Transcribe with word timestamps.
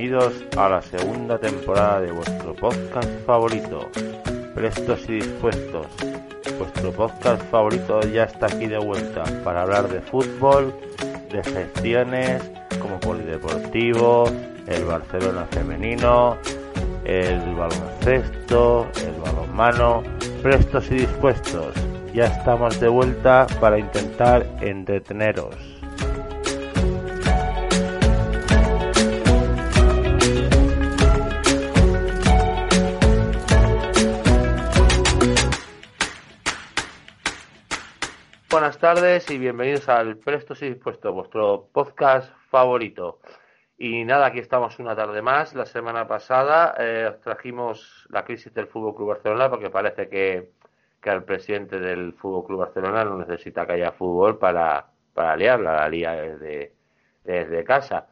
Bienvenidos 0.00 0.42
a 0.56 0.66
la 0.70 0.80
segunda 0.80 1.36
temporada 1.36 2.00
de 2.00 2.10
vuestro 2.10 2.54
podcast 2.54 3.06
favorito, 3.26 3.86
Prestos 4.54 5.06
y 5.10 5.16
Dispuestos. 5.16 5.88
Vuestro 6.58 6.90
podcast 6.90 7.42
favorito 7.50 8.00
ya 8.08 8.24
está 8.24 8.46
aquí 8.46 8.66
de 8.66 8.78
vuelta 8.78 9.24
para 9.44 9.60
hablar 9.60 9.88
de 9.88 10.00
fútbol, 10.00 10.74
de 11.30 11.44
gestiones 11.44 12.42
como 12.80 12.98
polideportivo, 12.98 14.24
el 14.68 14.86
Barcelona 14.86 15.46
femenino, 15.50 16.38
el 17.04 17.54
baloncesto, 17.54 18.88
el 19.04 19.20
balonmano. 19.20 20.02
Prestos 20.42 20.90
y 20.92 20.94
dispuestos, 20.94 21.74
ya 22.14 22.24
estamos 22.24 22.80
de 22.80 22.88
vuelta 22.88 23.46
para 23.60 23.78
intentar 23.78 24.46
entreteneros. 24.62 25.79
Buenas 38.50 38.78
tardes 38.78 39.30
y 39.30 39.38
bienvenidos 39.38 39.88
al 39.88 40.16
Prestos 40.16 40.60
y 40.62 40.70
Dispuestos, 40.70 41.14
vuestro 41.14 41.68
podcast 41.72 42.34
favorito. 42.50 43.20
Y 43.78 44.02
nada, 44.02 44.26
aquí 44.26 44.40
estamos 44.40 44.80
una 44.80 44.96
tarde 44.96 45.22
más. 45.22 45.54
La 45.54 45.66
semana 45.66 46.08
pasada 46.08 46.74
eh, 46.76 47.06
os 47.12 47.20
trajimos 47.20 48.08
la 48.10 48.24
crisis 48.24 48.52
del 48.52 48.66
Fútbol 48.66 48.96
Club 48.96 49.10
Barcelona 49.10 49.48
porque 49.48 49.70
parece 49.70 50.08
que, 50.08 50.50
que 51.00 51.10
el 51.10 51.22
presidente 51.22 51.78
del 51.78 52.12
Fútbol 52.14 52.44
Club 52.44 52.58
Barcelona 52.58 53.04
no 53.04 53.18
necesita 53.18 53.64
que 53.64 53.74
haya 53.74 53.92
fútbol 53.92 54.36
para, 54.36 54.84
para 55.14 55.36
liarla, 55.36 55.76
la 55.76 55.88
lía 55.88 56.12
desde, 56.14 56.74
desde 57.22 57.62
casa. 57.62 58.08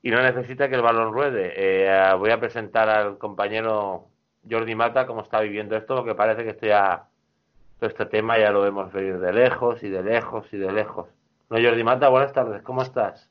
Y 0.00 0.12
no 0.12 0.22
necesita 0.22 0.68
que 0.68 0.76
el 0.76 0.82
balón 0.82 1.12
ruede. 1.12 1.52
Eh, 1.56 2.14
voy 2.16 2.30
a 2.30 2.38
presentar 2.38 2.88
al 2.88 3.18
compañero 3.18 4.10
Jordi 4.48 4.76
Mata 4.76 5.08
cómo 5.08 5.22
está 5.22 5.40
viviendo 5.40 5.76
esto, 5.76 5.96
porque 5.96 6.14
parece 6.14 6.44
que 6.44 6.50
esto 6.50 6.66
ya 6.66 7.08
todo 7.78 7.90
este 7.90 8.06
tema 8.06 8.38
ya 8.38 8.50
lo 8.50 8.62
vemos 8.62 8.92
venir 8.92 9.18
de 9.18 9.32
lejos 9.32 9.82
y 9.82 9.88
de 9.88 10.02
lejos 10.02 10.46
y 10.52 10.56
de 10.56 10.72
lejos. 10.72 11.08
No, 11.50 11.58
Jordi 11.62 11.84
Mata, 11.84 12.08
buenas 12.08 12.32
tardes, 12.32 12.62
¿cómo 12.62 12.82
estás? 12.82 13.30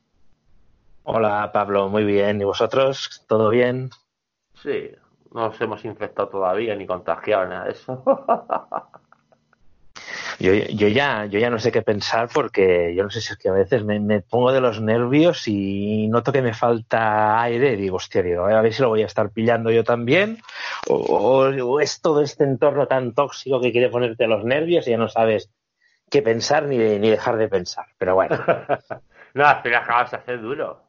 Hola 1.02 1.50
Pablo, 1.52 1.88
muy 1.88 2.04
bien. 2.04 2.40
¿Y 2.40 2.44
vosotros? 2.44 3.24
¿Todo 3.28 3.50
bien? 3.50 3.90
Sí, 4.54 4.90
no 5.32 5.48
nos 5.48 5.60
hemos 5.60 5.84
infectado 5.84 6.28
todavía 6.28 6.74
ni 6.74 6.86
contagiado 6.86 7.46
nada 7.46 7.64
de 7.64 7.72
eso. 7.72 8.02
Yo, 10.38 10.52
yo, 10.52 10.88
ya, 10.88 11.26
yo 11.26 11.38
ya 11.38 11.50
no 11.50 11.58
sé 11.58 11.72
qué 11.72 11.82
pensar 11.82 12.28
porque 12.32 12.94
yo 12.94 13.02
no 13.04 13.10
sé 13.10 13.20
si 13.20 13.32
es 13.32 13.38
que 13.38 13.48
a 13.48 13.52
veces 13.52 13.84
me, 13.84 13.98
me 14.00 14.20
pongo 14.20 14.52
de 14.52 14.60
los 14.60 14.80
nervios 14.80 15.48
y 15.48 16.08
noto 16.08 16.32
que 16.32 16.42
me 16.42 16.54
falta 16.54 17.40
aire 17.42 17.72
y 17.72 17.76
digo, 17.76 17.96
hostia, 17.96 18.22
digo, 18.22 18.44
a 18.46 18.60
ver 18.60 18.72
si 18.72 18.82
lo 18.82 18.88
voy 18.88 19.02
a 19.02 19.06
estar 19.06 19.30
pillando 19.30 19.70
yo 19.70 19.84
también 19.84 20.38
o, 20.88 20.94
o- 20.96 21.64
o 21.66 21.80
es 21.80 22.00
todo 22.00 22.22
este 22.22 22.44
entorno 22.44 22.86
tan 22.86 23.14
tóxico 23.14 23.60
que 23.60 23.72
quiere 23.72 23.88
ponerte 23.88 24.26
los 24.26 24.44
nervios 24.44 24.86
y 24.86 24.90
ya 24.90 24.98
no 24.98 25.08
sabes 25.08 25.50
qué 26.10 26.22
pensar 26.22 26.64
ni, 26.64 26.76
ni 26.76 27.10
dejar 27.10 27.36
de 27.36 27.48
pensar. 27.48 27.86
Pero 27.98 28.14
bueno, 28.14 28.36
no, 29.34 29.46
al 29.46 29.62
final 29.62 29.82
acabas 29.82 30.10
de 30.10 30.16
hacer 30.18 30.40
duro. 30.40 30.82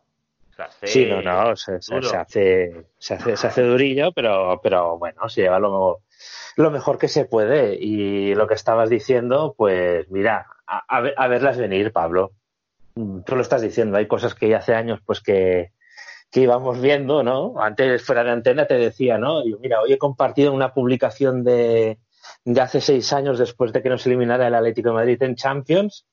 Se 0.55 0.63
hace 0.63 0.87
sí, 0.87 1.05
no, 1.05 1.21
no, 1.21 1.55
se, 1.55 1.81
se- 1.81 1.95
duro. 1.95 2.09
se 2.09 2.17
hace, 2.17 2.85
se, 2.97 3.13
hace, 3.13 3.37
se 3.37 3.47
hace 3.47 3.61
durillo, 3.63 4.11
pero, 4.11 4.59
pero 4.61 4.97
bueno, 4.97 5.29
se 5.29 5.41
lleva 5.41 5.59
lo, 5.59 6.01
lo 6.55 6.71
mejor 6.71 6.97
que 6.97 7.07
se 7.07 7.25
puede. 7.25 7.75
Y 7.79 8.33
lo 8.35 8.47
que 8.47 8.53
estabas 8.55 8.89
diciendo, 8.89 9.53
pues 9.57 10.09
mira, 10.09 10.47
a, 10.65 10.83
a 10.97 11.01
ver- 11.01 11.13
a 11.17 11.27
verlas 11.27 11.57
venir, 11.57 11.91
Pablo. 11.91 12.31
Mm, 12.95 13.21
Tú 13.21 13.35
lo 13.35 13.41
estás 13.41 13.61
diciendo, 13.61 13.97
hay 13.97 14.07
cosas 14.07 14.33
que 14.35 14.49
ya 14.49 14.57
hace 14.57 14.73
años 14.75 14.99
pues 15.05 15.21
que, 15.21 15.71
que 16.31 16.41
íbamos 16.41 16.81
viendo, 16.81 17.23
¿no? 17.23 17.59
Antes 17.61 18.03
fuera 18.03 18.23
de 18.23 18.31
antena 18.31 18.65
te 18.67 18.75
decía, 18.75 19.17
¿no? 19.17 19.45
Yo, 19.47 19.57
mira, 19.59 19.81
hoy 19.81 19.93
he 19.93 19.97
compartido 19.97 20.53
una 20.53 20.73
publicación 20.73 21.43
de, 21.43 21.99
de 22.43 22.61
hace 22.61 22.81
seis 22.81 23.13
años 23.13 23.37
después 23.39 23.71
de 23.73 23.81
que 23.83 23.89
nos 23.89 24.05
eliminara 24.05 24.47
el 24.47 24.55
Atlético 24.55 24.89
de 24.89 24.95
Madrid 24.95 25.21
en 25.23 25.35
Champions, 25.35 26.05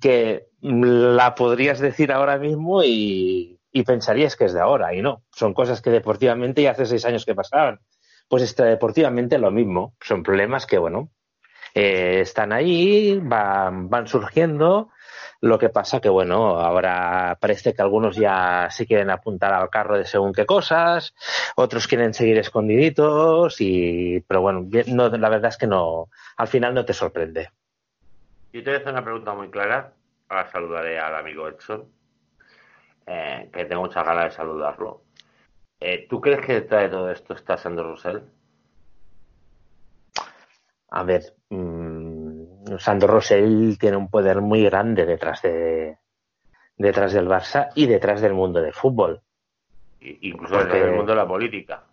que 0.00 0.46
mm, 0.60 1.14
la 1.16 1.34
podrías 1.34 1.80
decir 1.80 2.12
ahora 2.12 2.38
mismo 2.38 2.84
y, 2.84 3.58
y 3.72 3.82
pensarías 3.82 4.36
que 4.36 4.44
es 4.44 4.52
de 4.52 4.60
ahora, 4.60 4.94
y 4.94 5.02
no. 5.02 5.22
Son 5.32 5.54
cosas 5.54 5.80
que 5.82 5.90
deportivamente 5.90 6.62
ya 6.62 6.70
hace 6.72 6.86
seis 6.86 7.04
años 7.04 7.24
que 7.24 7.34
pasaban. 7.34 7.80
Pues 8.32 8.44
extradeportivamente 8.44 9.36
lo 9.36 9.50
mismo. 9.50 9.94
Son 10.00 10.22
problemas 10.22 10.64
que, 10.64 10.78
bueno, 10.78 11.10
eh, 11.74 12.20
están 12.20 12.54
ahí, 12.54 13.20
van, 13.22 13.90
van 13.90 14.08
surgiendo. 14.08 14.88
Lo 15.42 15.58
que 15.58 15.68
pasa 15.68 16.00
que, 16.00 16.08
bueno, 16.08 16.58
ahora 16.58 17.36
parece 17.38 17.74
que 17.74 17.82
algunos 17.82 18.16
ya 18.16 18.68
se 18.70 18.86
quieren 18.86 19.10
apuntar 19.10 19.52
al 19.52 19.68
carro 19.68 19.98
de 19.98 20.06
según 20.06 20.32
qué 20.32 20.46
cosas, 20.46 21.14
otros 21.56 21.86
quieren 21.86 22.14
seguir 22.14 22.38
escondiditos, 22.38 23.60
y, 23.60 24.24
pero 24.26 24.40
bueno, 24.40 24.66
no, 24.86 25.10
la 25.10 25.28
verdad 25.28 25.50
es 25.50 25.58
que 25.58 25.66
no, 25.66 26.08
al 26.38 26.48
final 26.48 26.72
no 26.72 26.86
te 26.86 26.94
sorprende. 26.94 27.50
Yo 28.54 28.64
te 28.64 28.78
voy 28.78 28.92
una 28.92 29.04
pregunta 29.04 29.34
muy 29.34 29.50
clara. 29.50 29.92
Ahora 30.30 30.50
saludaré 30.50 30.98
al 30.98 31.16
amigo 31.16 31.48
Edson, 31.48 31.84
eh, 33.06 33.50
que 33.52 33.66
tengo 33.66 33.82
muchas 33.82 34.06
ganas 34.06 34.24
de 34.24 34.30
saludarlo. 34.30 35.02
Eh, 35.84 36.06
¿Tú 36.08 36.20
crees 36.20 36.40
que 36.46 36.52
detrás 36.54 36.82
de 36.82 36.88
todo 36.90 37.10
esto 37.10 37.34
está 37.34 37.56
Sandro 37.56 37.90
Rosell? 37.90 38.22
A 40.90 41.02
ver, 41.02 41.34
mm, 41.50 42.76
Sandro 42.78 43.08
Rosell 43.08 43.76
tiene 43.80 43.96
un 43.96 44.08
poder 44.08 44.40
muy 44.40 44.62
grande 44.64 45.06
detrás 45.06 45.42
de 45.42 45.98
detrás 46.76 47.12
del 47.12 47.28
Barça 47.28 47.68
y 47.74 47.86
detrás 47.86 48.20
del 48.20 48.34
mundo 48.34 48.60
del 48.60 48.72
fútbol. 48.72 49.20
Incluso 50.00 50.54
Porque- 50.54 50.78
en 50.78 50.84
el 50.88 50.92
mundo 50.92 51.12
de 51.12 51.16
la 51.16 51.26
política. 51.28 51.84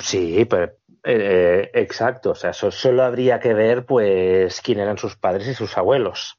Sí, 0.00 0.44
pero 0.44 0.72
eh, 1.04 1.70
exacto. 1.74 2.30
O 2.30 2.34
sea, 2.34 2.50
eso 2.50 2.70
solo 2.70 3.02
habría 3.02 3.40
que 3.40 3.54
ver, 3.54 3.84
pues, 3.84 4.60
quién 4.60 4.78
eran 4.80 4.98
sus 4.98 5.16
padres 5.16 5.48
y 5.48 5.54
sus 5.54 5.76
abuelos. 5.76 6.38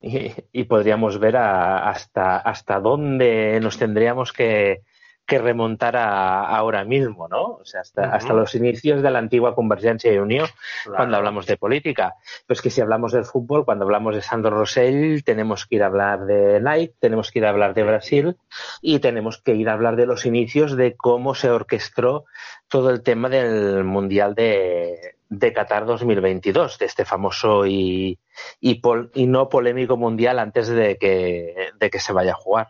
Y, 0.00 0.32
y 0.52 0.64
podríamos 0.64 1.18
ver 1.20 1.36
a- 1.36 1.88
hasta 1.88 2.38
hasta 2.38 2.80
dónde 2.80 3.60
nos 3.60 3.78
tendríamos 3.78 4.32
que, 4.32 4.82
que 5.30 5.38
remontar 5.38 5.96
a- 5.96 6.44
ahora 6.44 6.84
mismo, 6.84 7.28
¿no? 7.28 7.42
O 7.42 7.64
sea, 7.64 7.80
hasta, 7.80 8.12
hasta 8.14 8.32
los 8.34 8.54
inicios 8.54 9.00
de 9.00 9.10
la 9.10 9.18
antigua 9.20 9.54
Convergencia 9.54 10.12
y 10.12 10.18
Unión. 10.18 10.46
Claro. 10.84 10.96
cuando 10.96 11.16
hablamos 11.16 11.46
de 11.46 11.56
política. 11.56 12.14
Pero 12.46 12.54
es 12.56 12.62
que 12.62 12.70
si 12.70 12.80
hablamos 12.80 13.12
del 13.12 13.24
fútbol, 13.24 13.64
cuando 13.64 13.84
hablamos 13.84 14.14
de 14.14 14.22
Sandro 14.22 14.50
Rosell, 14.50 15.22
tenemos 15.24 15.66
que 15.66 15.76
ir 15.76 15.82
a 15.82 15.86
hablar 15.86 16.26
de 16.26 16.60
Nike, 16.60 16.94
tenemos 16.98 17.30
que 17.30 17.38
ir 17.38 17.46
a 17.46 17.50
hablar 17.50 17.74
de 17.74 17.82
Brasil 17.84 18.36
y 18.82 18.98
tenemos 18.98 19.40
que 19.40 19.54
ir 19.54 19.68
a 19.68 19.72
hablar 19.74 19.96
de 19.96 20.06
los 20.06 20.26
inicios 20.26 20.76
de 20.76 20.96
cómo 20.96 21.34
se 21.34 21.48
orquestó 21.50 22.24
todo 22.68 22.90
el 22.90 23.02
tema 23.02 23.28
del 23.28 23.84
Mundial 23.84 24.34
de, 24.34 25.16
de 25.28 25.52
Qatar 25.52 25.86
2022, 25.86 26.78
de 26.78 26.86
este 26.86 27.04
famoso 27.04 27.66
y, 27.66 28.18
y, 28.60 28.74
pol- 28.80 29.10
y 29.14 29.26
no 29.26 29.48
polémico 29.48 29.96
Mundial 29.96 30.38
antes 30.38 30.68
de 30.68 30.96
que, 30.96 31.70
de 31.78 31.90
que 31.90 32.00
se 32.00 32.12
vaya 32.12 32.32
a 32.32 32.36
jugar. 32.36 32.68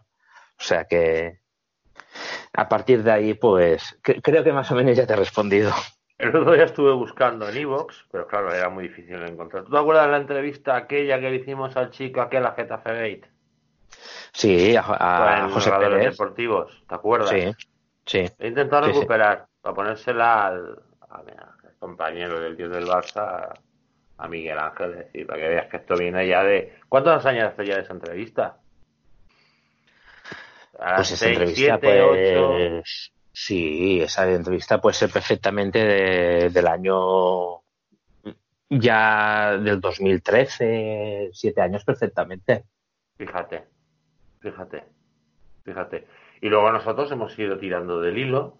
O 0.59 0.63
sea 0.63 0.85
que 0.85 1.41
a 2.53 2.69
partir 2.69 3.03
de 3.03 3.13
ahí, 3.13 3.35
pues 3.35 3.99
cre- 4.03 4.21
creo 4.23 4.45
que 4.45 4.53
más 4.53 4.71
o 4.71 4.75
menos 4.75 4.97
ya 4.97 5.07
te 5.07 5.13
he 5.13 5.17
respondido. 5.17 5.73
El 6.19 6.37
otro 6.37 6.53
día 6.53 6.65
estuve 6.65 6.93
buscando 6.93 7.49
en 7.49 7.57
Evox, 7.57 8.07
pero 8.11 8.27
claro, 8.27 8.53
era 8.53 8.69
muy 8.69 8.89
difícil 8.89 9.23
encontrar. 9.23 9.65
¿Tú 9.65 9.71
te 9.71 9.79
acuerdas 9.79 10.05
de 10.07 10.13
la 10.13 10.19
entrevista 10.19 10.77
aquella 10.77 11.19
que 11.19 11.31
le 11.31 11.37
hicimos 11.37 11.77
al 11.77 11.91
chico 11.91 12.21
aquel 12.21 12.45
a 12.45 12.53
Getafe 12.53 12.91
Gate? 12.93 13.31
Sí, 14.33 14.77
a, 14.77 14.83
a 14.83 15.39
en 15.39 15.51
José 15.51 15.71
Pérez. 15.73 16.13
deportivos, 16.13 16.85
¿te 16.89 16.95
acuerdas? 16.95 17.31
Sí, 17.31 17.53
sí. 18.07 18.33
He 18.39 18.49
intentado 18.49 18.87
Sí, 18.87 18.93
sí. 18.93 18.95
recuperar 18.99 19.47
para 19.61 19.75
ponérsela 19.75 20.47
al, 20.47 20.83
a 21.01 21.23
compañero 21.79 22.39
del 22.41 22.57
dios 22.57 22.71
del 22.71 22.87
Barça, 22.87 23.53
a 24.19 24.29
Miguel 24.29 24.59
Ángel, 24.59 24.95
decir, 24.97 25.27
para 25.27 25.41
que 25.41 25.49
veas 25.49 25.67
que 25.69 25.77
esto 25.79 25.97
viene 25.97 26.27
ya 26.29 26.45
de... 26.45 26.75
¿Cuántos 26.89 27.25
años 27.27 27.45
hace 27.53 27.67
ya 27.67 27.77
de 27.77 27.83
esa 27.83 27.95
entrevista? 27.95 28.59
A 30.83 30.97
Pues 30.97 31.13
esa 31.13 31.29
entrevista, 31.29 31.79
siete, 31.81 32.03
ocho. 32.03 32.49
pues. 32.53 33.13
Sí, 33.33 34.01
esa 34.03 34.31
entrevista 34.31 34.81
puede 34.81 34.95
ser 34.95 35.11
perfectamente 35.11 35.79
de- 35.85 36.51
del 36.51 36.67
año. 36.67 37.61
Ya 38.71 39.57
del 39.59 39.81
2013, 39.81 41.31
siete 41.33 41.61
años 41.61 41.85
perfectamente. 41.85 42.65
Fíjate, 43.19 43.65
fíjate, 44.41 44.85
fíjate. 45.65 46.07
Y 46.41 46.49
luego 46.49 46.71
nosotros 46.71 47.11
hemos 47.11 47.37
ido 47.39 47.59
tirando 47.59 48.01
del 48.01 48.17
hilo 48.19 48.59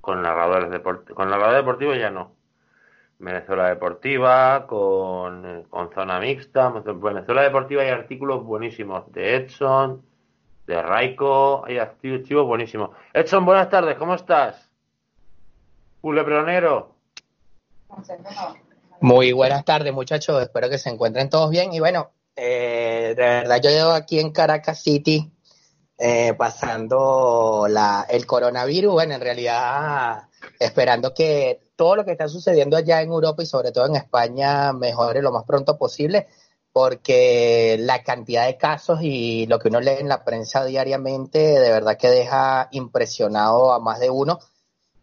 con 0.00 0.22
narradores 0.22 0.70
deportivos, 0.70 1.14
con 1.14 1.28
narrador 1.28 1.56
deportivo 1.56 1.94
ya 1.94 2.10
no. 2.10 2.36
Venezuela 3.18 3.68
Deportiva, 3.68 4.66
con, 4.66 5.64
con 5.68 5.92
Zona 5.92 6.18
Mixta. 6.18 6.70
Venezuela 6.70 7.42
Deportiva 7.42 7.82
hay 7.82 7.90
artículos 7.90 8.42
buenísimos 8.42 9.12
de 9.12 9.36
Edson, 9.36 10.02
de 10.70 10.80
Raiko, 10.80 11.64
hay 11.66 11.78
archivos 11.78 12.46
buenísimos. 12.46 12.90
Edson, 13.12 13.44
buenas 13.44 13.68
tardes, 13.68 13.98
¿cómo 13.98 14.14
estás? 14.14 14.70
Culebronero. 16.00 16.94
Muy 19.00 19.32
buenas 19.32 19.64
tardes, 19.64 19.92
muchachos. 19.92 20.40
Espero 20.40 20.70
que 20.70 20.78
se 20.78 20.88
encuentren 20.88 21.28
todos 21.28 21.50
bien. 21.50 21.72
Y 21.72 21.80
bueno, 21.80 22.12
eh, 22.36 23.14
de 23.16 23.22
verdad, 23.22 23.60
yo 23.60 23.70
llevo 23.70 23.90
aquí 23.90 24.20
en 24.20 24.30
Caracas 24.30 24.80
City 24.80 25.28
eh, 25.98 26.34
pasando 26.34 27.66
la, 27.68 28.06
el 28.08 28.24
coronavirus. 28.24 28.92
Bueno, 28.92 29.14
en 29.14 29.20
realidad, 29.20 30.28
esperando 30.60 31.12
que 31.12 31.60
todo 31.74 31.96
lo 31.96 32.04
que 32.04 32.12
está 32.12 32.28
sucediendo 32.28 32.76
allá 32.76 33.02
en 33.02 33.08
Europa 33.08 33.42
y 33.42 33.46
sobre 33.46 33.72
todo 33.72 33.86
en 33.86 33.96
España 33.96 34.72
mejore 34.72 35.20
lo 35.20 35.32
más 35.32 35.42
pronto 35.42 35.76
posible, 35.76 36.28
porque 36.72 37.76
la 37.80 38.02
cantidad 38.02 38.46
de 38.46 38.56
casos 38.56 39.00
y 39.02 39.46
lo 39.46 39.58
que 39.58 39.68
uno 39.68 39.80
lee 39.80 39.96
en 39.98 40.08
la 40.08 40.24
prensa 40.24 40.64
diariamente, 40.64 41.38
de 41.38 41.70
verdad 41.70 41.96
que 41.98 42.08
deja 42.08 42.68
impresionado 42.72 43.72
a 43.72 43.80
más 43.80 44.00
de 44.00 44.10
uno 44.10 44.38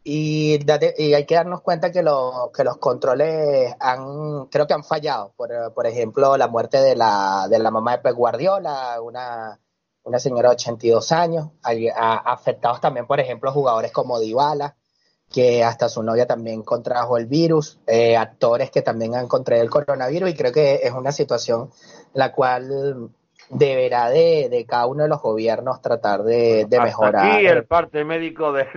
y, 0.10 0.58
y, 0.98 1.14
hay 1.14 1.26
que 1.26 1.36
darnos 1.36 1.62
cuenta 1.62 1.92
que, 1.92 2.02
lo, 2.02 2.50
que 2.56 2.64
los 2.64 2.78
controles 2.78 3.76
han, 3.78 4.46
creo 4.46 4.66
que 4.66 4.74
han 4.74 4.86
fallado. 4.86 5.34
Por, 5.36 5.50
por 5.74 5.86
ejemplo, 5.86 6.38
la 6.38 6.48
muerte 6.48 6.80
de 6.80 6.96
la, 6.96 7.48
de 7.50 7.60
la 7.60 7.72
mamá 7.72 7.92
de 7.92 8.04
Pep 8.04 8.16
Guardiola, 8.16 9.02
una, 9.02 9.60
una 10.04 10.20
señora 10.20 10.48
de 10.50 10.56
82 10.56 11.12
años, 11.12 11.50
ha, 11.62 12.16
afectados 12.32 12.80
también, 12.80 13.06
por 13.06 13.20
ejemplo, 13.20 13.52
jugadores 13.52 13.92
como 13.92 14.18
Dybala, 14.18 14.78
que 15.32 15.64
hasta 15.64 15.90
su 15.90 16.04
novia 16.04 16.26
también 16.26 16.64
contrajo 16.64 17.18
el 17.18 17.26
virus, 17.26 17.80
eh, 17.86 18.16
actores 18.16 18.72
que 18.72 18.82
también 18.82 19.16
han 19.16 19.28
contraído 19.28 19.64
el 19.64 19.70
coronavirus, 19.70 20.30
y 20.30 20.36
creo 20.36 20.52
que 20.52 20.82
es 20.84 20.92
una 20.92 21.12
situación 21.12 21.70
la 22.14 22.32
cual 22.32 23.10
deberá 23.50 24.10
de, 24.10 24.50
de, 24.50 24.66
cada 24.66 24.88
uno 24.88 25.04
de 25.04 25.10
los 25.10 25.22
gobiernos 25.22 25.82
tratar 25.82 26.24
de, 26.24 26.66
de 26.68 26.82
mejorar. 26.82 27.38
Aquí 27.38 27.46
el 27.46 27.66
parte 27.66 28.04
médico 28.04 28.52
de 28.52 28.66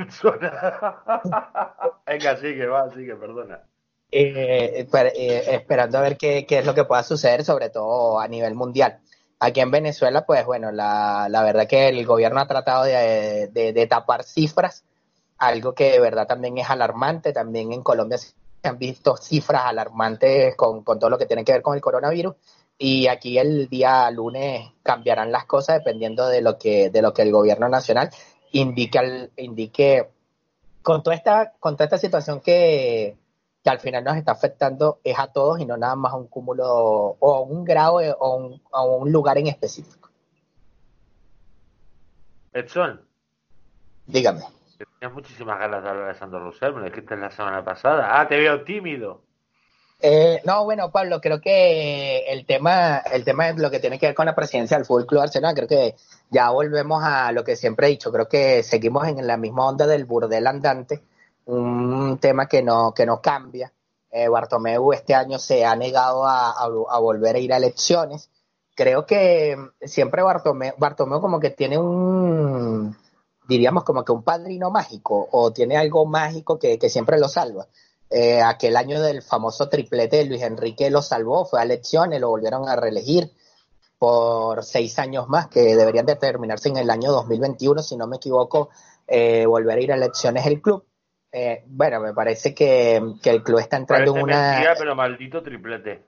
Venga, 2.07 2.37
sigue, 2.37 2.67
va, 2.67 2.93
sigue, 2.95 3.17
perdona. 3.17 3.65
Eh, 4.13 4.87
eh, 4.93 5.45
esperando 5.53 5.99
a 5.99 6.01
ver 6.01 6.17
qué, 6.17 6.45
qué, 6.47 6.59
es 6.59 6.67
lo 6.67 6.75
que 6.75 6.85
pueda 6.85 7.03
suceder, 7.03 7.45
sobre 7.45 7.71
todo 7.71 8.19
a 8.19 8.27
nivel 8.27 8.55
mundial. 8.55 8.99
Aquí 9.39 9.61
en 9.61 9.71
Venezuela, 9.71 10.27
pues 10.27 10.45
bueno, 10.45 10.73
la, 10.73 11.29
la 11.31 11.43
verdad 11.43 11.67
que 11.67 11.89
el 11.89 12.05
gobierno 12.05 12.41
ha 12.41 12.47
tratado 12.47 12.85
de, 12.85 13.49
de, 13.53 13.87
tapar 13.87 14.25
cifras, 14.25 14.85
algo 15.41 15.75
que 15.75 15.91
de 15.93 16.01
verdad 16.01 16.29
también 16.29 16.59
es 16.59 16.71
alarmante. 16.71 17.33
También 17.33 17.73
en 17.73 17.83
Colombia 17.83 18.19
se 18.19 18.33
han 18.63 18.79
visto 18.79 19.17
cifras 19.17 19.63
alarmantes 19.65 20.55
con, 20.55 20.85
con 20.85 20.99
todo 21.01 21.11
lo 21.11 21.19
que 21.19 21.27
tiene 21.27 21.45
que 21.45 21.53
ver 21.53 21.63
con 21.63 21.75
el 21.75 21.81
coronavirus 21.81 22.37
y 22.83 23.09
aquí 23.09 23.37
el 23.37 23.69
día 23.69 24.11
lunes 24.11 24.73
cambiarán 24.83 25.31
las 25.31 25.45
cosas 25.45 25.79
dependiendo 25.79 26.27
de 26.27 26.41
lo 26.41 26.59
que 26.59 26.89
de 26.89 27.03
lo 27.03 27.13
que 27.13 27.23
el 27.23 27.31
gobierno 27.31 27.69
nacional 27.69 28.09
indique 28.53 29.31
indique 29.37 30.09
con 30.83 31.03
toda 31.03 31.15
esta 31.15 31.53
con 31.61 31.75
toda 31.75 31.85
esta 31.85 31.99
situación 31.99 32.41
que, 32.41 33.19
que 33.63 33.71
al 33.71 33.81
final 33.81 34.03
nos 34.03 34.17
está 34.17 34.33
afectando 34.33 34.99
es 35.05 35.19
a 35.19 35.27
todos 35.27 35.61
y 35.61 35.67
no 35.67 35.77
nada 35.77 35.95
más 35.95 36.15
a 36.15 36.17
un 36.17 36.29
cúmulo 36.29 36.67
o 37.19 37.35
a 37.35 37.41
un 37.41 37.65
grado 37.65 37.97
o 38.19 38.37
un, 38.37 38.63
a 38.73 38.83
un 38.83 39.13
lugar 39.13 39.37
en 39.37 39.49
específico. 39.49 40.09
Edson. 42.55 43.01
Dígame. 44.07 44.60
Tenías 44.81 45.15
muchísimas 45.15 45.59
ganas 45.59 45.83
de 45.83 45.91
hablar 45.91 46.09
de 46.09 46.19
Sandro 46.19 46.41
Rosell, 46.41 46.73
me 46.73 46.89
dijiste 46.89 47.15
la 47.15 47.31
semana 47.31 47.63
pasada. 47.63 48.19
Ah, 48.19 48.27
te 48.27 48.39
veo 48.39 48.65
tímido. 48.65 49.21
Eh, 50.01 50.41
no, 50.47 50.65
bueno, 50.65 50.91
Pablo, 50.91 51.21
creo 51.21 51.39
que 51.39 52.21
el 52.29 52.47
tema, 52.47 52.99
el 53.13 53.23
tema 53.23 53.51
es 53.51 53.59
lo 53.59 53.71
que 53.71 53.81
tiene 53.81 53.99
que 53.99 54.07
ver 54.07 54.15
con 54.15 54.25
la 54.25 54.35
presidencia 54.35 54.79
del 54.79 54.87
Fútbol 54.87 55.07
Club 55.07 55.21
Arsenal. 55.21 55.55
Creo 55.55 55.69
que 55.69 55.97
ya 56.31 56.49
volvemos 56.49 57.03
a 57.05 57.31
lo 57.33 57.45
que 57.45 57.57
siempre 57.57 57.89
he 57.89 57.91
dicho. 57.91 58.11
Creo 58.11 58.27
que 58.27 58.63
seguimos 58.63 59.07
en 59.07 59.27
la 59.27 59.37
misma 59.37 59.69
onda 59.69 59.87
del 59.87 60.07
burdel 60.07 60.47
andante, 60.47 61.03
un 61.45 62.17
tema 62.19 62.47
que 62.47 62.63
no, 62.63 62.95
que 62.95 63.05
no 63.05 63.21
cambia. 63.21 63.71
Eh, 64.11 64.29
Bartomeu 64.29 64.95
este 64.95 65.15
año 65.15 65.39
se 65.39 65.67
ha 65.67 65.77
negado 65.77 66.27
a, 66.27 66.53
a, 66.53 66.99
volver 66.99 67.37
a 67.37 67.39
ir 67.39 67.53
a 67.53 67.59
elecciones. 67.59 68.31
Creo 68.75 69.05
que 69.05 69.59
siempre 69.83 70.23
Bartomeu, 70.23 70.73
Bartomeu 70.79 71.21
como 71.21 71.39
que 71.39 71.51
tiene 71.51 71.77
un, 71.77 72.97
diríamos 73.51 73.83
como 73.83 74.05
que 74.05 74.13
un 74.13 74.23
padrino 74.23 74.71
mágico 74.71 75.29
o 75.33 75.53
tiene 75.53 75.77
algo 75.77 76.07
mágico 76.07 76.59
que, 76.59 76.79
que 76.79 76.89
siempre 76.89 77.19
lo 77.19 77.29
salva. 77.29 77.67
Eh, 78.09 78.41
aquel 78.41 78.77
año 78.77 79.03
del 79.03 79.23
famoso 79.23 79.69
triplete 79.69 80.19
de 80.19 80.25
Luis 80.27 80.43
Enrique 80.43 80.89
lo 80.89 81.03
salvó, 81.03 81.45
fue 81.45 81.61
a 81.61 81.65
elecciones, 81.65 82.21
lo 82.21 82.29
volvieron 82.29 82.69
a 82.69 82.77
reelegir 82.77 83.31
por 83.99 84.65
seis 84.65 84.99
años 84.99 85.29
más, 85.29 85.49
que 85.49 85.77
deberían 85.77 86.07
de 86.07 86.17
terminarse 86.17 86.69
en 86.69 86.77
el 86.77 86.91
año 86.91 87.11
2021, 87.11 87.83
si 87.83 87.97
no 87.97 88.07
me 88.07 88.17
equivoco, 88.17 88.71
eh, 89.07 89.45
volver 89.47 89.79
a 89.79 89.83
ir 89.83 89.93
a 89.93 89.97
elecciones 89.97 90.47
el 90.47 90.63
club. 90.63 90.85
Eh, 91.33 91.65
bueno, 91.67 92.01
me 92.01 92.15
parece 92.15 92.55
que, 92.55 93.03
que, 93.21 93.31
el 93.31 93.43
club 93.43 93.59
está 93.59 93.77
entrando 93.77 94.17
en 94.17 94.23
una... 94.23 94.53
Mentira, 94.53 94.75
pero 94.79 94.95
maldito 94.95 95.43
triplete. 95.43 96.03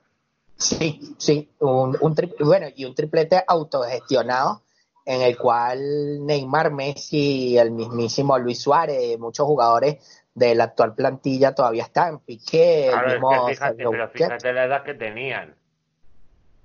Sí, 0.57 1.15
sí, 1.17 1.49
un, 1.59 1.97
un 1.99 2.15
bueno, 2.39 2.67
y 2.75 2.85
un 2.85 2.95
triplete 2.95 3.43
autogestionado 3.45 4.63
en 5.05 5.21
el 5.21 5.37
cual 5.37 6.25
Neymar, 6.25 6.71
Messi, 6.71 7.57
el 7.57 7.71
mismísimo 7.71 8.37
Luis 8.39 8.61
Suárez, 8.61 9.17
muchos 9.19 9.45
jugadores 9.45 10.23
de 10.33 10.55
la 10.55 10.65
actual 10.65 10.95
plantilla 10.95 11.53
todavía 11.53 11.83
están. 11.83 12.19
Piqué, 12.19 12.87
claro, 12.89 13.07
el 13.07 13.13
mismo 13.13 13.33
es 13.33 13.39
que 13.47 13.53
fíjate, 13.53 13.89
pero 13.89 14.09
fíjate 14.09 14.53
la 14.53 14.65
edad 14.65 14.83
que 14.83 14.93
tenían. 14.93 15.55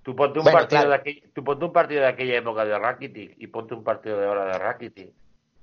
Tú 0.02 0.16
ponte, 0.16 0.38
un 0.38 0.44
bueno, 0.44 0.60
partido 0.60 0.82
claro. 0.82 0.90
de 0.90 0.96
aquella, 0.96 1.26
tú 1.34 1.44
ponte 1.44 1.64
un 1.64 1.72
partido 1.72 2.00
de 2.00 2.08
aquella 2.08 2.36
época 2.38 2.64
de 2.64 2.78
Rakitic 2.78 3.34
y 3.36 3.46
ponte 3.48 3.74
un 3.74 3.84
partido 3.84 4.18
de 4.18 4.26
ahora 4.26 4.46
de 4.46 4.58
Rakitic. 4.58 5.12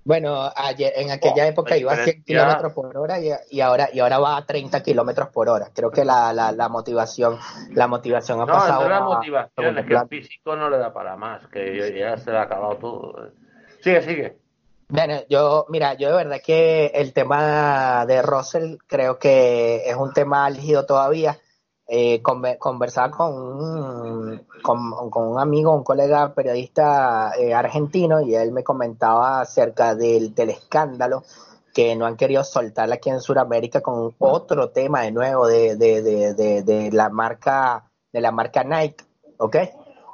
Bueno, 0.06 0.52
ayer, 0.56 0.94
en 0.98 1.10
aquella 1.10 1.46
oh, 1.46 1.48
época 1.48 1.75
iba 1.75 1.92
a 1.92 1.96
100 1.96 2.24
kilómetros 2.24 2.74
por 2.74 2.96
hora 2.96 3.19
y, 3.19 3.31
y, 3.50 3.62
ahora 3.62 3.90
y 3.92 4.00
ahora 4.00 4.19
va 4.19 4.38
a 4.38 4.46
30 4.46 4.84
kilómetros 4.84 5.30
por 5.30 5.50
hora. 5.50 5.72
Creo 5.74 5.90
que 5.90 6.06
la, 6.06 6.31
la, 6.31 6.52
la 6.52 6.69
motivación 6.69 7.40
la 7.72 7.88
motivación 7.88 8.40
ha 8.40 8.46
no, 8.46 8.54
pasado. 8.54 8.84
No, 8.84 8.90
la 8.90 9.02
motivación 9.02 9.80
es 9.80 9.86
que 9.88 9.94
el 9.96 10.07
físico 10.07 10.56
no 10.56 10.69
le 10.69 10.78
da 10.78 10.94
para 10.94 11.16
más, 11.18 11.48
que 11.48 11.98
ya 11.98 12.16
se 12.18 12.30
le 12.31 12.38
ha 12.38 12.44
acabado 12.44 12.78
todo. 12.78 13.31
Sigue, 13.81 14.02
sigue. 14.04 14.38
Bueno, 14.90 15.21
yo, 15.28 15.66
mira, 15.69 15.95
yo 15.95 16.09
de 16.09 16.16
verdad 16.18 16.42
que 16.45 16.92
el 16.94 17.12
tema 17.12 18.06
de 18.06 18.21
Russell 18.21 18.76
creo 18.85 19.18
que 19.18 19.90
es 19.90 19.95
un 19.95 20.14
tema 20.14 20.45
álgido 20.45 20.85
todavía. 20.85 21.40
Eh, 21.87 22.21
conversaba 22.23 23.11
con 23.11 23.33
un, 23.33 24.47
con, 24.63 24.80
un 25.13 25.39
amigo, 25.39 25.71
un 25.71 25.83
colega 25.83 26.33
periodista 26.33 27.33
eh, 27.37 27.54
argentino, 27.54 28.21
y 28.21 28.33
él 28.35 28.51
me 28.51 28.63
comentaba 28.63 29.42
acerca 29.42 29.94
del, 29.94 30.33
del 30.33 30.49
escándalo 30.49 31.23
que 31.73 31.95
no 31.95 32.06
han 32.06 32.15
querido 32.15 32.44
soltar 32.44 32.92
aquí 32.92 33.09
en 33.09 33.19
Sudamérica 33.19 33.81
con 33.81 34.15
otro 34.18 34.69
tema 34.69 35.01
de 35.01 35.11
nuevo 35.11 35.45
de, 35.45 35.75
de, 35.75 36.01
de, 36.01 36.33
de, 36.33 36.63
de 36.63 36.92
la 36.92 37.09
marca 37.09 37.92
de 38.13 38.21
la 38.21 38.31
marca 38.31 38.63
Nike, 38.63 39.04
¿ok? 39.37 39.57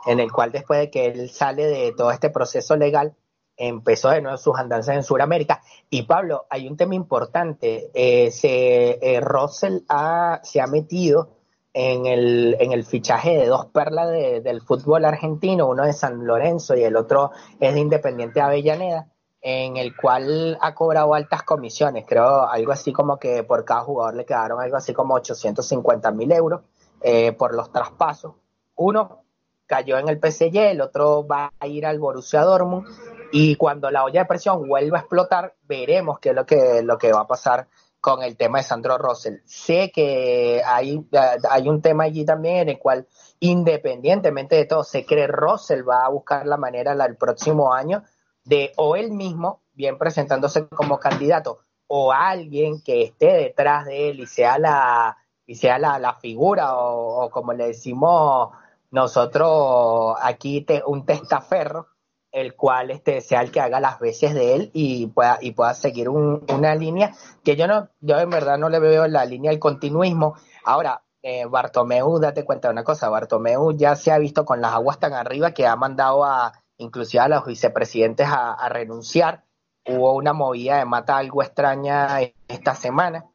En 0.07 0.19
el 0.19 0.31
cual 0.31 0.51
después 0.51 0.79
de 0.79 0.89
que 0.89 1.05
él 1.05 1.29
sale 1.29 1.67
de 1.67 1.93
todo 1.95 2.09
este 2.09 2.31
proceso 2.31 2.75
legal, 2.75 3.15
empezó 3.55 4.09
de 4.09 4.21
nuevo 4.21 4.37
sus 4.37 4.57
andanzas 4.57 4.95
en 4.95 5.03
Sudamérica. 5.03 5.61
Y 5.89 6.01
Pablo, 6.03 6.47
hay 6.49 6.67
un 6.67 6.77
tema 6.77 6.95
importante. 6.95 7.91
Eh, 7.93 8.31
se, 8.31 8.97
eh, 9.01 9.21
Russell 9.21 9.81
ha, 9.87 10.39
se 10.43 10.61
ha 10.61 10.65
metido 10.65 11.29
en 11.73 12.05
el, 12.05 12.57
en 12.59 12.71
el 12.71 12.83
fichaje 12.83 13.37
de 13.37 13.47
dos 13.47 13.67
perlas 13.67 14.09
de, 14.09 14.41
del 14.41 14.61
fútbol 14.61 15.05
argentino, 15.05 15.67
uno 15.67 15.83
de 15.85 15.93
San 15.93 16.25
Lorenzo 16.25 16.75
y 16.75 16.83
el 16.83 16.95
otro 16.95 17.31
es 17.59 17.73
de 17.73 17.79
Independiente 17.79 18.41
Avellaneda, 18.41 19.07
en 19.41 19.77
el 19.77 19.95
cual 19.95 20.57
ha 20.61 20.75
cobrado 20.75 21.13
altas 21.13 21.43
comisiones. 21.43 22.05
Creo 22.07 22.47
algo 22.47 22.71
así 22.71 22.91
como 22.91 23.17
que 23.17 23.43
por 23.43 23.63
cada 23.65 23.81
jugador 23.81 24.15
le 24.15 24.25
quedaron 24.25 24.59
algo 24.61 24.77
así 24.77 24.93
como 24.93 25.15
850 25.15 26.11
mil 26.11 26.31
euros 26.31 26.61
eh, 27.01 27.31
por 27.31 27.55
los 27.55 27.71
traspasos. 27.71 28.35
Uno 28.75 29.23
cayó 29.65 29.97
en 29.97 30.09
el 30.09 30.19
PSG, 30.19 30.57
el 30.57 30.81
otro 30.81 31.25
va 31.25 31.53
a 31.57 31.67
ir 31.67 31.85
al 31.85 31.97
Borussia 31.97 32.41
Dortmund 32.41 32.87
y 33.31 33.55
cuando 33.55 33.89
la 33.89 34.03
olla 34.03 34.21
de 34.21 34.25
presión 34.25 34.67
vuelva 34.67 34.97
a 34.97 35.01
explotar, 35.01 35.55
veremos 35.63 36.19
qué 36.19 36.29
es 36.29 36.35
lo 36.35 36.45
que, 36.45 36.81
lo 36.83 36.97
que 36.97 37.13
va 37.13 37.21
a 37.21 37.27
pasar 37.27 37.67
con 38.01 38.23
el 38.23 38.35
tema 38.35 38.57
de 38.57 38.63
Sandro 38.63 38.97
Russell. 38.97 39.37
Sé 39.45 39.91
que 39.93 40.61
hay, 40.65 41.07
hay 41.49 41.69
un 41.69 41.81
tema 41.81 42.05
allí 42.05 42.25
también 42.25 42.57
en 42.57 42.69
el 42.69 42.79
cual, 42.79 43.07
independientemente 43.39 44.55
de 44.55 44.65
todo, 44.65 44.83
se 44.83 45.05
cree 45.05 45.27
Russell 45.27 45.87
va 45.87 46.05
a 46.05 46.09
buscar 46.09 46.47
la 46.47 46.57
manera 46.57 46.93
el 46.93 47.15
próximo 47.15 47.73
año 47.73 48.03
de 48.43 48.73
o 48.77 48.95
él 48.95 49.11
mismo, 49.11 49.61
bien 49.73 49.99
presentándose 49.99 50.67
como 50.67 50.99
candidato, 50.99 51.59
o 51.87 52.11
alguien 52.11 52.81
que 52.81 53.03
esté 53.03 53.33
detrás 53.33 53.85
de 53.85 54.09
él 54.09 54.19
y 54.19 54.25
sea 54.25 54.57
la, 54.57 55.17
y 55.45 55.55
sea 55.55 55.77
la, 55.77 55.99
la 55.99 56.15
figura, 56.15 56.75
o, 56.77 57.25
o, 57.25 57.29
como 57.29 57.53
le 57.53 57.67
decimos 57.67 58.49
nosotros 58.89 60.15
aquí, 60.21 60.61
te, 60.61 60.83
un 60.85 61.05
testaferro, 61.05 61.87
el 62.31 62.55
cual 62.55 62.91
este 62.91 63.21
sea 63.21 63.41
el 63.41 63.51
que 63.51 63.59
haga 63.59 63.79
las 63.79 63.99
veces 63.99 64.33
de 64.33 64.55
él 64.55 64.71
y 64.73 65.07
pueda 65.07 65.37
y 65.41 65.51
pueda 65.51 65.73
seguir 65.73 66.09
una 66.09 66.75
línea 66.75 67.13
que 67.43 67.55
yo 67.55 67.67
no 67.67 67.89
yo 67.99 68.19
en 68.19 68.29
verdad 68.29 68.57
no 68.57 68.69
le 68.69 68.79
veo 68.79 69.07
la 69.07 69.25
línea 69.25 69.51
del 69.51 69.59
continuismo. 69.59 70.35
Ahora 70.63 71.03
eh, 71.21 71.45
Bartomeu 71.45 72.19
date 72.19 72.45
cuenta 72.45 72.69
de 72.69 72.73
una 72.73 72.83
cosa 72.83 73.09
Bartomeu 73.09 73.71
ya 73.75 73.95
se 73.95 74.11
ha 74.11 74.17
visto 74.17 74.45
con 74.45 74.61
las 74.61 74.73
aguas 74.73 74.99
tan 74.99 75.13
arriba 75.13 75.51
que 75.51 75.67
ha 75.67 75.75
mandado 75.75 76.23
a 76.23 76.53
inclusive 76.77 77.21
a 77.21 77.27
los 77.27 77.45
vicepresidentes 77.45 78.27
a, 78.29 78.67
renunciar. 78.69 79.43
Hubo 79.85 80.13
una 80.13 80.33
movida 80.33 80.77
de 80.77 80.85
mata 80.85 81.17
algo 81.17 81.43
extraña 81.43 82.19
esta 82.47 82.75
semana 82.75 83.25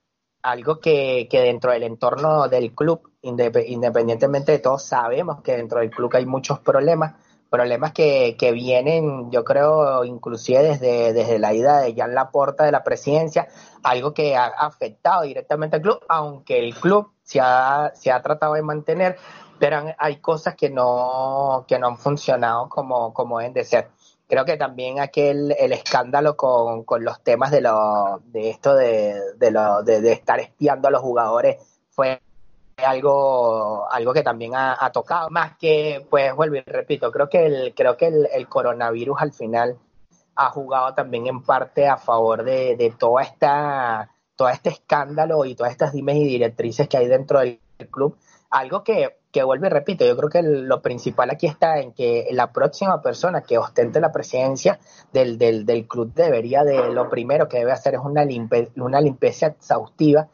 algo 0.42 0.80
que, 0.80 1.26
que 1.28 1.40
dentro 1.40 1.72
del 1.72 1.82
entorno 1.82 2.48
del 2.48 2.72
club 2.72 3.12
independientemente 3.22 4.52
de 4.52 4.58
todo 4.60 4.78
sabemos 4.78 5.42
que 5.42 5.56
dentro 5.56 5.80
del 5.80 5.90
club 5.90 6.14
hay 6.14 6.24
muchos 6.24 6.60
problemas 6.60 7.14
problemas 7.50 7.92
que, 7.92 8.36
que 8.38 8.52
vienen, 8.52 9.30
yo 9.30 9.44
creo, 9.44 10.04
inclusive 10.04 10.62
desde, 10.62 11.12
desde 11.12 11.38
la 11.38 11.54
ida 11.54 11.80
de 11.80 11.94
Jan 11.94 12.14
Laporta 12.14 12.64
de 12.64 12.72
la 12.72 12.82
presidencia, 12.82 13.48
algo 13.82 14.12
que 14.12 14.36
ha 14.36 14.46
afectado 14.46 15.22
directamente 15.22 15.76
al 15.76 15.82
club, 15.82 16.00
aunque 16.08 16.58
el 16.58 16.74
club 16.74 17.12
se 17.22 17.40
ha, 17.40 17.92
se 17.94 18.10
ha 18.10 18.22
tratado 18.22 18.54
de 18.54 18.62
mantener, 18.62 19.16
pero 19.58 19.94
hay 19.98 20.16
cosas 20.16 20.54
que 20.54 20.70
no, 20.70 21.64
que 21.66 21.78
no 21.78 21.88
han 21.88 21.98
funcionado 21.98 22.68
como, 22.68 23.14
como 23.14 23.38
deben 23.38 23.54
de 23.54 23.64
ser. 23.64 23.88
Creo 24.28 24.44
que 24.44 24.56
también 24.56 24.98
aquel 24.98 25.54
el 25.56 25.72
escándalo 25.72 26.36
con, 26.36 26.82
con 26.84 27.04
los 27.04 27.22
temas 27.22 27.52
de, 27.52 27.60
lo, 27.60 28.20
de 28.24 28.50
esto 28.50 28.74
de, 28.74 29.14
de, 29.36 29.50
lo, 29.52 29.82
de 29.82 30.12
estar 30.12 30.40
espiando 30.40 30.88
a 30.88 30.90
los 30.90 31.00
jugadores 31.00 31.56
fue 31.90 32.20
algo, 32.85 33.90
algo 33.90 34.12
que 34.12 34.23
también 34.23 34.52
ha, 34.54 34.90
tocado, 34.92 35.30
más 35.30 35.56
que, 35.56 36.06
pues 36.11 36.35
vuelvo 36.35 36.56
y 36.56 36.61
repito, 36.61 37.11
creo 37.11 37.28
que 37.28 37.47
el, 37.47 37.75
creo 37.75 37.97
que 37.97 38.06
el, 38.06 38.49
coronavirus 38.49 39.16
al 39.21 39.33
final 39.33 39.78
ha 40.35 40.50
jugado 40.50 40.95
también 40.95 41.26
en 41.26 41.42
parte 41.42 41.88
a 41.88 41.97
favor 41.97 42.45
de, 42.45 42.76
de 42.76 42.90
toda 42.90 43.23
esta, 43.23 44.11
todo 44.37 44.50
este 44.50 44.68
escándalo 44.68 45.45
y 45.47 45.54
todas 45.54 45.73
estas 45.73 45.92
dimes 45.92 46.16
y 46.16 46.25
directrices 46.25 46.88
que 46.88 46.99
hay 46.99 47.09
dentro 47.09 47.40
del 47.40 47.59
club. 47.90 48.18
Algo 48.50 48.85
que, 48.85 49.16
que 49.33 49.42
vuelvo 49.42 49.66
y 49.66 49.71
repito, 49.71 50.04
yo 50.04 50.16
creo 50.16 50.28
que 50.28 50.42
lo 50.42 50.83
principal 50.83 51.30
aquí 51.30 51.47
está 51.47 51.78
en 51.80 51.92
que 51.92 52.28
la 52.30 52.52
próxima 52.52 53.00
persona 53.00 53.40
que 53.40 53.56
ostente 53.56 54.00
la 54.00 54.12
presidencia 54.12 54.78
del, 55.14 55.38
del, 55.38 55.64
del 55.64 55.88
club 55.88 56.12
debería 56.12 56.62
de, 56.62 56.92
lo 56.92 57.09
primero 57.09 57.49
que 57.49 57.59
debe 57.59 57.73
hacer 57.73 57.95
es 57.95 58.00
una, 58.04 58.25
limpe, 58.25 58.71
una 58.76 59.00
limpieza 59.00 59.47
exhaustiva, 59.47 60.28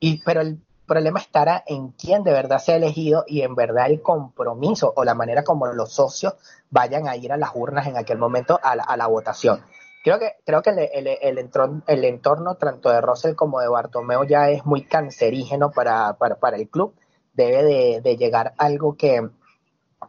y, 0.00 0.22
pero 0.22 0.40
el 0.40 0.60
problema 0.88 1.20
estará 1.20 1.62
en 1.66 1.92
quién 1.92 2.24
de 2.24 2.32
verdad 2.32 2.58
se 2.58 2.72
ha 2.72 2.76
elegido 2.76 3.24
y 3.28 3.42
en 3.42 3.54
verdad 3.54 3.86
el 3.86 4.02
compromiso 4.02 4.92
o 4.96 5.04
la 5.04 5.14
manera 5.14 5.44
como 5.44 5.66
los 5.68 5.92
socios 5.92 6.34
vayan 6.70 7.06
a 7.06 7.14
ir 7.14 7.32
a 7.32 7.36
las 7.36 7.50
urnas 7.54 7.86
en 7.86 7.96
aquel 7.96 8.18
momento 8.18 8.58
a 8.60 8.74
la, 8.74 9.06
votación. 9.06 9.62
Creo 10.02 10.18
que, 10.18 10.32
creo 10.44 10.62
que 10.62 10.70
el, 10.70 11.38
entorno, 11.38 11.82
el, 11.86 12.04
entorno, 12.04 12.56
tanto 12.56 12.90
de 12.90 13.00
Russell 13.00 13.36
como 13.36 13.60
de 13.60 13.68
Bartomeo 13.68 14.24
ya 14.24 14.50
es 14.50 14.64
muy 14.64 14.82
cancerígeno 14.82 15.70
para, 15.70 16.14
para, 16.14 16.56
el 16.56 16.68
club. 16.68 16.94
Debe 17.34 17.62
de, 17.62 18.00
de 18.00 18.16
llegar 18.16 18.54
algo 18.58 18.96
que, 18.96 19.28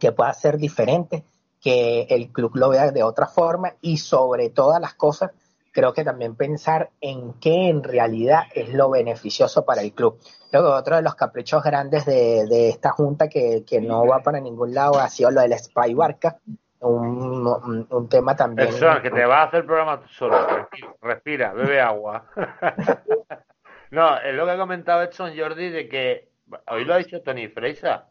que 0.00 0.10
pueda 0.10 0.32
ser 0.32 0.56
diferente, 0.56 1.24
que 1.60 2.06
el 2.10 2.32
club 2.32 2.56
lo 2.56 2.70
vea 2.70 2.90
de 2.90 3.04
otra 3.04 3.26
forma 3.26 3.74
y 3.80 3.98
sobre 3.98 4.50
todas 4.50 4.80
las 4.80 4.94
cosas 4.94 5.30
creo 5.72 5.92
que 5.92 6.04
también 6.04 6.36
pensar 6.36 6.90
en 7.00 7.34
qué 7.34 7.68
en 7.68 7.82
realidad 7.82 8.44
es 8.54 8.72
lo 8.74 8.90
beneficioso 8.90 9.64
para 9.64 9.82
el 9.82 9.92
club. 9.92 10.18
Creo 10.50 10.62
que 10.62 10.68
otro 10.68 10.96
de 10.96 11.02
los 11.02 11.14
caprichos 11.14 11.62
grandes 11.62 12.04
de, 12.06 12.68
esta 12.68 12.90
junta 12.90 13.28
que, 13.28 13.64
no 13.82 14.06
va 14.06 14.20
para 14.20 14.40
ningún 14.40 14.74
lado 14.74 14.98
ha 14.98 15.08
sido 15.08 15.30
lo 15.30 15.40
del 15.40 15.56
Spy 15.58 15.94
Barca, 15.94 16.38
un, 16.80 17.86
un, 17.90 18.08
tema 18.08 18.34
también. 18.34 18.68
Eso, 18.68 19.00
que 19.02 19.10
te 19.10 19.24
va 19.26 19.42
a 19.42 19.44
hacer 19.44 19.60
el 19.60 19.66
programa 19.66 20.02
solo. 20.08 20.68
Respira, 21.02 21.52
bebe 21.52 21.80
agua. 21.80 22.24
no, 23.90 24.18
es 24.18 24.34
lo 24.34 24.46
que 24.46 24.50
ha 24.52 24.58
comentado 24.58 25.02
Edson 25.02 25.36
Jordi 25.36 25.68
de 25.68 25.88
que, 25.88 26.30
hoy 26.68 26.84
lo 26.84 26.94
ha 26.94 26.98
dicho 26.98 27.20
Tony 27.22 27.48
Freisa, 27.48 28.08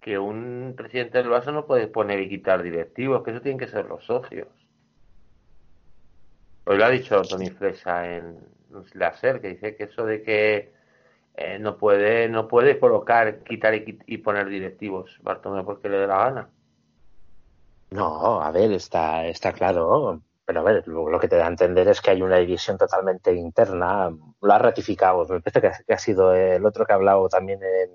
que 0.00 0.18
un 0.18 0.74
presidente 0.76 1.18
del 1.18 1.30
Barça 1.30 1.52
no 1.52 1.66
puede 1.66 1.88
poner 1.88 2.20
y 2.20 2.28
quitar 2.28 2.62
directivos, 2.62 3.22
que 3.22 3.32
eso 3.32 3.42
tienen 3.42 3.58
que 3.58 3.68
ser 3.68 3.84
los 3.84 4.04
socios. 4.04 4.48
Hoy 6.64 6.76
lo 6.76 6.84
ha 6.84 6.90
dicho 6.90 7.22
Tony 7.22 7.50
Fresa 7.50 8.16
en 8.16 8.38
la 8.94 9.12
SER, 9.16 9.40
que 9.40 9.48
dice 9.48 9.76
que 9.76 9.84
eso 9.84 10.04
de 10.04 10.22
que 10.22 10.72
eh, 11.34 11.58
no 11.58 11.76
puede 11.76 12.28
no 12.28 12.48
puede 12.48 12.78
colocar, 12.78 13.42
quitar 13.42 13.74
y, 13.74 14.18
poner 14.18 14.48
directivos, 14.48 15.18
Bartomeu, 15.22 15.64
porque 15.64 15.88
le 15.88 15.98
dé 15.98 16.06
la 16.06 16.18
gana. 16.18 16.50
No, 17.90 18.40
a 18.40 18.50
ver, 18.52 18.72
está, 18.72 19.26
está 19.26 19.52
claro. 19.52 20.22
Pero 20.44 20.60
a 20.60 20.64
ver, 20.64 20.86
lo, 20.88 21.18
que 21.18 21.28
te 21.28 21.36
da 21.36 21.46
a 21.46 21.50
entender 21.50 21.88
es 21.88 22.00
que 22.00 22.10
hay 22.10 22.22
una 22.22 22.38
división 22.38 22.76
totalmente 22.76 23.32
interna. 23.32 24.10
Lo 24.40 24.52
ha 24.52 24.58
ratificado. 24.58 25.26
Me 25.28 25.40
parece 25.40 25.60
que, 25.86 25.92
ha 25.92 25.98
sido 25.98 26.34
el 26.34 26.64
otro 26.66 26.84
que 26.84 26.92
ha 26.92 26.96
hablado 26.96 27.28
también 27.28 27.60
en, 27.62 27.90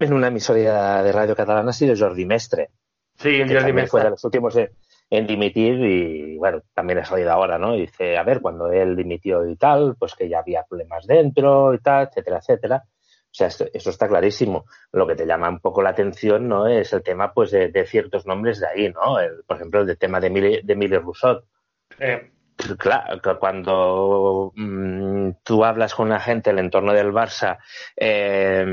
en 0.00 0.12
una 0.12 0.28
emisora 0.28 1.02
de 1.02 1.12
radio 1.12 1.36
catalana, 1.36 1.70
ha 1.70 1.72
sido 1.72 1.94
Jordi 1.96 2.26
Mestre. 2.26 2.70
Sí, 3.16 3.40
Jordi 3.40 3.72
Mestre. 3.72 3.88
Fue 3.88 4.02
de 4.02 4.10
los 4.10 4.24
últimos 4.24 4.54
de, 4.54 4.72
en 5.10 5.26
dimitir 5.26 5.74
y 5.80 6.36
bueno, 6.36 6.62
también 6.72 6.98
ha 6.98 7.04
salido 7.04 7.30
ahora, 7.30 7.58
¿no? 7.58 7.74
dice, 7.74 8.16
a 8.16 8.22
ver, 8.22 8.40
cuando 8.40 8.70
él 8.72 8.96
dimitió 8.96 9.48
y 9.48 9.56
tal, 9.56 9.96
pues 9.98 10.14
que 10.14 10.28
ya 10.28 10.40
había 10.40 10.64
problemas 10.64 11.06
dentro 11.06 11.74
y 11.74 11.78
tal, 11.78 12.08
etcétera, 12.08 12.38
etcétera. 12.38 12.84
O 12.86 13.36
sea, 13.36 13.48
esto, 13.48 13.66
eso 13.72 13.90
está 13.90 14.06
clarísimo. 14.06 14.64
Lo 14.92 15.08
que 15.08 15.16
te 15.16 15.26
llama 15.26 15.48
un 15.48 15.58
poco 15.58 15.82
la 15.82 15.90
atención, 15.90 16.46
¿no? 16.46 16.68
Es 16.68 16.92
el 16.92 17.02
tema, 17.02 17.32
pues, 17.34 17.50
de, 17.50 17.86
ciertos 17.86 18.26
nombres 18.26 18.60
de 18.60 18.68
ahí, 18.68 18.92
¿no? 18.92 19.18
El, 19.18 19.42
por 19.44 19.56
ejemplo, 19.56 19.80
el 19.80 19.98
tema 19.98 20.20
de 20.20 20.28
Emile, 20.28 20.62
de 20.62 20.98
Rousseau. 21.00 21.42
Claro, 22.78 23.20
cuando 23.40 24.52
mm, 24.54 25.30
tú 25.42 25.64
hablas 25.64 25.96
con 25.96 26.06
una 26.06 26.20
gente 26.20 26.50
del 26.50 26.60
entorno 26.60 26.92
del 26.92 27.12
Barça, 27.12 27.58
eh, 27.96 28.64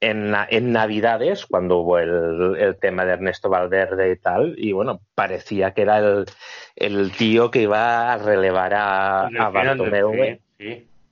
en, 0.00 0.34
en, 0.50 0.72
Navidades, 0.72 1.46
cuando 1.46 1.78
hubo 1.78 1.98
el, 1.98 2.56
el, 2.58 2.76
tema 2.76 3.04
de 3.04 3.12
Ernesto 3.12 3.48
Valverde 3.48 4.12
y 4.12 4.16
tal, 4.16 4.54
y 4.56 4.72
bueno, 4.72 5.00
parecía 5.14 5.72
que 5.74 5.82
era 5.82 5.98
el, 5.98 6.26
el 6.76 7.12
tío 7.12 7.50
que 7.50 7.62
iba 7.62 8.12
a 8.12 8.18
relevar 8.18 8.74
a, 8.74 9.26
a 9.26 9.50
Bartomeu. 9.50 10.12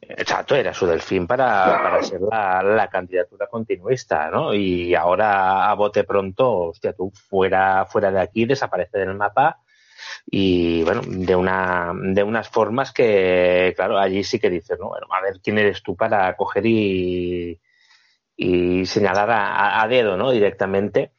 Exacto, 0.08 0.54
era 0.54 0.72
su 0.72 0.86
delfín 0.86 1.26
para, 1.26 1.82
para 1.82 2.02
ser 2.02 2.20
la, 2.20 2.62
la, 2.62 2.88
candidatura 2.88 3.48
continuista, 3.48 4.30
¿no? 4.30 4.54
Y 4.54 4.94
ahora 4.94 5.68
a 5.68 5.74
bote 5.74 6.04
pronto, 6.04 6.68
hostia, 6.68 6.92
tú 6.92 7.10
fuera, 7.10 7.86
fuera 7.86 8.12
de 8.12 8.20
aquí, 8.20 8.44
desaparece 8.44 8.98
del 8.98 9.14
mapa 9.14 9.58
y 10.30 10.84
bueno, 10.84 11.02
de 11.04 11.34
una, 11.34 11.92
de 11.94 12.22
unas 12.22 12.48
formas 12.48 12.92
que, 12.92 13.72
claro, 13.74 13.98
allí 13.98 14.22
sí 14.22 14.38
que 14.38 14.50
dices, 14.50 14.78
¿no? 14.78 14.88
Bueno, 14.88 15.08
a 15.10 15.20
ver 15.20 15.40
quién 15.42 15.58
eres 15.58 15.82
tú 15.82 15.96
para 15.96 16.36
coger 16.36 16.66
y, 16.66 17.60
y 18.36 18.84
señalar 18.86 19.30
a, 19.30 19.86
dedo, 19.88 20.16
¿no? 20.16 20.30
Directamente. 20.30 21.12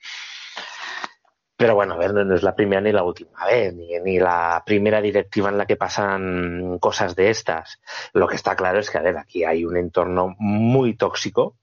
Pero 1.56 1.74
bueno, 1.74 1.96
a 1.96 1.98
ver, 1.98 2.14
no, 2.14 2.36
es 2.36 2.44
la 2.44 2.56
primera 2.56 2.82
ni 2.82 2.92
la 2.92 3.04
última 3.04 3.46
vez, 3.48 3.74
ni, 3.74 4.00
ni, 4.00 4.20
la 4.20 4.62
primera 4.64 5.02
directiva 5.02 5.50
en 5.50 5.58
la 5.58 5.66
que 5.66 5.76
pasan 5.76 6.78
cosas 6.80 7.16
de 7.16 7.32
estas. 7.32 7.82
Lo 8.14 8.28
que 8.28 8.36
está 8.36 8.56
claro 8.56 8.80
es 8.80 8.92
que, 8.92 9.00
a 9.00 9.02
ver, 9.02 9.18
aquí 9.18 9.44
hay 9.44 9.66
un 9.66 9.76
entorno 9.76 10.36
muy 10.38 10.96
tóxico. 10.96 11.56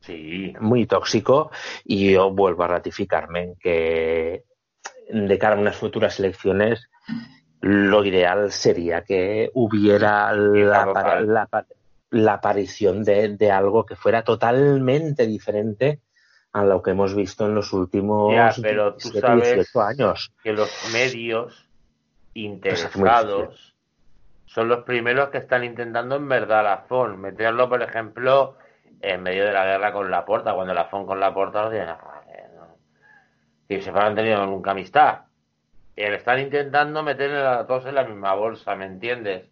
Sí. 0.00 0.54
Muy 0.60 0.86
tóxico. 0.86 1.50
Y 1.84 2.12
yo 2.12 2.30
vuelvo 2.30 2.62
a 2.62 2.68
ratificarme 2.68 3.42
en 3.42 3.56
que 3.56 4.44
de 5.08 5.38
cara 5.38 5.56
a 5.56 5.58
unas 5.58 5.76
futuras 5.76 6.20
elecciones, 6.20 6.88
lo 7.60 8.04
ideal 8.04 8.52
sería 8.52 9.02
que 9.02 9.50
hubiera 9.54 10.32
la, 10.32 10.86
la, 10.86 11.20
la 11.20 11.46
aparición 12.28 13.04
de, 13.04 13.36
de, 13.36 13.50
algo 13.50 13.86
que 13.86 13.96
fuera 13.96 14.22
totalmente 14.22 15.26
diferente 15.26 16.00
a 16.52 16.64
lo 16.64 16.82
que 16.82 16.90
hemos 16.90 17.14
visto 17.14 17.46
en 17.46 17.54
los 17.54 17.72
últimos 17.72 18.34
ya, 18.34 18.52
pero 18.60 18.94
tú 18.96 19.08
sabes 19.10 19.74
años. 19.76 20.32
Que 20.42 20.52
los 20.52 20.70
medios 20.92 21.68
interesados 22.34 23.76
son 24.46 24.68
los 24.68 24.82
primeros 24.84 25.28
que 25.30 25.38
están 25.38 25.62
intentando 25.62 26.16
en 26.16 26.28
verdad 26.28 26.64
la 26.64 26.78
FON, 26.88 27.20
meterlo, 27.20 27.68
por 27.68 27.82
ejemplo, 27.82 28.56
en 29.00 29.22
medio 29.22 29.44
de 29.44 29.52
la 29.52 29.64
guerra 29.64 29.92
con 29.92 30.10
la 30.10 30.24
porta, 30.24 30.54
cuando 30.54 30.74
la 30.74 30.86
FON 30.86 31.06
con 31.06 31.20
la 31.20 31.32
porta 31.32 31.62
no 31.62 31.70
tiene 31.70 31.86
y 33.70 33.80
se 33.80 33.90
han 33.90 34.16
tenido 34.16 34.44
nunca 34.46 34.72
amistad. 34.72 35.20
Y 35.94 36.02
le 36.02 36.16
están 36.16 36.40
intentando 36.40 37.02
meter 37.04 37.32
a 37.36 37.66
todos 37.66 37.86
en 37.86 37.94
la 37.94 38.04
misma 38.04 38.34
bolsa, 38.34 38.74
¿me 38.74 38.84
entiendes? 38.84 39.48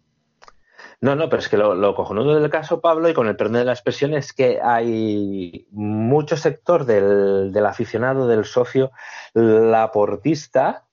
No, 1.00 1.14
no, 1.14 1.28
pero 1.28 1.40
es 1.40 1.48
que 1.48 1.56
lo, 1.56 1.74
lo, 1.74 1.94
cojonudo 1.94 2.40
del 2.40 2.50
caso, 2.50 2.80
Pablo, 2.80 3.08
y 3.08 3.14
con 3.14 3.28
el 3.28 3.36
perdón 3.36 3.54
de 3.54 3.64
la 3.64 3.72
expresión, 3.72 4.14
es 4.14 4.32
que 4.32 4.60
hay 4.60 5.66
mucho 5.70 6.36
sector 6.36 6.86
del, 6.86 7.52
del 7.52 7.66
aficionado, 7.66 8.26
del 8.26 8.44
socio, 8.44 8.90
laportista, 9.32 10.86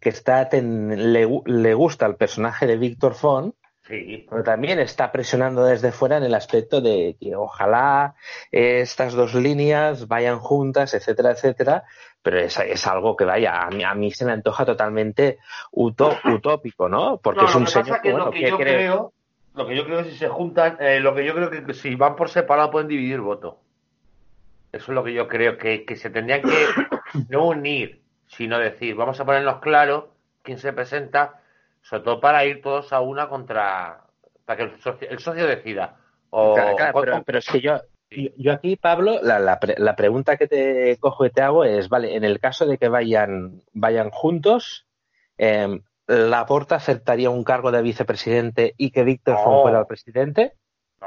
que 0.00 0.08
está 0.08 0.48
le, 0.50 1.28
le, 1.44 1.74
gusta 1.74 2.06
el 2.06 2.16
personaje 2.16 2.66
de 2.66 2.78
Víctor 2.78 3.14
Font, 3.14 3.54
Sí. 3.88 4.24
Pero 4.30 4.44
también 4.44 4.78
está 4.78 5.10
presionando 5.10 5.64
desde 5.64 5.90
fuera 5.90 6.18
en 6.18 6.22
el 6.22 6.34
aspecto 6.34 6.80
de 6.80 7.16
que 7.18 7.34
ojalá 7.34 8.14
estas 8.52 9.14
dos 9.14 9.34
líneas 9.34 10.06
vayan 10.06 10.38
juntas, 10.38 10.94
etcétera, 10.94 11.32
etcétera. 11.32 11.84
Pero 12.22 12.38
es, 12.38 12.58
es 12.58 12.86
algo 12.86 13.16
que 13.16 13.24
vaya, 13.24 13.62
a 13.62 13.70
mí, 13.70 13.82
a 13.82 13.94
mí 13.94 14.10
se 14.10 14.24
me 14.26 14.32
antoja 14.32 14.64
totalmente 14.66 15.38
utó- 15.72 16.18
utópico, 16.34 16.88
¿no? 16.88 17.16
Porque 17.18 17.44
No, 17.44 17.48
es 17.48 17.54
un 17.54 17.66
señor 17.66 18.00
que 18.02 18.10
bueno, 18.10 18.26
lo 18.26 18.30
que 18.30 18.42
yo 18.42 18.56
cree- 18.58 18.76
creo, 18.76 19.12
lo 19.54 19.66
que 19.66 19.76
yo 19.76 19.84
creo 19.84 20.00
es 20.00 20.06
que 20.06 20.12
si 20.12 20.18
se 20.18 20.28
juntan, 20.28 20.76
eh, 20.80 21.00
lo 21.00 21.14
que 21.14 21.24
yo 21.24 21.34
creo 21.34 21.50
que 21.50 21.72
si 21.74 21.94
van 21.94 22.16
por 22.16 22.28
separado 22.28 22.70
pueden 22.70 22.88
dividir 22.88 23.20
voto. 23.20 23.58
Eso 24.72 24.92
es 24.92 24.94
lo 24.94 25.02
que 25.02 25.12
yo 25.14 25.26
creo, 25.28 25.56
que, 25.58 25.84
que 25.84 25.96
se 25.96 26.10
tendrían 26.10 26.42
que 26.42 26.48
no 27.28 27.48
unir, 27.48 28.02
sino 28.28 28.58
decir, 28.58 28.94
vamos 28.94 29.18
a 29.18 29.24
ponernos 29.24 29.60
claro 29.60 30.14
quién 30.42 30.58
se 30.58 30.72
presenta, 30.72 31.40
sobre 31.82 32.02
todo 32.04 32.20
para 32.20 32.44
ir 32.44 32.60
todos 32.62 32.92
a 32.92 33.00
una 33.00 33.28
contra, 33.28 34.04
para 34.44 34.56
que 34.58 34.62
el 34.64 34.80
socio, 34.80 35.08
el 35.08 35.18
socio 35.18 35.46
decida. 35.46 35.96
O, 36.30 36.54
Claro, 36.54 36.76
claro, 36.76 36.98
o- 36.98 37.00
pero, 37.00 37.22
pero 37.24 37.38
es 37.38 37.46
que 37.48 37.60
yo, 37.60 37.80
yo, 38.10 38.52
aquí, 38.52 38.76
Pablo, 38.76 39.20
la, 39.22 39.38
la, 39.38 39.60
pre- 39.60 39.76
la 39.78 39.94
pregunta 39.96 40.36
que 40.36 40.46
te 40.48 40.96
cojo 40.98 41.24
y 41.26 41.30
te 41.30 41.42
hago 41.42 41.64
es, 41.64 41.88
vale, 41.88 42.16
en 42.16 42.24
el 42.24 42.40
caso 42.40 42.66
de 42.66 42.76
que 42.78 42.88
vayan, 42.88 43.62
vayan 43.72 44.10
juntos, 44.10 44.86
eh, 45.38 45.80
¿Laporta 46.06 46.74
aceptaría 46.74 47.30
un 47.30 47.44
cargo 47.44 47.70
de 47.70 47.82
vicepresidente 47.82 48.74
y 48.76 48.90
que 48.90 49.04
Víctor 49.04 49.36
No. 49.36 49.62
Fuera 49.62 49.78
el 49.78 49.86
presidente? 49.86 50.54
No, 51.00 51.06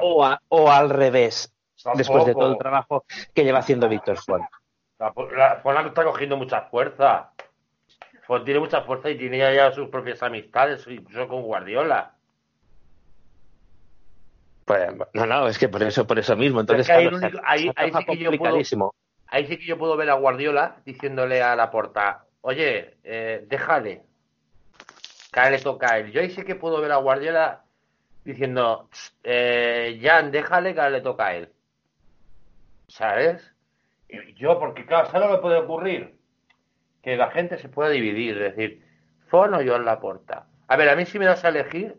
O, 0.00 0.24
a- 0.24 0.40
o 0.48 0.70
al 0.70 0.90
revés, 0.90 1.52
después 1.94 2.24
de 2.24 2.34
todo 2.34 2.52
el 2.52 2.58
trabajo 2.58 3.04
que 3.34 3.42
lleva 3.42 3.58
haciendo 3.58 3.88
Víctor 3.88 4.18
Font? 4.18 4.44
La, 5.00 5.12
la 5.36 5.56
Fon 5.56 5.76
está 5.86 6.04
cogiendo 6.04 6.36
mucha 6.36 6.62
fuerza. 6.62 7.32
Fon 8.28 8.44
tiene 8.44 8.60
mucha 8.60 8.82
fuerza 8.82 9.10
y 9.10 9.18
tiene 9.18 9.38
ya 9.38 9.72
sus 9.72 9.88
propias 9.88 10.22
amistades, 10.22 10.86
incluso 10.86 11.26
con 11.26 11.42
Guardiola. 11.42 12.13
Pues, 14.64 14.88
no, 15.12 15.26
no, 15.26 15.46
es 15.48 15.58
que 15.58 15.68
por 15.68 15.82
eso, 15.82 16.06
por 16.06 16.18
eso 16.18 16.36
mismo. 16.36 16.60
Entonces, 16.60 16.86
Es 16.86 16.86
que 16.88 16.92
ahí 16.98 17.08
claro, 17.08 17.16
único- 17.18 17.38
sí 17.98 18.04
que 18.04 18.16
yo 18.16 18.30
puedo- 18.30 18.38
complicadísimo. 18.38 18.94
Ahí 19.26 19.46
sí 19.46 19.56
que 19.58 19.66
yo 19.66 19.78
puedo 19.78 19.96
ver 19.96 20.10
a 20.10 20.14
Guardiola 20.14 20.76
diciéndole 20.84 21.42
a 21.42 21.56
la 21.56 21.70
porta, 21.70 22.24
oye, 22.40 22.96
eh, 23.04 23.44
déjale, 23.48 24.02
que 25.32 25.50
le 25.50 25.58
toca 25.58 25.92
a 25.92 25.98
él. 25.98 26.12
Yo 26.12 26.20
ahí 26.20 26.30
sí 26.30 26.44
que 26.44 26.54
puedo 26.54 26.80
ver 26.80 26.92
a 26.92 26.96
Guardiola 26.96 27.64
diciendo, 28.24 28.88
eh, 29.22 29.98
Jan, 30.02 30.30
déjale 30.30 30.74
que 30.74 30.90
le 30.90 31.00
toca 31.00 31.26
a 31.26 31.34
él. 31.34 31.52
¿Sabes? 32.88 33.52
Y 34.08 34.34
yo, 34.34 34.58
porque 34.58 34.86
claro, 34.86 35.10
¿sabes 35.10 35.28
lo 35.28 35.36
que 35.36 35.42
puede 35.42 35.56
ocurrir? 35.58 36.16
Que 37.02 37.16
la 37.16 37.30
gente 37.30 37.58
se 37.58 37.68
pueda 37.68 37.90
dividir, 37.90 38.40
es 38.40 38.54
decir, 38.54 38.84
Fon 39.26 39.52
o 39.54 39.62
yo 39.62 39.74
en 39.76 39.84
la 39.84 39.98
porta. 40.00 40.46
A 40.68 40.76
ver, 40.76 40.88
a 40.88 40.96
mí 40.96 41.06
si 41.06 41.18
me 41.18 41.24
das 41.24 41.44
a 41.44 41.48
elegir, 41.48 41.96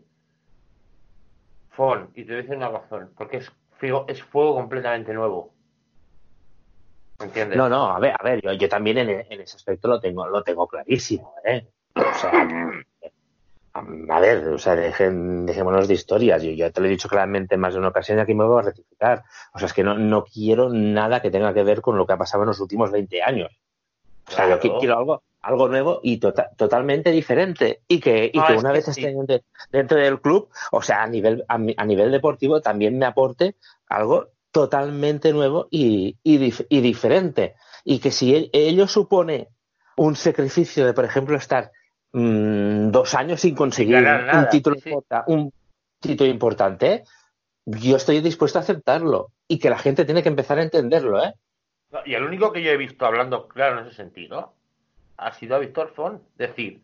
Fon, 1.76 2.10
y 2.14 2.24
te 2.24 2.32
voy 2.32 2.34
a 2.34 2.42
decir 2.42 2.56
una 2.56 2.70
razón, 2.70 3.12
porque 3.16 3.36
es, 3.38 3.52
es 4.08 4.22
fuego 4.22 4.54
completamente 4.54 5.12
nuevo. 5.12 5.52
¿Me 7.18 7.26
¿Entiendes? 7.26 7.56
No, 7.58 7.68
no, 7.68 7.86
a 7.90 7.98
ver, 7.98 8.14
a 8.18 8.22
ver, 8.22 8.40
yo, 8.42 8.52
yo 8.52 8.68
también 8.68 8.98
en, 8.98 9.10
en 9.10 9.40
ese 9.40 9.56
aspecto 9.56 9.88
lo 9.88 10.00
tengo, 10.00 10.26
lo 10.26 10.42
tengo 10.42 10.66
clarísimo, 10.66 11.34
¿eh? 11.44 11.66
O 11.94 12.14
sea, 12.14 12.30
a 14.08 14.20
ver, 14.20 14.48
o 14.48 14.58
sea, 14.58 14.74
dejen, 14.74 15.44
dejémonos 15.44 15.86
de 15.86 15.94
historias. 15.94 16.42
Yo 16.42 16.50
ya 16.52 16.70
te 16.70 16.80
lo 16.80 16.86
he 16.86 16.90
dicho 16.90 17.08
claramente 17.08 17.54
en 17.54 17.60
más 17.60 17.74
de 17.74 17.78
una 17.78 17.88
ocasión 17.88 18.18
y 18.18 18.20
aquí 18.22 18.34
me 18.34 18.44
voy 18.44 18.60
a 18.60 18.66
rectificar. 18.66 19.24
O 19.52 19.58
sea, 19.58 19.66
es 19.66 19.74
que 19.74 19.84
no, 19.84 19.98
no 19.98 20.24
quiero 20.24 20.70
nada 20.70 21.20
que 21.20 21.30
tenga 21.30 21.52
que 21.52 21.62
ver 21.62 21.82
con 21.82 21.98
lo 21.98 22.06
que 22.06 22.14
ha 22.14 22.18
pasado 22.18 22.42
en 22.44 22.48
los 22.48 22.60
últimos 22.60 22.90
20 22.90 23.22
años. 23.22 23.50
O 24.28 24.30
sea, 24.30 24.48
yo 24.48 24.58
Claro. 24.58 24.78
quiero 24.78 24.98
algo, 24.98 25.22
algo 25.46 25.68
nuevo 25.68 26.00
y 26.02 26.18
tota- 26.18 26.50
totalmente 26.56 27.10
diferente. 27.10 27.80
Y 27.88 28.00
que, 28.00 28.30
y 28.32 28.38
No, 28.38 28.46
que 28.46 28.54
es 28.54 28.60
una 28.60 28.70
que 28.70 28.78
vez 28.78 28.84
sí. 28.86 29.00
esté 29.04 29.14
de- 29.26 29.44
dentro 29.70 29.98
del 29.98 30.20
club, 30.20 30.48
o 30.72 30.82
sea, 30.82 31.02
a 31.02 31.06
nivel, 31.06 31.44
a, 31.48 31.54
a 31.54 31.84
nivel 31.84 32.10
deportivo 32.10 32.60
también 32.60 32.98
me 32.98 33.06
aporte 33.06 33.56
algo 33.88 34.28
totalmente 34.50 35.32
nuevo 35.32 35.68
y, 35.70 36.16
y, 36.22 36.38
dif- 36.38 36.66
y 36.68 36.80
diferente. 36.80 37.54
Y 37.84 37.98
que 38.00 38.10
si 38.10 38.34
el- 38.34 38.50
ello 38.52 38.88
supone 38.88 39.48
un 39.96 40.16
sacrificio 40.16 40.84
de, 40.84 40.92
por 40.94 41.04
ejemplo, 41.04 41.36
estar 41.36 41.70
mm, 42.12 42.90
dos 42.90 43.14
años 43.14 43.40
sin 43.40 43.54
conseguir 43.54 44.00
nada, 44.02 44.40
un 44.42 44.48
título 44.48 44.76
sí, 44.80 44.90
un 45.28 45.52
título 46.00 46.30
importante, 46.30 47.04
yo 47.66 47.96
estoy 47.96 48.20
dispuesto 48.20 48.58
a 48.58 48.62
aceptarlo. 48.62 49.28
Y 49.48 49.58
que 49.58 49.70
la 49.70 49.78
gente 49.78 50.04
tiene 50.04 50.22
que 50.22 50.28
empezar 50.28 50.58
a 50.58 50.62
entenderlo, 50.62 51.22
¿eh? 51.22 51.34
Y 52.04 52.14
el 52.14 52.24
único 52.24 52.52
que 52.52 52.62
yo 52.62 52.70
he 52.72 52.76
visto 52.76 53.06
hablando 53.06 53.46
claro 53.48 53.80
en 53.80 53.86
ese 53.86 53.96
sentido 53.96 54.54
ha 55.16 55.32
sido 55.32 55.56
a 55.56 55.58
Víctor 55.58 55.92
Font. 55.94 56.22
Decir, 56.36 56.82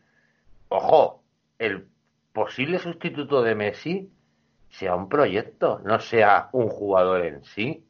ojo, 0.69 1.23
el 1.59 1.87
posible 2.33 2.79
sustituto 2.79 3.43
de 3.43 3.55
Messi 3.55 4.11
sea 4.71 4.95
un 4.95 5.09
proyecto, 5.09 5.81
no 5.85 6.01
sea 6.01 6.49
un 6.53 6.69
jugador 6.69 7.25
en 7.25 7.45
sí. 7.45 7.85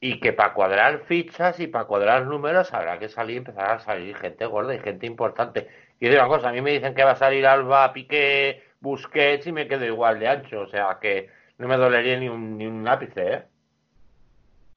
Y 0.00 0.18
que 0.18 0.32
para 0.32 0.54
cuadrar 0.54 1.00
fichas 1.04 1.60
y 1.60 1.66
para 1.66 1.84
cuadrar 1.84 2.26
números 2.26 2.72
habrá 2.72 2.98
que 2.98 3.10
salir, 3.10 3.38
empezar 3.38 3.70
a 3.70 3.78
salir 3.80 4.16
gente 4.16 4.46
gorda 4.46 4.74
y 4.74 4.78
gente 4.78 5.06
importante. 5.06 5.68
Y 6.00 6.08
digo 6.08 6.20
una 6.20 6.28
cosa, 6.28 6.48
a 6.48 6.52
mí 6.52 6.62
me 6.62 6.72
dicen 6.72 6.94
que 6.94 7.04
va 7.04 7.10
a 7.10 7.16
salir 7.16 7.46
Alba, 7.46 7.92
Piqué, 7.92 8.62
Busquets 8.80 9.46
y 9.46 9.52
me 9.52 9.68
quedo 9.68 9.84
igual 9.84 10.18
de 10.18 10.28
ancho. 10.28 10.60
O 10.60 10.66
sea 10.66 10.98
que 10.98 11.28
no 11.58 11.68
me 11.68 11.76
dolería 11.76 12.18
ni 12.18 12.30
un, 12.30 12.56
ni 12.56 12.66
un 12.66 12.88
ápice, 12.88 13.32
¿eh? 13.32 13.42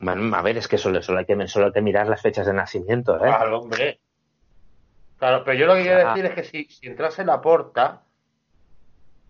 A 0.05 0.41
ver, 0.41 0.57
es 0.57 0.67
que 0.67 0.77
solo, 0.77 1.01
solo, 1.01 1.19
hay 1.19 1.25
que, 1.25 1.47
solo 1.47 1.67
hay 1.67 1.71
que 1.71 1.81
mirar 1.81 2.07
las 2.07 2.21
fechas 2.21 2.45
de 2.45 2.53
nacimiento, 2.53 3.15
¿eh? 3.15 3.27
Claro, 3.29 3.59
hombre. 3.59 3.99
Claro, 5.23 5.45
pero 5.45 5.57
yo 5.57 5.67
lo 5.67 5.75
que 5.75 5.83
quiero 5.83 6.09
decir 6.09 6.25
es 6.25 6.33
que 6.33 6.43
si, 6.43 6.65
si 6.65 6.85
entrase 6.85 7.23
la 7.23 7.39
porta, 7.39 8.01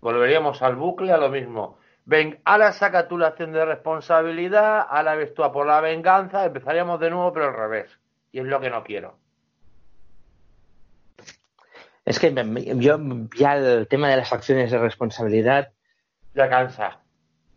volveríamos 0.01 0.59
al 0.63 0.75
bucle 0.75 1.11
a 1.11 1.17
lo 1.17 1.29
mismo. 1.29 1.77
Ven, 2.05 2.39
ahora 2.45 2.71
saca 2.73 3.07
tú 3.07 3.15
la 3.15 3.27
acción 3.27 3.51
de 3.51 3.63
responsabilidad, 3.63 4.87
ahora 4.89 5.13
ves 5.13 5.35
tú 5.35 5.43
a 5.43 5.51
por 5.51 5.67
la 5.67 5.81
venganza, 5.81 6.45
empezaríamos 6.45 6.99
de 6.99 7.11
nuevo, 7.11 7.31
pero 7.31 7.45
al 7.49 7.53
revés. 7.53 7.91
Y 8.31 8.39
es 8.39 8.45
lo 8.45 8.59
que 8.59 8.71
no 8.71 8.83
quiero. 8.83 9.19
Es 12.05 12.17
que 12.17 12.33
yo 12.77 12.97
ya 13.37 13.57
el 13.57 13.87
tema 13.87 14.09
de 14.09 14.17
las 14.17 14.33
acciones 14.33 14.71
de 14.71 14.79
responsabilidad, 14.79 15.73
Ya 16.33 16.49
cansa. 16.49 17.01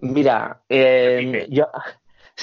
mira, 0.00 0.60
eh, 0.68 1.46
yo, 1.48 1.68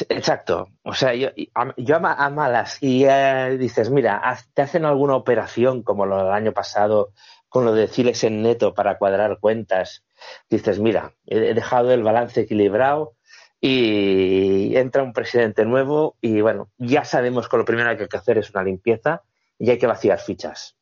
exacto, 0.10 0.68
o 0.84 0.94
sea, 0.94 1.14
yo, 1.14 1.30
yo 1.78 1.96
a, 1.96 2.00
ma- 2.00 2.14
a 2.14 2.30
malas. 2.30 2.78
Y 2.82 3.06
eh, 3.06 3.58
dices, 3.60 3.90
mira, 3.90 4.22
te 4.54 4.62
hacen 4.64 4.86
alguna 4.86 5.16
operación 5.16 5.84
como 5.84 6.06
lo 6.06 6.18
del 6.18 6.34
año 6.34 6.52
pasado 6.54 7.12
con 7.50 7.66
lo 7.66 7.74
de 7.74 7.88
en 8.24 8.42
neto 8.42 8.74
para 8.74 8.98
cuadrar 8.98 9.38
cuentas, 9.40 10.04
dices, 10.50 10.80
mira, 10.80 11.14
he 11.28 11.54
dejado 11.54 11.92
el 11.92 12.02
balance 12.02 12.42
equilibrado 12.42 13.16
y 13.62 14.76
entra 14.76 15.04
un 15.04 15.14
presidente 15.14 15.64
nuevo 15.64 16.18
y 16.20 16.42
bueno, 16.42 16.72
ya 16.78 17.06
sabemos 17.06 17.48
que 17.48 17.58
lo 17.58 17.66
primero 17.66 17.96
que 17.96 18.04
hay 18.04 18.10
que 18.10 18.18
hacer 18.18 18.40
es 18.40 18.50
una 18.50 18.64
limpieza 18.64 19.22
y 19.60 19.70
hay 19.70 19.78
que 19.78 19.86
vaciar 19.88 20.20
fichas. 20.20 20.76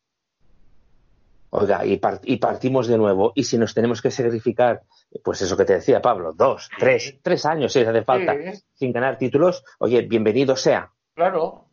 Oiga, 1.53 1.85
y, 1.85 1.97
par- 1.97 2.21
y 2.23 2.37
partimos 2.37 2.87
de 2.87 2.97
nuevo. 2.97 3.33
Y 3.35 3.43
si 3.43 3.57
nos 3.57 3.73
tenemos 3.73 4.01
que 4.01 4.09
sacrificar, 4.09 4.81
pues 5.23 5.41
eso 5.41 5.57
que 5.57 5.65
te 5.65 5.73
decía 5.73 6.01
Pablo, 6.01 6.31
dos, 6.33 6.69
tres, 6.79 7.17
tres 7.21 7.45
años 7.45 7.73
si 7.73 7.81
hace 7.81 8.03
falta, 8.03 8.33
Sí. 8.35 8.63
sin 8.73 8.93
ganar 8.93 9.17
títulos, 9.17 9.63
oye, 9.79 10.01
bienvenido 10.03 10.55
sea. 10.55 10.89
Claro. 11.13 11.65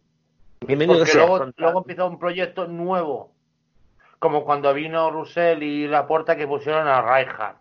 Bienvenido 0.67 0.99
Porque 0.99 1.13
sea. 1.13 1.21
luego, 1.23 1.39
Contra- 1.39 1.63
luego 1.65 1.79
empieza 1.81 2.05
un 2.07 2.19
proyecto 2.19 2.67
nuevo. 2.67 3.33
Como 4.19 4.45
cuando 4.45 4.75
vino 4.75 5.13
Russell 5.13 5.63
y 5.63 5.87
Laporta 5.87 6.37
que 6.37 6.49
pusieron 6.49 6.89
a 6.89 7.01
Rijkaard. 7.01 7.59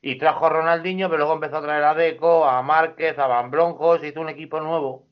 Y 0.00 0.18
trajo 0.18 0.46
a 0.46 0.50
Ronaldinho, 0.50 1.08
pero 1.08 1.18
luego 1.18 1.34
empezó 1.34 1.56
a 1.56 1.62
traer 1.62 1.82
a 1.82 1.94
Deco, 1.94 2.44
a 2.44 2.62
Márquez, 2.62 3.18
a 3.18 3.26
Van 3.26 3.50
Broncos, 3.50 4.02
hizo 4.04 4.20
un 4.20 4.28
equipo 4.28 4.60
nuevo. 4.60 5.06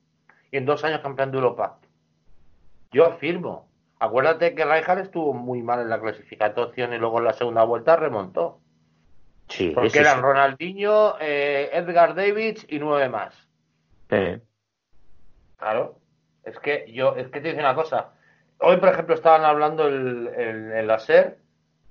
Y 0.52 0.58
en 0.58 0.64
dos 0.66 0.84
años 0.84 1.00
campeón 1.00 1.32
de 1.32 1.38
Europa. 1.38 1.78
Yo 2.92 3.06
afirmo. 3.06 3.68
Acuérdate 4.00 4.54
que 4.54 4.64
Rijkaard 4.64 5.00
estuvo 5.00 5.34
muy 5.34 5.62
mal 5.62 5.80
en 5.80 5.90
la 5.90 6.00
clasificación 6.00 6.94
y 6.94 6.98
luego 6.98 7.18
en 7.18 7.24
la 7.26 7.34
segunda 7.34 7.64
vuelta 7.64 7.96
remontó. 7.96 8.60
Sí, 9.48 9.70
Porque 9.74 9.90
sí, 9.90 9.98
eran 9.98 10.16
sí. 10.16 10.22
Ronaldinho, 10.22 11.16
eh, 11.20 11.70
Edgar 11.72 12.14
Davids 12.14 12.64
y 12.68 12.78
nueve 12.78 13.08
más. 13.08 13.34
Eh, 14.08 14.40
Claro, 15.58 15.98
es 16.44 16.58
que 16.60 16.90
yo, 16.90 17.14
es 17.16 17.28
que 17.28 17.40
te 17.40 17.48
dice 17.48 17.60
una 17.60 17.74
cosa. 17.74 18.14
Hoy, 18.60 18.78
por 18.78 18.88
ejemplo, 18.88 19.14
estaban 19.14 19.44
hablando 19.44 19.86
el, 19.86 20.28
el, 20.28 20.72
el 20.72 20.90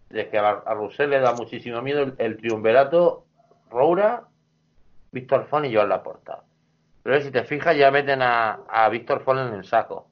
de 0.09 0.29
que 0.29 0.37
a, 0.39 0.49
a 0.49 0.73
Roussel 0.73 1.11
le 1.11 1.19
da 1.19 1.33
muchísimo 1.33 1.81
miedo 1.83 2.01
el, 2.01 2.15
el 2.17 2.37
triunvirato 2.37 3.25
Roura, 3.69 4.23
Víctor 5.11 5.45
Fon 5.45 5.65
y 5.65 5.73
Joan 5.75 5.89
Laporta. 5.89 6.43
Pero 7.03 7.21
si 7.21 7.29
te 7.31 7.43
fijas, 7.43 7.77
ya 7.77 7.91
meten 7.91 8.23
a, 8.23 8.61
a 8.67 8.89
Víctor 8.89 9.21
Fon 9.23 9.37
en 9.37 9.53
el 9.53 9.65
saco. 9.65 10.08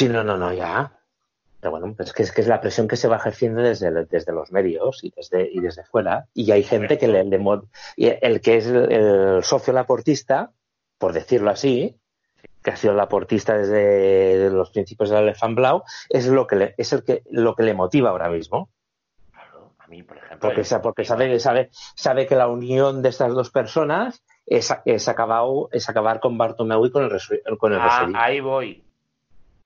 Sí, 0.00 0.08
no, 0.08 0.24
no, 0.24 0.36
no, 0.38 0.52
ya. 0.52 0.92
Pero 1.60 1.72
bueno, 1.72 1.92
pues 1.94 2.08
es 2.08 2.14
que, 2.14 2.22
es 2.22 2.32
que 2.32 2.40
es 2.40 2.46
la 2.48 2.62
presión 2.62 2.88
que 2.88 2.96
se 2.96 3.06
va 3.06 3.16
ejerciendo 3.16 3.60
desde, 3.60 4.06
desde 4.06 4.32
los 4.32 4.50
medios 4.50 5.04
y 5.04 5.12
desde, 5.14 5.46
y 5.52 5.60
desde 5.60 5.84
fuera. 5.84 6.26
Y 6.32 6.50
hay 6.52 6.62
gente 6.62 6.96
que 6.96 7.06
le, 7.06 7.22
le 7.24 7.38
mo- 7.38 7.68
y 7.96 8.06
el 8.06 8.40
que 8.40 8.56
es 8.56 8.66
el, 8.66 8.90
el 8.90 9.44
socio 9.44 9.74
laportista, 9.74 10.52
por 10.96 11.12
decirlo 11.12 11.50
así, 11.50 11.98
que 12.62 12.70
ha 12.70 12.76
sido 12.76 12.94
la 12.94 13.10
portista 13.10 13.58
desde 13.58 14.48
los 14.48 14.70
principios 14.70 15.10
del 15.10 15.24
Elefant 15.24 15.54
Blau, 15.54 15.82
es 16.08 16.26
lo 16.28 16.46
que 16.46 16.56
le, 16.56 16.74
es 16.78 16.94
el 16.94 17.04
que, 17.04 17.24
lo 17.30 17.54
que 17.54 17.62
le 17.62 17.74
motiva 17.74 18.08
ahora 18.08 18.30
mismo. 18.30 18.70
Claro, 19.30 19.74
a 19.78 19.86
mí, 19.86 20.02
por 20.02 20.16
ejemplo. 20.16 20.38
Porque, 20.40 20.64
porque 20.82 21.04
sabe, 21.04 21.38
sabe, 21.40 21.68
sabe 21.94 22.26
que 22.26 22.36
la 22.36 22.48
unión 22.48 23.02
de 23.02 23.10
estas 23.10 23.34
dos 23.34 23.50
personas 23.50 24.22
es, 24.46 24.74
es, 24.86 25.08
acabado, 25.08 25.68
es 25.72 25.90
acabar 25.90 26.20
con 26.20 26.38
Bartomeu 26.38 26.86
y 26.86 26.90
con 26.90 27.04
el, 27.04 27.58
con 27.58 27.74
el 27.74 27.80
ah, 27.80 28.08
Ahí 28.14 28.40
voy. 28.40 28.82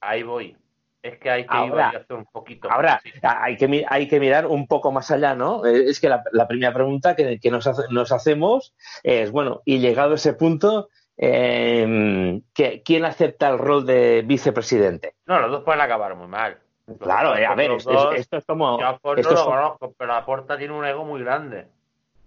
Ahí 0.04 0.22
voy. 0.22 0.56
Es 1.02 1.18
que 1.18 1.30
hay 1.30 1.42
que 1.42 1.54
ahora, 1.54 1.88
hacer 1.88 2.16
un 2.16 2.24
poquito. 2.24 2.70
Ahora, 2.70 2.98
hay, 3.22 3.58
que, 3.58 3.84
hay 3.86 4.08
que 4.08 4.20
mirar 4.20 4.46
un 4.46 4.66
poco 4.66 4.90
más 4.90 5.10
allá, 5.10 5.34
¿no? 5.34 5.66
Eh, 5.66 5.90
es 5.90 6.00
que 6.00 6.08
la, 6.08 6.22
la 6.32 6.48
primera 6.48 6.72
pregunta 6.72 7.14
que, 7.14 7.38
que 7.38 7.50
nos, 7.50 7.66
hace, 7.66 7.82
nos, 7.90 8.10
hacemos 8.10 8.72
es, 9.02 9.30
bueno, 9.30 9.60
y 9.66 9.80
llegado 9.80 10.12
a 10.12 10.14
ese 10.14 10.32
punto, 10.32 10.88
eh, 11.18 12.40
¿quién 12.54 13.04
acepta 13.04 13.50
el 13.50 13.58
rol 13.58 13.84
de 13.84 14.22
vicepresidente? 14.22 15.14
No, 15.26 15.40
los 15.40 15.50
dos 15.50 15.62
pueden 15.62 15.82
acabar 15.82 16.14
muy 16.14 16.26
mal. 16.26 16.58
claro, 16.98 17.36
eh, 17.36 17.44
a 17.44 17.54
ver, 17.54 17.72
esto, 17.72 18.12
esto, 18.12 18.38
es 18.38 18.46
como... 18.46 18.80
Yo 18.80 18.98
esto 19.16 19.34
no 19.34 19.40
lo 19.40 19.44
conozco, 19.44 19.94
pero 19.98 20.14
la 20.14 20.24
Porta 20.24 20.56
tiene 20.56 20.72
un 20.72 20.86
ego 20.86 21.04
muy 21.04 21.22
grande. 21.22 21.66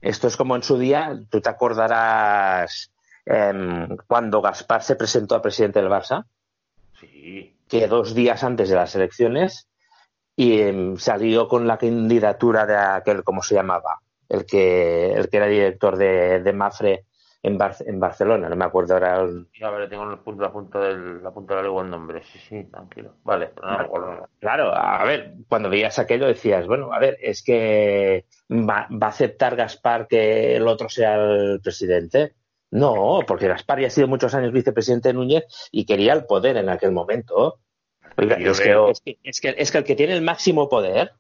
Esto 0.01 0.27
es 0.27 0.37
como 0.37 0.55
en 0.55 0.61
su 0.61 0.77
día, 0.77 1.19
tú 1.31 1.41
te 1.41 1.49
acordarás 1.49 2.91
eh, 3.25 3.87
cuando 4.05 4.39
Gaspar 4.41 4.83
se 4.83 4.95
presentó 4.95 5.33
a 5.33 5.41
presidente 5.41 5.81
del 5.81 5.89
Barça. 5.89 6.25
Sí. 6.99 7.56
Que 7.67 7.87
dos 7.87 8.13
días 8.13 8.43
antes 8.43 8.69
de 8.69 8.75
las 8.75 8.95
elecciones 8.95 9.69
y 10.35 10.59
eh, 10.59 10.93
salió 10.97 11.47
con 11.47 11.67
la 11.67 11.77
candidatura 11.77 12.65
de 12.65 12.77
aquel, 12.77 13.23
¿cómo 13.23 13.41
se 13.41 13.55
llamaba? 13.55 14.01
El 14.29 14.45
que, 14.45 15.13
el 15.13 15.29
que 15.29 15.37
era 15.37 15.47
director 15.47 15.97
de, 15.97 16.41
de 16.41 16.53
Mafre 16.53 17.05
en, 17.43 17.57
en 17.85 17.99
Barcelona, 17.99 18.49
no 18.49 18.55
me 18.55 18.65
acuerdo 18.65 18.93
ahora. 18.93 19.21
El... 19.21 19.47
a 19.63 19.69
ver, 19.71 19.89
tengo 19.89 20.09
el 20.11 20.19
punto, 20.19 20.43
la 20.43 20.51
punta 20.51 20.79
del, 20.79 21.23
la 21.23 21.31
punta 21.31 21.55
del 21.55 21.65
el 21.65 21.89
nombre, 21.89 22.23
sí, 22.23 22.39
sí, 22.39 22.63
tranquilo. 22.65 23.15
Vale, 23.23 23.51
pero 23.53 23.67
no 23.67 23.77
me 23.77 23.83
acuerdo. 23.83 24.29
Claro, 24.39 24.73
a 24.75 25.03
ver, 25.05 25.33
cuando 25.47 25.69
veías 25.69 25.97
aquello 25.99 26.27
decías, 26.27 26.67
bueno, 26.67 26.93
a 26.93 26.99
ver, 26.99 27.17
es 27.21 27.43
que 27.43 28.25
va, 28.49 28.87
va 28.91 29.07
a 29.07 29.09
aceptar 29.09 29.55
Gaspar 29.55 30.07
que 30.07 30.55
el 30.55 30.67
otro 30.67 30.89
sea 30.89 31.15
el 31.15 31.59
presidente. 31.61 32.33
No, 32.71 33.19
porque 33.25 33.47
Gaspar 33.47 33.79
ya 33.79 33.87
ha 33.87 33.91
sido 33.91 34.07
muchos 34.07 34.33
años 34.33 34.51
vicepresidente 34.51 35.09
de 35.09 35.13
Núñez 35.13 35.45
y 35.71 35.85
quería 35.85 36.13
el 36.13 36.25
poder 36.25 36.57
en 36.57 36.69
aquel 36.69 36.91
momento. 36.91 37.59
Oiga, 38.17 38.35
es, 38.35 38.59
que, 38.59 38.71
es, 38.89 39.01
que, 39.01 39.17
es, 39.23 39.41
que, 39.41 39.55
es 39.57 39.71
que 39.71 39.77
el 39.77 39.83
que 39.83 39.95
tiene 39.95 40.13
el 40.13 40.21
máximo 40.21 40.67
poder 40.67 41.13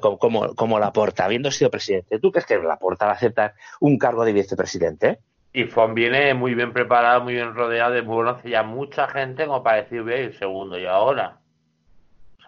como, 0.00 0.54
como, 0.54 0.78
la 0.78 0.92
Porta, 0.92 1.24
habiendo 1.24 1.50
sido 1.50 1.70
presidente, 1.70 2.18
¿tú 2.18 2.30
crees 2.30 2.46
que 2.46 2.58
la 2.58 2.78
Porta 2.78 3.06
va 3.06 3.12
a 3.12 3.16
aceptar 3.16 3.54
un 3.80 3.98
cargo 3.98 4.24
de 4.24 4.32
vicepresidente? 4.32 5.18
Y 5.52 5.64
Fon 5.64 5.94
viene 5.94 6.34
muy 6.34 6.54
bien 6.54 6.72
preparado, 6.72 7.22
muy 7.22 7.34
bien 7.34 7.54
rodeado 7.54 7.92
de 7.92 8.02
muy 8.02 8.16
conoce 8.16 8.50
ya 8.50 8.62
mucha 8.62 9.08
gente 9.08 9.46
como 9.46 9.62
para 9.62 9.82
decir, 9.82 10.02
ve, 10.02 10.32
segundo 10.32 10.78
y 10.78 10.86
ahora. 10.86 11.38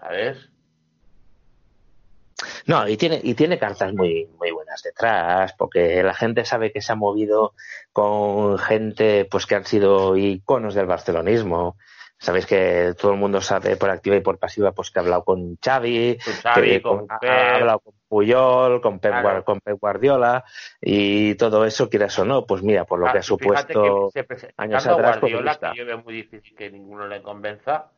¿Sabes? 0.00 0.50
No, 2.66 2.86
y 2.86 2.96
tiene, 2.96 3.20
y 3.22 3.34
tiene 3.34 3.58
cartas 3.58 3.94
muy, 3.94 4.28
muy 4.38 4.50
buenas 4.50 4.82
detrás, 4.82 5.54
porque 5.56 6.02
la 6.02 6.14
gente 6.14 6.44
sabe 6.44 6.70
que 6.70 6.82
se 6.82 6.92
ha 6.92 6.96
movido 6.96 7.54
con 7.92 8.58
gente 8.58 9.24
pues 9.24 9.46
que 9.46 9.54
han 9.54 9.64
sido 9.64 10.16
iconos 10.16 10.74
del 10.74 10.86
barcelonismo, 10.86 11.76
Sabéis 12.18 12.46
que 12.46 12.94
todo 12.98 13.12
el 13.12 13.18
mundo 13.18 13.42
sabe 13.42 13.76
por 13.76 13.90
activa 13.90 14.16
y 14.16 14.20
por 14.20 14.38
pasiva 14.38 14.72
pues 14.72 14.90
que 14.90 14.98
ha 14.98 15.02
hablado 15.02 15.22
con 15.22 15.58
Xavi, 15.62 16.16
con 16.82 17.06
ha, 17.10 17.56
hablado 17.56 17.80
con 17.80 17.94
Puyol, 18.08 18.80
con 18.80 18.98
Pep, 19.00 19.44
con 19.44 19.60
Pep, 19.60 19.78
Guardiola 19.78 20.42
y 20.80 21.34
todo 21.34 21.66
eso, 21.66 21.90
quieras 21.90 22.18
o 22.18 22.24
no, 22.24 22.46
pues 22.46 22.62
mira, 22.62 22.86
por 22.86 23.00
lo 23.00 23.12
que 23.12 23.18
ha 23.18 23.22
supuesto 23.22 24.10
años 24.56 24.86
atrás. 24.86 25.18
Pues 25.18 25.32
Guardiola, 25.34 25.58
que 25.72 25.78
yo 25.78 25.84
veo 25.84 25.98
muy 25.98 26.14
difícil 26.14 26.56
que 26.56 26.70
ninguno 26.70 27.06
le 27.06 27.20
convenza. 27.20 27.90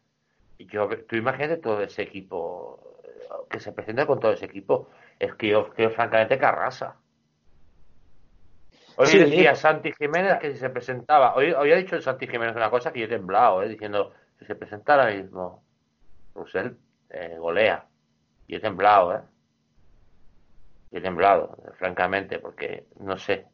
Yo, 0.59 0.88
tú 1.09 1.14
imagínate 1.14 1.59
todo 1.59 1.81
ese 1.81 2.03
equipo, 2.03 2.98
que 3.51 3.61
se 3.61 3.73
presenta 3.73 4.07
con 4.07 4.21
todo 4.21 4.33
ese 4.33 4.47
equipo, 4.47 4.91
es 5.19 5.35
que 5.35 5.49
yo 5.49 5.71
creo 5.71 5.91
francamente 5.91 6.38
que 6.38 6.47
arrasa. 6.47 6.97
Hoy 8.97 9.07
decía 9.17 9.55
Santi 9.55 9.93
Jiménez 9.93 10.38
que 10.41 10.53
si 10.53 10.59
se 10.59 10.71
presentaba, 10.71 11.37
hoy, 11.37 11.53
hoy 11.53 11.73
ha 11.73 11.77
dicho 11.77 12.01
Santi 12.01 12.27
Jiménez 12.27 12.57
una 12.57 12.71
cosa 12.71 12.93
que 12.93 13.01
yo 13.01 13.07
he 13.07 13.09
temblado, 13.09 13.62
¿eh? 13.62 13.69
diciendo, 13.69 14.12
si 14.38 14.45
se 14.45 14.57
presenta 14.57 14.95
ahora 14.95 15.14
mismo 15.14 15.62
Rusell, 16.35 16.77
eh, 17.11 17.37
golea. 17.38 17.87
Y 18.49 18.57
he 18.57 18.61
temblado, 18.61 19.14
¿eh? 19.14 19.21
Y 20.91 20.99
he 20.99 21.01
temblado, 21.01 21.57
francamente, 21.79 22.38
porque 22.38 22.87
no 22.99 23.19
sé, 23.19 23.47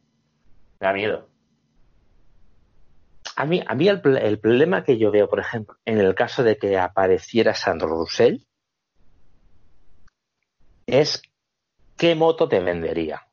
me 0.79 0.87
da 0.87 0.93
miedo. 0.93 1.29
A 3.35 3.45
mí, 3.45 3.61
a 3.67 3.75
mí 3.75 3.87
el, 3.87 4.01
el, 4.17 4.39
problema 4.39 4.83
que 4.83 4.97
yo 4.97 5.11
veo, 5.11 5.29
por 5.29 5.39
ejemplo, 5.39 5.75
en 5.85 5.99
el 5.99 6.15
caso 6.15 6.41
de 6.41 6.57
que 6.57 6.77
apareciera 6.77 7.53
Sandro 7.53 7.89
Roussel, 7.89 8.47
es 10.87 11.21
qué 11.97 12.15
moto 12.15 12.47
te 12.47 12.59
vendería. 12.59 13.27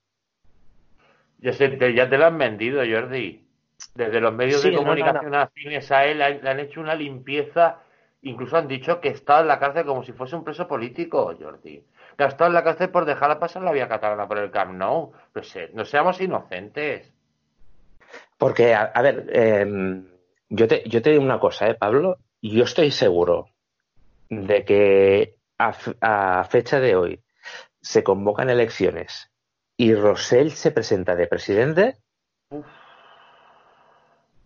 Ya, 1.38 1.50
ya 1.52 2.08
te 2.08 2.18
lo 2.18 2.26
han 2.26 2.38
vendido, 2.38 2.82
Jordi. 2.88 3.44
Desde 3.94 4.20
los 4.20 4.32
medios 4.32 4.62
de 4.62 4.74
comunicación 4.74 5.34
afines 5.34 5.90
a 5.90 6.04
él 6.04 6.18
le 6.18 6.48
han 6.48 6.60
hecho 6.60 6.80
una 6.80 6.94
limpieza. 6.94 7.80
Incluso 8.22 8.56
han 8.56 8.68
dicho 8.68 9.00
que 9.00 9.08
está 9.08 9.40
en 9.40 9.48
la 9.48 9.58
cárcel 9.58 9.84
como 9.84 10.04
si 10.04 10.12
fuese 10.12 10.36
un 10.36 10.44
preso 10.44 10.68
político, 10.68 11.36
Jordi. 11.38 11.84
Que 12.16 12.24
ha 12.24 12.28
estado 12.28 12.48
en 12.48 12.54
la 12.54 12.62
cárcel 12.62 12.90
por 12.90 13.04
dejar 13.04 13.36
pasar 13.40 13.62
la 13.62 13.72
vía 13.72 13.88
catalana 13.88 14.28
por 14.28 14.38
el 14.38 14.52
Camp 14.52 14.74
Nou. 14.74 15.12
Pues, 15.32 15.52
no 15.74 15.84
seamos 15.84 16.20
inocentes. 16.20 17.12
Porque, 18.38 18.74
a, 18.74 19.02
ver, 19.02 19.26
em, 19.32 20.06
yo, 20.48 20.68
te, 20.68 20.88
yo 20.88 21.02
te 21.02 21.10
digo 21.10 21.22
una 21.22 21.40
cosa, 21.40 21.66
¿eh, 21.66 21.74
Pablo? 21.74 22.18
Yo 22.40 22.64
estoy 22.64 22.90
seguro 22.92 23.48
de 24.28 24.64
que 24.64 25.36
a 25.58 26.44
fecha 26.44 26.80
de 26.80 26.96
hoy 26.96 27.21
se 27.82 28.02
convocan 28.02 28.48
elecciones 28.48 29.30
y 29.76 29.94
Rosell 29.94 30.52
se 30.52 30.70
presenta 30.70 31.16
de 31.16 31.26
presidente 31.26 31.96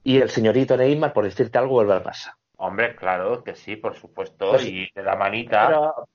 y 0.02 0.20
el 0.20 0.30
señorito 0.30 0.76
Neymar, 0.76 1.12
por 1.12 1.24
decirte 1.24 1.58
algo, 1.58 1.74
vuelve 1.74 1.94
al 1.94 2.04
Barça. 2.04 2.34
Hombre, 2.58 2.96
claro 2.96 3.44
que 3.44 3.54
sí, 3.54 3.76
por 3.76 3.94
supuesto, 3.96 4.50
pues 4.50 4.64
y 4.64 4.88
de 4.94 5.02
la 5.02 5.16
manita. 5.16 5.66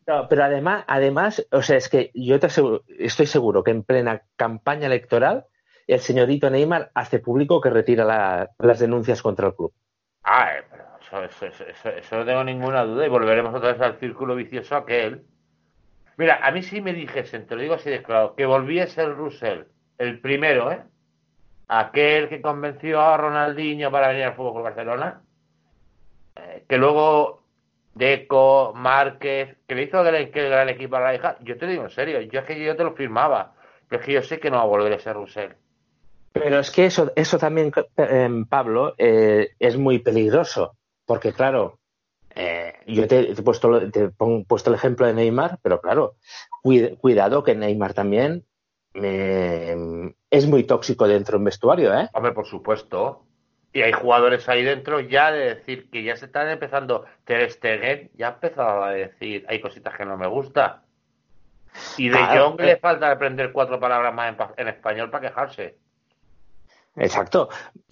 Pero, 0.06 0.28
pero, 0.28 0.44
además, 0.44 0.86
además, 0.88 1.46
o 1.52 1.62
sea, 1.62 1.78
es 1.78 1.88
que 1.88 2.10
yo 2.16 2.40
te 2.40 2.48
estoy 2.48 3.28
seguro 3.28 3.64
que 3.64 3.72
en 3.72 3.84
plena 3.84 4.24
campaña 4.38 4.88
electoral 4.88 5.46
el 5.88 6.00
señorito 6.00 6.50
Neymar 6.50 6.90
hace 6.96 7.20
público 7.20 7.62
que 7.62 7.70
retira 7.70 8.48
las 8.58 8.80
denuncias 8.80 9.22
contra 9.22 9.48
el 9.48 9.56
club. 9.56 9.74
Ah, 10.24 10.52
eh, 10.58 10.64
pero 10.72 11.26
eso, 11.26 11.46
eso, 11.46 11.90
eso, 11.90 12.18
no 12.18 12.26
tengo 12.26 12.44
ninguna 12.44 12.84
duda 12.84 13.06
y 13.06 13.10
volveremos 13.10 13.54
otra 13.54 13.74
vez 13.74 13.82
al 13.82 14.00
círculo 14.00 14.36
vicioso 14.36 14.76
aquel 14.76 15.26
Mira, 16.18 16.40
a 16.46 16.52
mí 16.52 16.62
sí 16.62 16.82
me 16.82 16.94
dijesen, 16.94 17.48
te 17.48 17.56
lo 17.56 17.62
digo 17.62 17.76
así 17.76 17.90
de 17.90 18.04
claro, 18.04 18.36
que 18.36 18.46
volviese 18.46 19.02
el 19.02 19.16
Russell, 19.16 19.64
el 19.98 20.20
primero, 20.20 20.72
¿eh? 20.72 20.82
Aquel 21.68 22.28
que 22.28 22.42
convenció 22.42 23.02
a 23.02 23.18
Ronaldinho 23.18 23.90
para 23.92 24.10
venir 24.10 24.26
al 24.26 24.36
fútbol 24.36 24.54
con 24.54 24.64
Barcelona, 24.64 25.22
eh, 26.36 26.66
que 26.68 26.78
luego 26.78 27.44
Deco, 27.94 28.74
Márquez, 28.76 29.58
que 29.68 29.76
le 29.76 29.84
hizo 29.84 30.04
que 30.04 30.40
el 30.40 30.50
gran 30.50 30.70
equipo 30.70 30.96
a 30.96 31.02
la 31.02 31.16
hija, 31.16 31.38
yo 31.42 31.58
te 31.58 31.68
digo 31.68 31.84
en 31.84 31.90
serio, 31.90 32.22
yo 32.22 32.40
es 32.40 32.46
que 32.46 32.64
yo 32.64 32.76
te 32.76 32.84
lo 32.84 32.94
firmaba, 32.94 33.54
pero 33.88 34.02
es 34.02 34.06
que 34.06 34.14
yo 34.14 34.22
sé 34.22 34.40
que 34.40 34.50
no 34.50 34.58
va 34.58 34.64
a 34.64 34.68
volver 34.68 34.94
ese 34.94 35.14
Russell. 35.14 35.52
Pero 36.32 36.60
es 36.60 36.72
que 36.72 36.86
eso, 36.86 37.12
eso 37.16 37.38
también, 37.38 37.72
eh, 37.98 38.30
Pablo, 38.50 38.96
eh, 38.98 39.50
es 39.60 39.78
muy 39.78 40.00
peligroso, 40.00 40.78
porque 41.06 41.34
claro, 41.34 41.80
eh, 42.36 42.74
yo 42.88 43.08
te, 43.08 43.32
he 43.32 43.36
puesto, 43.42 43.92
te 43.92 44.06
he 44.06 44.10
puesto 44.10 44.70
el 44.70 44.76
ejemplo 44.76 45.06
de 45.06 45.14
Neymar, 45.14 45.60
pero 45.62 45.82
claro, 45.82 46.16
cuidado 46.62 47.44
que 47.44 47.56
Neymar 47.56 47.94
también 47.94 48.46
eh, 48.94 49.76
es 50.30 50.48
muy 50.48 50.64
tóxico 50.64 51.08
dentro 51.08 51.38
del 51.38 51.46
vestuario, 51.46 51.94
¿eh? 51.98 52.10
Hombre, 52.14 52.32
por 52.32 52.46
supuesto. 52.46 53.26
Y 53.74 53.82
hay 53.82 53.94
jugadores 53.94 54.50
ahí 54.50 54.64
dentro 54.64 55.00
ya 55.00 55.32
de 55.32 55.56
decir 55.56 55.90
que 55.90 56.04
ya 56.04 56.18
se 56.18 56.26
están 56.26 56.50
empezando. 56.50 57.06
Ter 57.24 57.50
Stegen 57.50 58.12
ya 58.16 58.28
ha 58.28 58.34
empezado 58.34 58.84
a 58.84 58.92
decir 58.92 59.46
hay 59.48 59.62
cositas 59.62 59.96
que 59.96 60.06
no 60.06 60.18
me 60.18 60.28
gusta. 60.28 60.84
Y 61.98 62.10
de 62.10 62.18
Jong 62.18 62.60
le 62.60 62.78
falta 62.78 63.10
aprender 63.10 63.54
cuatro 63.54 63.80
palabras 63.80 64.14
más 64.14 64.36
en 64.58 64.68
español 64.68 65.10
para 65.10 65.30
quejarse. 65.30 65.78
Exacto. 66.96 67.50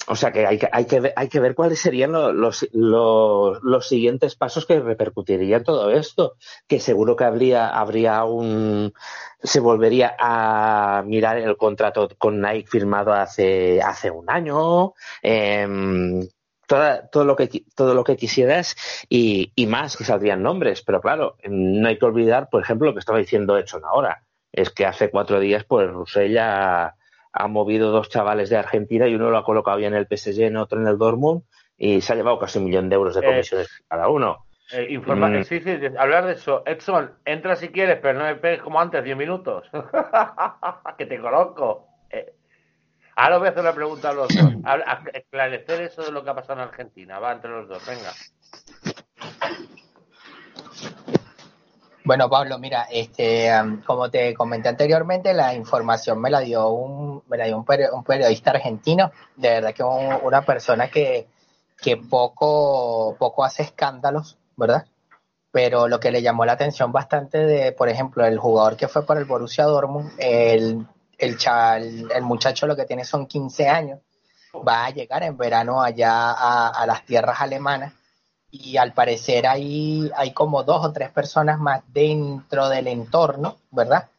O 0.08 0.16
sea 0.16 0.32
que 0.32 0.46
hay 0.46 0.58
que, 0.58 0.68
hay 0.72 0.86
que, 0.86 1.00
ver, 1.00 1.14
hay 1.16 1.30
que 1.30 1.40
ver 1.40 1.56
cuáles 1.56 1.80
serían 1.80 2.12
los, 2.12 2.68
los, 2.74 3.60
los, 3.62 3.88
siguientes 3.88 4.36
pasos 4.36 4.66
que 4.66 4.80
repercutirían 4.80 5.64
todo 5.64 5.92
esto. 5.92 6.36
Que 6.68 6.80
seguro 6.80 7.16
que 7.16 7.24
habría, 7.24 7.70
habría 7.70 8.24
un. 8.26 8.94
Se 9.42 9.60
volvería 9.60 10.16
a 10.20 11.04
mirar 11.06 11.38
el 11.38 11.56
contrato 11.56 12.10
con 12.18 12.42
Nike 12.42 12.68
firmado 12.70 13.14
hace, 13.14 13.82
hace 13.82 14.12
un 14.12 14.30
año. 14.30 14.94
Eh, 15.22 16.28
todo, 16.68 17.26
lo 17.26 17.36
que, 17.36 17.64
todo 17.76 17.94
lo 17.94 18.04
que 18.04 18.18
quisieras 18.18 18.76
y, 19.10 19.52
y 19.56 19.66
más 19.66 19.96
que 19.96 20.04
saldrían 20.04 20.44
nombres. 20.44 20.82
Pero 20.82 21.02
claro, 21.02 21.38
no 21.48 21.88
hay 21.88 21.98
que 21.98 22.06
olvidar, 22.06 22.50
por 22.50 22.62
ejemplo, 22.62 22.88
lo 22.88 22.94
que 22.94 23.00
estaba 23.00 23.20
diciendo 23.20 23.58
Edson 23.58 23.84
ahora. 23.86 24.24
Es 24.52 24.72
que 24.72 24.86
hace 24.86 25.10
cuatro 25.10 25.40
días, 25.40 25.64
pues 25.64 25.90
Rusell 25.90 26.34
ya 26.34 26.96
ha 27.40 27.48
movido 27.48 27.90
dos 27.92 28.10
chavales 28.10 28.50
de 28.50 28.58
Argentina 28.58 29.08
y 29.08 29.16
uno 29.16 29.30
lo 29.32 29.38
ha 29.38 29.46
colocado 29.46 29.80
ya 29.80 29.88
en 29.88 29.94
el 29.96 30.08
PSG, 30.08 30.42
en 30.42 30.58
otro 30.58 30.78
en 30.82 30.88
el 30.88 30.98
Dortmund 30.98 31.44
y 31.78 32.02
se 32.02 32.12
ha 32.12 32.16
llevado 32.18 32.38
casi 32.38 32.60
un 32.60 32.66
millón 32.66 32.90
de 32.90 32.96
euros 32.96 33.16
de 33.16 33.22
Eh, 33.22 33.26
comisiones 33.26 33.70
cada 33.88 34.10
uno. 34.10 34.46
Eh, 34.74 34.88
informa- 34.90 35.30
Mm. 35.30 35.44
Sí, 35.46 35.62
sí, 35.62 35.72
hablar 35.98 36.26
de 36.26 36.34
eso. 36.34 36.64
Edson, 36.66 37.14
entra 37.24 37.56
si 37.56 37.70
quieres, 37.70 37.98
pero 38.02 38.20
no 38.20 38.26
me 38.26 38.36
pegues 38.36 38.62
como 38.62 38.80
antes, 38.82 39.02
10 39.04 39.16
minutos. 39.16 39.64
que 40.98 41.06
te 41.06 41.18
conozco. 41.20 41.88
Eh, 42.12 42.34
ahora 43.16 43.38
voy 43.38 43.48
a 43.48 43.52
hacer 43.52 43.62
una 43.64 43.74
pregunta 43.74 44.10
a 44.10 44.14
los 44.14 44.28
dos. 44.28 44.46
Habla- 44.66 44.86
a- 44.86 45.18
esclarecer 45.18 45.82
eso 45.82 46.04
de 46.04 46.12
lo 46.12 46.24
que 46.26 46.30
ha 46.32 46.36
pasado 46.36 46.62
en 46.62 46.68
Argentina. 46.68 47.20
Va, 47.20 47.32
entre 47.32 47.50
los 47.52 47.70
dos, 47.70 47.82
venga. 47.88 48.12
Bueno, 52.10 52.28
Pablo, 52.28 52.58
mira, 52.58 52.88
este, 52.90 53.52
como 53.86 54.10
te 54.10 54.34
comenté 54.34 54.68
anteriormente, 54.68 55.32
la 55.32 55.54
información 55.54 56.20
me 56.20 56.32
la 56.32 56.40
dio 56.40 56.70
un, 56.70 57.22
me 57.28 57.38
la 57.38 57.46
dio 57.46 57.56
un, 57.56 57.66
un 57.94 58.04
periodista 58.04 58.50
argentino, 58.50 59.12
de 59.36 59.50
verdad 59.50 59.76
que 59.76 59.84
un- 59.84 60.18
una 60.24 60.42
persona 60.42 60.90
que, 60.90 61.28
que 61.80 61.98
poco, 61.98 63.16
poco 63.20 63.44
hace 63.46 63.62
escándalos, 63.62 64.40
¿verdad? 64.58 64.88
Pero 65.52 65.88
lo 65.88 66.00
que 66.00 66.10
le 66.10 66.24
llamó 66.24 66.46
la 66.46 66.54
atención 66.54 66.92
bastante 66.92 67.46
de, 67.46 67.74
por 67.74 67.90
ejemplo, 67.90 68.26
el 68.26 68.40
jugador 68.40 68.76
que 68.76 68.88
fue 68.88 69.06
para 69.06 69.20
el 69.20 69.28
Borussia 69.28 69.66
Dortmund, 69.66 70.10
el, 70.18 70.88
el, 71.16 71.38
chaval- 71.38 72.12
el 72.12 72.24
muchacho 72.24 72.66
lo 72.66 72.76
que 72.76 72.86
tiene 72.86 73.06
son 73.06 73.28
15 73.28 73.70
años, 73.70 74.00
va 74.68 74.86
a 74.86 74.90
llegar 74.90 75.22
en 75.22 75.38
verano 75.38 75.80
allá 75.80 76.32
a 76.32 76.88
las 76.88 77.06
tierras 77.06 77.40
alemanas 77.40 77.94
y 78.52 78.78
al 78.78 78.94
parecer 78.94 79.48
hay, 79.48 80.12
hay 80.16 80.32
como 80.34 80.64
dos 80.64 80.86
o 80.86 80.92
tres 80.92 81.12
personas 81.12 81.60
más 81.60 81.82
dentro 81.88 82.70
del 82.70 82.88
entorno, 82.88 83.58
¿verdad? 83.72 84.10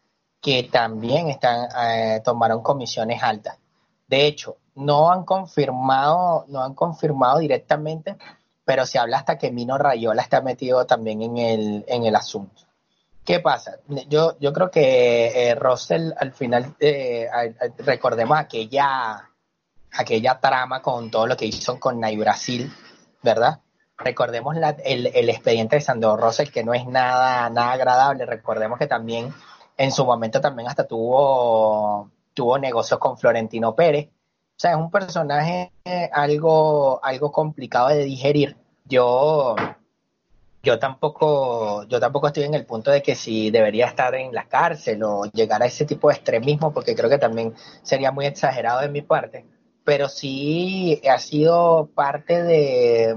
Que 0.40 0.64
también 0.64 1.28
están, 1.28 1.68
eh, 1.82 2.20
tomaron 2.24 2.62
comisiones 2.62 3.22
altas. 3.22 3.58
De 4.06 4.26
hecho, 4.26 4.56
no 4.74 5.10
han 5.10 5.24
confirmado, 5.24 6.44
no 6.48 6.62
han 6.62 6.74
confirmado 6.74 7.38
directamente, 7.38 8.16
pero 8.64 8.86
se 8.86 8.98
habla 8.98 9.18
hasta 9.18 9.36
que 9.38 9.50
Mino 9.50 9.78
Rayola 9.78 10.22
está 10.22 10.40
metido 10.40 10.86
también 10.86 11.22
en 11.22 11.36
el, 11.38 11.84
en 11.88 12.04
el 12.04 12.14
asunto. 12.14 12.62
¿Qué 13.24 13.40
pasa? 13.40 13.78
Yo, 14.08 14.38
yo 14.38 14.52
creo 14.52 14.70
que 14.70 15.50
eh, 15.50 15.54
Russell 15.54 16.12
al 16.16 16.32
final, 16.32 16.74
eh, 16.80 17.28
recordemos 17.78 18.38
aquella, 18.38 19.28
aquella 19.92 20.40
trama 20.40 20.80
con 20.80 21.10
todo 21.10 21.26
lo 21.26 21.36
que 21.36 21.46
hizo 21.46 21.78
con 21.78 22.00
Nai 22.00 22.16
Brasil, 22.16 22.72
¿verdad? 23.22 23.60
Recordemos 24.02 24.56
la- 24.56 24.76
el, 24.84 25.08
el 25.14 25.28
expediente 25.28 25.76
de 25.76 25.82
Sandro 25.82 26.16
Russell, 26.16 26.48
que 26.50 26.64
no 26.64 26.72
es 26.74 26.86
nada, 26.86 27.48
nada 27.50 27.72
agradable. 27.72 28.24
Recordemos 28.26 28.78
que 28.78 28.86
también 28.86 29.32
en 29.76 29.92
su 29.92 30.04
momento 30.04 30.40
también 30.40 30.68
hasta 30.68 30.86
tuvo, 30.86 32.10
tuvo 32.34 32.58
negocios 32.58 32.98
con 32.98 33.18
Florentino 33.18 33.74
Pérez. 33.74 34.08
O 34.08 34.60
sea, 34.60 34.72
es 34.72 34.76
un 34.76 34.90
personaje 34.90 35.72
eh, 35.84 36.08
algo, 36.12 37.00
algo 37.02 37.30
complicado 37.32 37.88
de 37.88 38.04
digerir. 38.04 38.56
Yo, 38.84 39.54
yo 40.62 40.78
tampoco, 40.78 41.84
yo 41.84 42.00
tampoco 42.00 42.26
estoy 42.26 42.42
en 42.44 42.54
el 42.54 42.66
punto 42.66 42.90
de 42.90 43.02
que 43.02 43.14
si 43.14 43.50
debería 43.50 43.86
estar 43.86 44.14
en 44.14 44.34
la 44.34 44.48
cárcel 44.48 45.02
o 45.02 45.24
llegar 45.26 45.62
a 45.62 45.66
ese 45.66 45.86
tipo 45.86 46.08
de 46.08 46.14
extremismo, 46.14 46.72
porque 46.72 46.94
creo 46.94 47.08
que 47.08 47.18
también 47.18 47.54
sería 47.82 48.12
muy 48.12 48.26
exagerado 48.26 48.80
de 48.80 48.88
mi 48.90 49.00
parte. 49.02 49.46
Pero 49.84 50.08
sí 50.10 51.00
ha 51.10 51.18
sido 51.18 51.88
parte 51.94 52.42
de, 52.42 53.16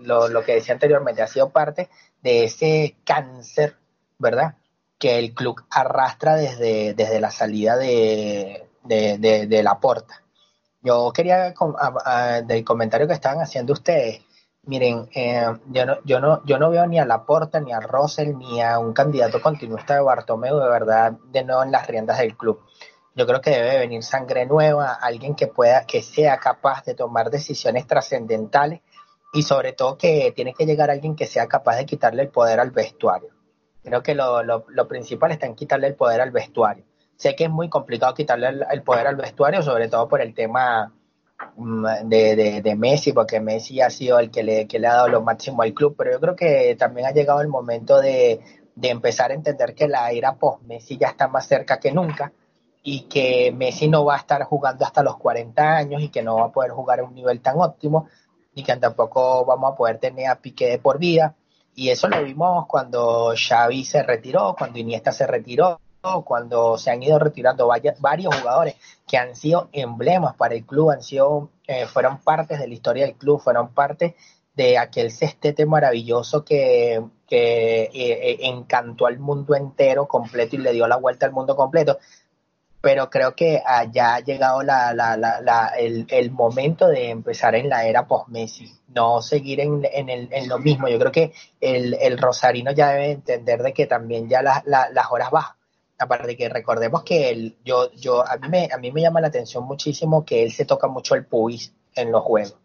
lo, 0.00 0.44
que 0.44 0.54
decía 0.54 0.74
anteriormente, 0.74 1.22
ha 1.22 1.26
sido 1.26 1.50
parte 1.50 1.88
de 2.22 2.44
ese 2.44 2.96
cáncer, 3.04 3.76
¿verdad? 4.18 4.56
Que 4.98 5.18
el 5.18 5.34
club 5.34 5.62
arrastra 5.70 6.36
desde, 6.36 6.94
desde 6.94 7.20
la 7.20 7.30
salida 7.30 7.76
de, 7.76 8.66
de, 8.84 9.62
la 9.62 9.78
porta. 9.80 10.22
Yo 10.82 11.12
quería, 11.12 11.54
del 12.44 12.64
comentario 12.64 13.06
que 13.06 13.14
estaban 13.14 13.40
haciendo 13.40 13.72
ustedes, 13.72 14.22
miren, 14.66 15.08
eh, 15.14 15.46
yo, 15.66 15.86
no, 15.86 15.98
yo, 16.04 16.20
no, 16.20 16.44
yo 16.44 16.58
no 16.58 16.70
veo 16.70 16.86
ni 16.86 16.98
a 16.98 17.04
Laporta, 17.04 17.60
ni 17.60 17.72
a 17.72 17.80
Russell, 17.80 18.36
ni 18.36 18.60
a 18.62 18.78
un 18.78 18.92
candidato 18.92 19.40
continuista 19.40 19.94
de 19.94 20.00
Bartomeu, 20.00 20.58
de 20.58 20.68
verdad, 20.68 21.12
de 21.12 21.44
nuevo 21.44 21.62
en 21.62 21.72
las 21.72 21.86
riendas 21.86 22.18
del 22.18 22.36
club. 22.36 22.60
Yo 23.14 23.26
creo 23.26 23.40
que 23.40 23.50
debe 23.50 23.78
venir 23.78 24.02
sangre 24.02 24.44
nueva, 24.44 24.92
alguien 24.92 25.34
que 25.34 25.46
pueda, 25.46 25.86
que 25.86 26.02
sea 26.02 26.36
capaz 26.38 26.84
de 26.84 26.94
tomar 26.94 27.30
decisiones 27.30 27.86
trascendentales 27.86 28.82
y 29.36 29.42
sobre 29.42 29.74
todo 29.74 29.98
que 29.98 30.32
tiene 30.34 30.54
que 30.54 30.64
llegar 30.64 30.90
alguien 30.90 31.14
que 31.14 31.26
sea 31.26 31.46
capaz 31.46 31.76
de 31.76 31.84
quitarle 31.84 32.22
el 32.22 32.28
poder 32.28 32.58
al 32.58 32.70
vestuario. 32.70 33.28
Creo 33.82 34.02
que 34.02 34.14
lo, 34.14 34.42
lo, 34.42 34.64
lo 34.68 34.88
principal 34.88 35.30
está 35.30 35.44
en 35.44 35.54
quitarle 35.54 35.88
el 35.88 35.94
poder 35.94 36.22
al 36.22 36.30
vestuario. 36.30 36.84
Sé 37.16 37.36
que 37.36 37.44
es 37.44 37.50
muy 37.50 37.68
complicado 37.68 38.14
quitarle 38.14 38.48
el, 38.70 38.82
poder 38.82 39.06
al 39.06 39.16
vestuario, 39.16 39.62
sobre 39.62 39.88
todo 39.88 40.08
por 40.08 40.22
el 40.22 40.32
tema 40.32 40.90
mm, 41.54 41.86
de, 42.04 42.34
de, 42.34 42.62
de 42.62 42.76
Messi, 42.76 43.12
porque 43.12 43.38
Messi 43.38 43.82
ha 43.82 43.90
sido 43.90 44.18
el 44.18 44.30
que 44.30 44.42
le, 44.42 44.66
que 44.66 44.78
le 44.78 44.86
ha 44.86 44.94
dado 44.94 45.08
lo 45.08 45.20
máximo 45.20 45.60
al 45.60 45.74
club, 45.74 45.94
pero 45.98 46.12
yo 46.12 46.20
creo 46.20 46.34
que 46.34 46.74
también 46.78 47.06
ha 47.06 47.12
llegado 47.12 47.42
el 47.42 47.48
momento 47.48 48.00
de, 48.00 48.40
de 48.74 48.88
empezar 48.88 49.32
a 49.32 49.34
entender 49.34 49.74
que 49.74 49.86
la 49.86 50.10
era 50.12 50.34
post-Messi 50.36 50.96
ya 50.96 51.08
está 51.08 51.28
más 51.28 51.46
cerca 51.46 51.78
que 51.78 51.92
nunca 51.92 52.32
y 52.82 53.02
que 53.02 53.52
Messi 53.54 53.88
no 53.88 54.04
va 54.04 54.14
a 54.14 54.18
estar 54.18 54.44
jugando 54.44 54.84
hasta 54.84 55.02
los 55.02 55.18
40 55.18 55.76
años 55.76 56.02
y 56.02 56.08
que 56.08 56.22
no 56.22 56.36
va 56.36 56.46
a 56.46 56.52
poder 56.52 56.70
jugar 56.70 57.00
a 57.00 57.04
un 57.04 57.14
nivel 57.14 57.40
tan 57.42 57.60
óptimo 57.60 58.08
y 58.56 58.64
que 58.64 58.74
tampoco 58.76 59.44
vamos 59.44 59.72
a 59.72 59.76
poder 59.76 59.98
tener 59.98 60.28
a 60.28 60.40
Piqué 60.40 60.66
de 60.66 60.78
por 60.78 60.98
vida. 60.98 61.36
Y 61.74 61.90
eso 61.90 62.08
lo 62.08 62.24
vimos 62.24 62.66
cuando 62.66 63.34
Xavi 63.36 63.84
se 63.84 64.02
retiró, 64.02 64.56
cuando 64.58 64.78
Iniesta 64.78 65.12
se 65.12 65.26
retiró, 65.26 65.78
cuando 66.24 66.78
se 66.78 66.90
han 66.90 67.02
ido 67.02 67.18
retirando 67.18 67.68
varios 67.68 68.34
jugadores 68.34 68.76
que 69.06 69.18
han 69.18 69.36
sido 69.36 69.68
emblemas 69.72 70.34
para 70.36 70.54
el 70.54 70.64
club, 70.64 70.90
han 70.90 71.02
sido, 71.02 71.50
eh, 71.66 71.84
fueron 71.86 72.18
partes 72.18 72.58
de 72.58 72.66
la 72.66 72.74
historia 72.74 73.04
del 73.04 73.16
club, 73.16 73.40
fueron 73.40 73.74
parte 73.74 74.16
de 74.54 74.78
aquel 74.78 75.10
cestete 75.10 75.66
maravilloso 75.66 76.42
que, 76.42 77.04
que 77.26 77.82
eh, 77.82 77.90
eh, 77.92 78.38
encantó 78.42 79.06
al 79.06 79.18
mundo 79.18 79.54
entero 79.54 80.08
completo 80.08 80.56
y 80.56 80.60
le 80.60 80.72
dio 80.72 80.88
la 80.88 80.96
vuelta 80.96 81.26
al 81.26 81.32
mundo 81.32 81.56
completo 81.56 81.98
pero 82.86 83.10
creo 83.10 83.34
que 83.34 83.60
ya 83.90 84.14
ha 84.14 84.20
llegado 84.20 84.62
la, 84.62 84.94
la, 84.94 85.16
la, 85.16 85.40
la- 85.40 85.72
el, 85.76 86.06
el 86.08 86.30
momento 86.30 86.86
de 86.86 87.10
empezar 87.10 87.56
en 87.56 87.68
la 87.68 87.84
era 87.84 88.06
post-Messi, 88.06 88.72
no 88.94 89.20
seguir 89.22 89.58
en, 89.58 89.84
en, 89.92 90.08
el, 90.08 90.28
en 90.30 90.48
lo 90.48 90.60
mismo. 90.60 90.86
Yo 90.86 90.96
creo 90.96 91.10
que 91.10 91.32
el, 91.60 91.94
el 92.00 92.16
Rosarino 92.16 92.70
ya 92.70 92.90
debe 92.90 93.10
entender 93.10 93.60
de 93.64 93.72
que 93.72 93.86
también 93.86 94.28
ya 94.28 94.40
la- 94.40 94.62
la- 94.66 94.88
las 94.90 95.10
horas 95.10 95.32
bajan. 95.32 95.56
Aparte 95.98 96.28
de 96.28 96.36
que 96.36 96.48
recordemos 96.48 97.02
que 97.02 97.30
él, 97.30 97.56
yo, 97.64 97.90
yo, 97.94 98.24
a, 98.24 98.36
mí 98.36 98.48
me, 98.48 98.68
a 98.72 98.78
mí 98.78 98.92
me 98.92 99.00
llama 99.00 99.20
la 99.20 99.26
atención 99.28 99.64
muchísimo 99.64 100.24
que 100.24 100.44
él 100.44 100.52
se 100.52 100.64
toca 100.64 100.86
mucho 100.86 101.16
el 101.16 101.24
pubis 101.26 101.74
en 101.96 102.12
los 102.12 102.22
juegos. 102.22 102.56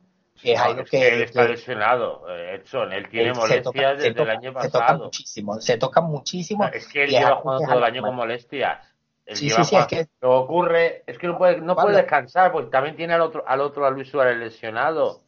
Es 0.43 0.59
No, 0.59 0.65
algo 0.65 0.81
es 0.81 0.89
que 0.91 1.07
él 1.15 1.21
está 1.23 1.47
que- 1.47 1.53
lesionado, 1.53 2.25
eh, 2.29 2.59
Edson. 2.61 2.93
Él 2.93 3.09
tiene 3.09 3.29
él 3.29 3.35
molestias 3.35 3.63
toca- 3.63 3.93
desde 3.95 4.11
toca- 4.13 4.23
el 4.33 4.37
año 4.37 4.51
Se 4.61 4.67
toca 4.69 4.79
pasado. 4.85 5.03
muchísimo, 5.05 5.59
se 5.61 5.77
toca 5.77 6.01
muchísimo. 6.01 6.65
Es 6.71 6.87
que 6.87 7.05
él 7.05 7.09
es 7.15 7.19
lleva 7.21 7.37
jugando 7.37 7.59
que 7.59 7.63
es 7.63 7.69
todo 7.69 7.77
el 7.79 7.83
año 7.85 8.01
con 8.03 8.15
molestias. 8.15 8.90
Él 9.25 9.35
Sí, 9.37 9.47
lleva 9.49 9.63
sí, 9.63 9.69
sí, 9.69 9.75
es 9.75 9.85
jugando- 9.85 9.87
que 9.89 10.07
Lo 10.21 10.39
ocurre 10.39 11.03
es 11.07 11.17
que 11.17 11.27
no 11.27 11.37
puede, 11.37 11.61
no 11.61 11.75
puede 11.75 11.95
descansar, 11.97 12.51
porque 12.51 12.69
también 12.71 12.95
tiene 12.95 13.13
al 13.13 13.21
otro, 13.21 13.43
al 13.47 13.61
otro 13.61 13.85
a 13.85 13.89
Luis 13.91 14.09
Suárez 14.09 14.37
lesionado. 14.37 15.21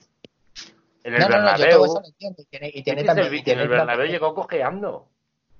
En 1.04 1.14
el 1.16 1.20
No, 1.22 1.28
Bernabéu. 1.28 2.02
Y 2.04 2.44
tiene, 2.46 2.72
y 2.74 2.84
tiene 2.84 3.02
Este 3.02 3.02
es 3.02 3.06
también, 3.08 3.28
el 3.28 3.34
y 3.34 3.38
en 3.40 3.44
tiene 3.44 3.62
el 3.64 3.68
Bernabéu 3.70 4.08
llegó 4.08 4.34
cojeando. 4.34 5.08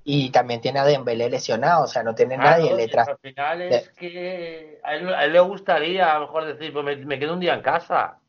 y 0.06 0.32
también 0.32 0.60
tiene 0.60 0.80
a 0.80 0.86
Dembélé 0.86 1.30
lesionado, 1.30 1.84
o 1.86 1.88
sea, 1.88 2.04
no 2.04 2.14
tiene 2.14 2.36
nadie 2.38 2.74
y 2.74 2.76
detrás. 2.76 3.08
Al 3.08 3.18
final 3.20 3.62
es 3.62 3.90
que 3.92 4.80
a 4.84 4.96
él, 4.96 5.14
a 5.14 5.24
él 5.26 5.32
le 5.34 5.40
gustaría 5.40 6.12
a 6.12 6.20
lo 6.20 6.26
mejor 6.28 6.46
decir, 6.46 6.74
pues 6.74 6.84
me, 6.84 6.96
me 6.98 7.18
quedo 7.20 7.34
un 7.34 7.40
día 7.40 7.54
en 7.54 7.62
casa. 7.62 8.20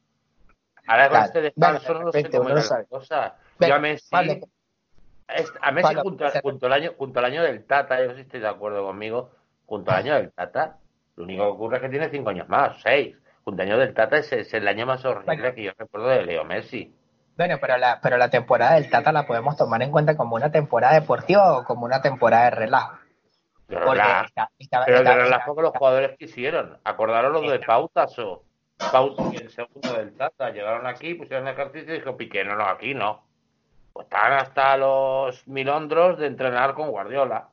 Ahora 0.87 1.09
con 1.09 1.23
este 1.25 1.41
descanso 1.41 1.95
no 1.95 2.13
sé 2.13 2.31
cómo 2.31 2.49
las 2.51 2.73
cosas. 2.89 3.33
Yo 3.59 3.75
a 3.75 3.79
Messi, 3.79 4.07
es- 5.29 5.53
a 5.61 5.73
Messi 5.73 5.95
junto, 5.97 6.67
al 6.67 6.73
año, 6.73 6.93
junto 6.99 7.19
al 7.19 7.25
año 7.25 7.43
del 7.43 7.65
Tata, 7.65 7.99
yo 8.01 8.07
no 8.07 8.11
sé 8.13 8.17
si 8.17 8.23
estoy 8.23 8.41
de 8.41 8.49
acuerdo 8.49 8.85
conmigo, 8.85 9.31
junto 9.67 9.91
al 9.91 9.99
año 9.99 10.15
del 10.15 10.33
Tata, 10.33 10.77
lo 11.17 11.25
único 11.25 11.45
que 11.45 11.51
ocurre 11.51 11.77
es 11.77 11.83
que 11.83 11.89
tiene 11.89 12.09
cinco 12.11 12.31
años 12.31 12.49
más, 12.49 12.81
seis. 12.83 13.17
Junto 13.45 13.63
al 13.63 13.69
año 13.69 13.79
del 13.79 13.95
Tata 13.95 14.17
es, 14.19 14.33
es 14.33 14.53
el 14.55 14.67
año 14.69 14.87
más 14.87 15.05
horrible 15.05 15.37
Bueno. 15.37 15.55
que 15.55 15.63
yo 15.65 15.73
recuerdo 15.77 16.09
de 16.09 16.25
Leo 16.25 16.45
Messi. 16.45 16.95
Bueno, 17.37 17.57
pero 17.61 17.77
la, 17.79 17.99
pero 18.03 18.17
la 18.17 18.31
temporada 18.31 18.75
del 18.75 18.89
Tata 18.89 19.11
la 19.13 19.27
podemos 19.27 19.57
tomar 19.57 19.83
en 19.83 19.91
cuenta 19.91 20.17
como 20.17 20.37
una 20.37 20.51
temporada 20.51 20.95
deportiva 20.95 21.59
o 21.59 21.65
como 21.65 21.85
una 21.85 22.01
temporada 22.01 22.45
de 22.45 22.51
relajo. 22.53 22.97
De 23.69 23.77
Porque 23.77 23.91
relajo. 23.93 24.27
está- 24.27 24.51
está- 24.59 24.85
Pero 24.85 24.99
de 24.99 25.03
está- 25.05 25.15
relajo 25.17 25.51
está- 25.51 25.55
que 25.57 25.63
los 25.63 25.77
jugadores 25.77 26.19
quisieron. 26.19 26.79
Acordaron 26.85 27.33
los 27.33 27.51
de 27.51 27.59
Pautas 27.61 28.19
o 28.19 28.45
Pautas 28.93 29.33
y 29.33 29.37
el 29.37 29.51
segundo 29.51 29.93
del 29.95 30.15
Tata. 30.17 30.51
Llegaron 30.51 30.87
aquí, 30.87 31.15
pusieron 31.15 31.49
ejercicio 31.49 31.95
y 31.95 31.99
dijo 31.99 32.17
Piqué, 32.17 32.45
no, 32.45 32.55
no, 32.57 32.65
aquí 32.67 32.95
no. 32.95 33.25
Pues 33.93 34.07
estaban 34.07 34.33
hasta 34.35 34.77
los 34.77 35.47
milondros 35.49 36.19
de 36.19 36.27
entrenar 36.27 36.75
con 36.75 36.91
Guardiola. 36.91 37.49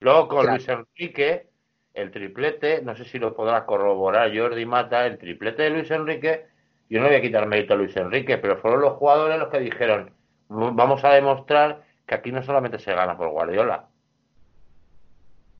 Luego 0.00 0.28
con 0.28 0.42
Claro. 0.42 0.56
Luis 0.56 0.68
Enrique, 0.68 1.48
el 1.94 2.10
triplete, 2.10 2.82
no 2.82 2.94
sé 2.94 3.04
si 3.04 3.18
lo 3.18 3.34
podrá 3.34 3.64
corroborar 3.64 4.36
Jordi 4.36 4.66
Mata, 4.66 5.06
el 5.06 5.18
triplete 5.18 5.62
de 5.62 5.70
Luis 5.70 5.90
Enrique, 5.90 6.46
yo 6.88 7.00
no 7.00 7.06
voy 7.06 7.16
a 7.16 7.22
quitar 7.22 7.46
mérito 7.46 7.74
a 7.74 7.76
Luis 7.76 7.96
Enrique, 7.96 8.38
pero 8.38 8.58
fueron 8.58 8.80
los 8.82 8.94
jugadores 8.94 9.38
los 9.38 9.48
que 9.48 9.60
dijeron, 9.60 10.14
vamos 10.48 11.02
a 11.04 11.10
demostrar 11.14 11.82
que 12.06 12.14
aquí 12.14 12.30
no 12.30 12.42
solamente 12.42 12.78
se 12.78 12.94
gana 12.94 13.16
por 13.16 13.30
Guardiola, 13.30 13.88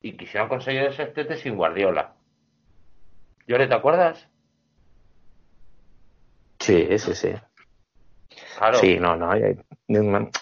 y 0.02 0.16
quisieron 0.16 0.48
conseguir 0.48 0.82
ese 0.82 0.98
sextete 0.98 1.36
sin 1.36 1.56
Guardiola. 1.56 2.14
Jordi, 3.48 3.68
¿te 3.68 3.74
acuerdas? 3.74 4.28
Sí, 6.60 6.86
sí, 6.98 7.14
sí. 7.14 7.32
Claro. 8.58 8.78
Sí, 8.78 8.98
no, 8.98 9.16
no. 9.16 9.30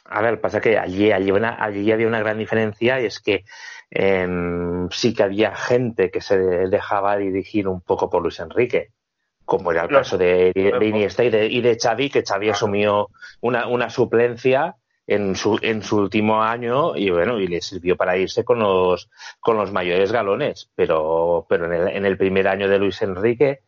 A 0.05 0.23
ver, 0.23 0.41
pasa 0.41 0.61
que 0.61 0.79
allí, 0.79 1.13
allí, 1.13 1.31
una- 1.31 1.63
allí 1.63 1.91
había 1.93 2.07
una 2.07 2.21
gran 2.21 2.39
diferencia 2.39 3.01
y 3.01 3.07
es 3.07 3.21
que 3.21 3.45
em, 3.95 4.89
sí 4.91 5.15
que 5.15 5.23
había 5.23 5.55
gente 5.55 6.11
que 6.11 6.21
se 6.21 6.37
dejaba 6.37 7.17
dirigir 7.17 7.69
un 7.69 7.81
poco 7.81 8.11
por 8.11 8.23
Luis 8.23 8.41
Enrique, 8.41 8.91
como 9.45 9.73
era 9.73 9.83
el 9.83 9.89
caso 9.89 10.19
de, 10.19 10.53
de 10.55 10.87
Iniesta 10.87 11.25
y 11.25 11.31
de, 11.31 11.47
y 11.47 11.61
de 11.61 11.79
Xavi, 11.81 12.11
que 12.11 12.25
Xavi 12.25 12.51
asumió 12.51 13.09
una, 13.41 13.69
una 13.69 13.91
suplencia 13.91 14.77
en 15.07 15.37
su, 15.37 15.59
en 15.63 15.83
su 15.83 15.99
último 15.99 16.43
año 16.43 16.97
y 16.97 17.11
bueno, 17.11 17.39
y 17.39 17.47
le 17.47 17.61
sirvió 17.61 17.97
para 17.97 18.17
irse 18.17 18.45
con 18.45 18.59
los, 18.59 19.11
con 19.41 19.57
los 19.57 19.71
mayores 19.71 20.13
galones, 20.13 20.71
pero, 20.75 21.47
pero 21.49 21.67
en 21.67 21.73
el, 21.73 21.89
en 21.89 22.07
el 22.07 22.17
primer 22.17 22.49
año 22.49 22.69
de 22.69 22.79
Luis 22.79 23.01
Enrique 23.03 23.61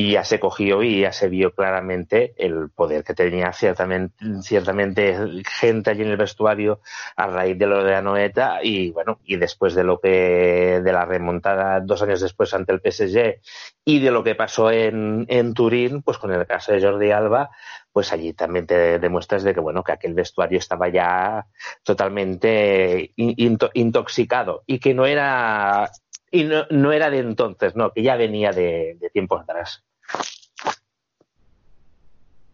y 0.00 0.12
ya 0.12 0.22
se 0.22 0.38
cogió 0.38 0.82
y 0.84 1.00
ya 1.00 1.12
se 1.12 1.28
vio 1.28 1.52
claramente 1.52 2.32
el 2.36 2.70
poder 2.70 3.02
que 3.02 3.14
tenía 3.14 3.52
ciertamente, 3.52 4.14
ciertamente 4.42 5.42
gente 5.44 5.90
allí 5.90 6.02
en 6.02 6.10
el 6.10 6.16
vestuario 6.16 6.80
a 7.16 7.26
raíz 7.26 7.58
de 7.58 7.66
lo 7.66 7.82
de 7.82 7.96
Anoeta 7.96 8.60
y 8.62 8.92
bueno, 8.92 9.18
y 9.24 9.36
después 9.36 9.74
de 9.74 9.82
lo 9.82 9.98
que, 10.00 10.80
de 10.84 10.92
la 10.92 11.04
remontada 11.04 11.80
dos 11.80 12.00
años 12.02 12.20
después 12.20 12.54
ante 12.54 12.72
el 12.72 12.80
PSG 12.80 13.40
y 13.84 13.98
de 13.98 14.10
lo 14.12 14.22
que 14.22 14.36
pasó 14.36 14.70
en, 14.70 15.26
en 15.28 15.52
Turín, 15.54 16.02
pues 16.02 16.18
con 16.18 16.32
el 16.32 16.46
caso 16.46 16.72
de 16.72 16.80
Jordi 16.82 17.10
Alba, 17.10 17.50
pues 17.92 18.12
allí 18.12 18.34
también 18.34 18.66
te 18.66 19.00
demuestras 19.00 19.42
de 19.42 19.52
que 19.52 19.60
bueno, 19.60 19.82
que 19.82 19.92
aquel 19.92 20.14
vestuario 20.14 20.58
estaba 20.60 20.88
ya 20.88 21.46
totalmente 21.82 23.12
in- 23.16 23.34
into- 23.36 23.70
intoxicado 23.74 24.62
y 24.66 24.78
que 24.78 24.94
no 24.94 25.06
era 25.06 25.90
y 26.30 26.44
no, 26.44 26.66
no 26.70 26.92
era 26.92 27.10
de 27.10 27.18
entonces, 27.18 27.74
no, 27.76 27.92
que 27.92 28.02
ya 28.02 28.16
venía 28.16 28.52
de, 28.52 28.96
de 29.00 29.10
tiempos 29.10 29.40
atrás. 29.42 29.84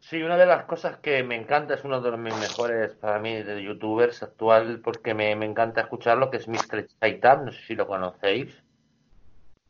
Sí, 0.00 0.22
una 0.22 0.36
de 0.36 0.44
las 0.46 0.64
cosas 0.66 0.98
que 0.98 1.22
me 1.22 1.34
encanta 1.34 1.74
es 1.74 1.84
uno 1.84 2.00
de 2.00 2.10
los 2.10 2.20
mis 2.20 2.34
mejores 2.36 2.92
para 2.92 3.18
mí 3.18 3.42
de 3.42 3.62
youtubers 3.62 4.22
actual 4.22 4.80
porque 4.84 5.14
me, 5.14 5.34
me 5.34 5.46
encanta 5.46 5.80
escucharlo, 5.80 6.30
que 6.30 6.36
es 6.36 6.46
Mr. 6.46 6.86
Chaitam, 7.00 7.46
no 7.46 7.52
sé 7.52 7.60
si 7.66 7.74
lo 7.74 7.86
conocéis. 7.86 8.54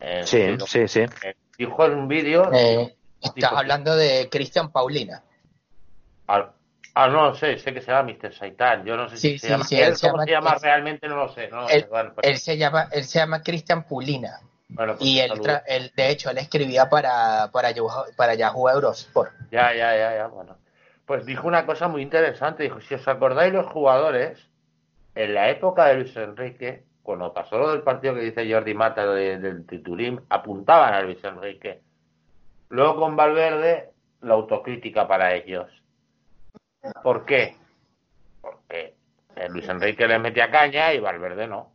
Eh, 0.00 0.22
Sí, 0.24 0.56
lo- 0.56 0.66
sí, 0.66 0.88
sí. 0.88 1.00
eh, 1.22 1.34
dijo 1.56 1.86
en 1.86 1.94
un 1.94 2.08
vídeo, 2.08 2.52
Eh, 2.52 2.96
estás 3.20 3.34
Dijo- 3.36 3.56
hablando 3.56 3.94
de 3.94 4.28
Cristian 4.28 4.72
Paulina. 4.72 5.22
Ah, 6.94 7.09
no 7.09 7.24
lo 7.26 7.35
sé, 7.35 7.59
sé 7.59 7.72
que 7.74 7.80
se 7.80 7.90
llama 7.90 8.12
Mr. 8.12 8.33
Saitan, 8.33 8.85
yo 8.85 8.96
no 8.96 9.09
sé 9.09 9.16
si 9.16 9.38
se 9.38 9.46
sí, 9.46 9.52
llama, 9.52 9.64
sí, 9.64 9.76
él 9.76 9.88
él 9.88 9.96
se 9.96 10.09
cómo 10.11 10.24
llama- 10.24 10.24
se 10.26 10.30
llama 10.33 10.50
él- 10.54 10.61
realmente 10.62 11.09
no 11.09 11.16
lo 11.16 11.28
sé, 11.28 11.48
no 11.48 11.68
él- 11.68 11.87
bueno, 11.90 12.12
pues- 12.14 12.26
Él 12.28 12.38
se 12.38 12.57
llama, 12.57 12.88
él 12.92 13.04
se 13.04 13.18
llama 13.18 13.42
Cristian 13.42 13.85
Pulina. 13.87 14.40
bueno, 14.68 14.94
pues 14.96 15.09
Y 15.09 15.20
él, 15.20 15.33
él, 15.66 15.92
de 15.94 16.11
hecho, 16.11 16.30
él 16.30 16.38
escribía 16.38 16.88
para, 16.88 17.50
para, 17.52 17.70
Yahoo, 17.70 18.07
para 18.16 18.35
Yahoo 18.35 18.68
Eurosport. 18.70 19.30
Ya, 19.50 19.72
ya, 19.74 19.94
ya, 19.96 20.14
ya, 20.16 20.26
bueno. 20.28 20.57
Pues 21.07 21.26
dijo 21.26 21.46
una 21.46 21.66
cosa 21.66 21.87
muy 21.87 22.00
interesante, 22.02 22.62
dijo, 22.62 22.80
si 22.80 22.94
os 22.94 23.07
acordáis 23.07 23.52
los 23.52 23.66
jugadores, 23.66 24.38
en 25.14 25.35
la 25.35 25.50
época 25.50 25.85
de 25.87 25.94
Luis 25.96 26.16
Enrique, 26.16 26.83
cuando 27.02 27.33
pasó 27.35 27.59
lo 27.59 27.70
del 27.72 27.83
partido 27.83 28.14
que 28.14 28.22
dice 28.22 28.50
Jordi 28.50 28.72
Mata 28.74 29.07
de- 29.07 29.38
del 29.38 29.66
titulín, 29.66 30.22
apuntaban 30.30 30.94
a 30.94 31.02
Luis 31.02 31.22
Enrique. 31.22 31.80
Luego 32.70 32.96
con 32.96 33.14
Valverde, 33.16 33.90
la 34.22 34.35
autocrítica 34.35 35.07
para 35.07 35.35
ellos. 35.35 35.68
¿Por 37.02 37.24
qué? 37.24 37.56
Porque 38.40 38.94
eh, 39.36 39.48
Luis 39.48 39.68
Enrique 39.68 40.06
les 40.06 40.20
metía 40.20 40.50
caña 40.50 40.92
y 40.92 41.00
Valverde 41.00 41.46
no. 41.46 41.72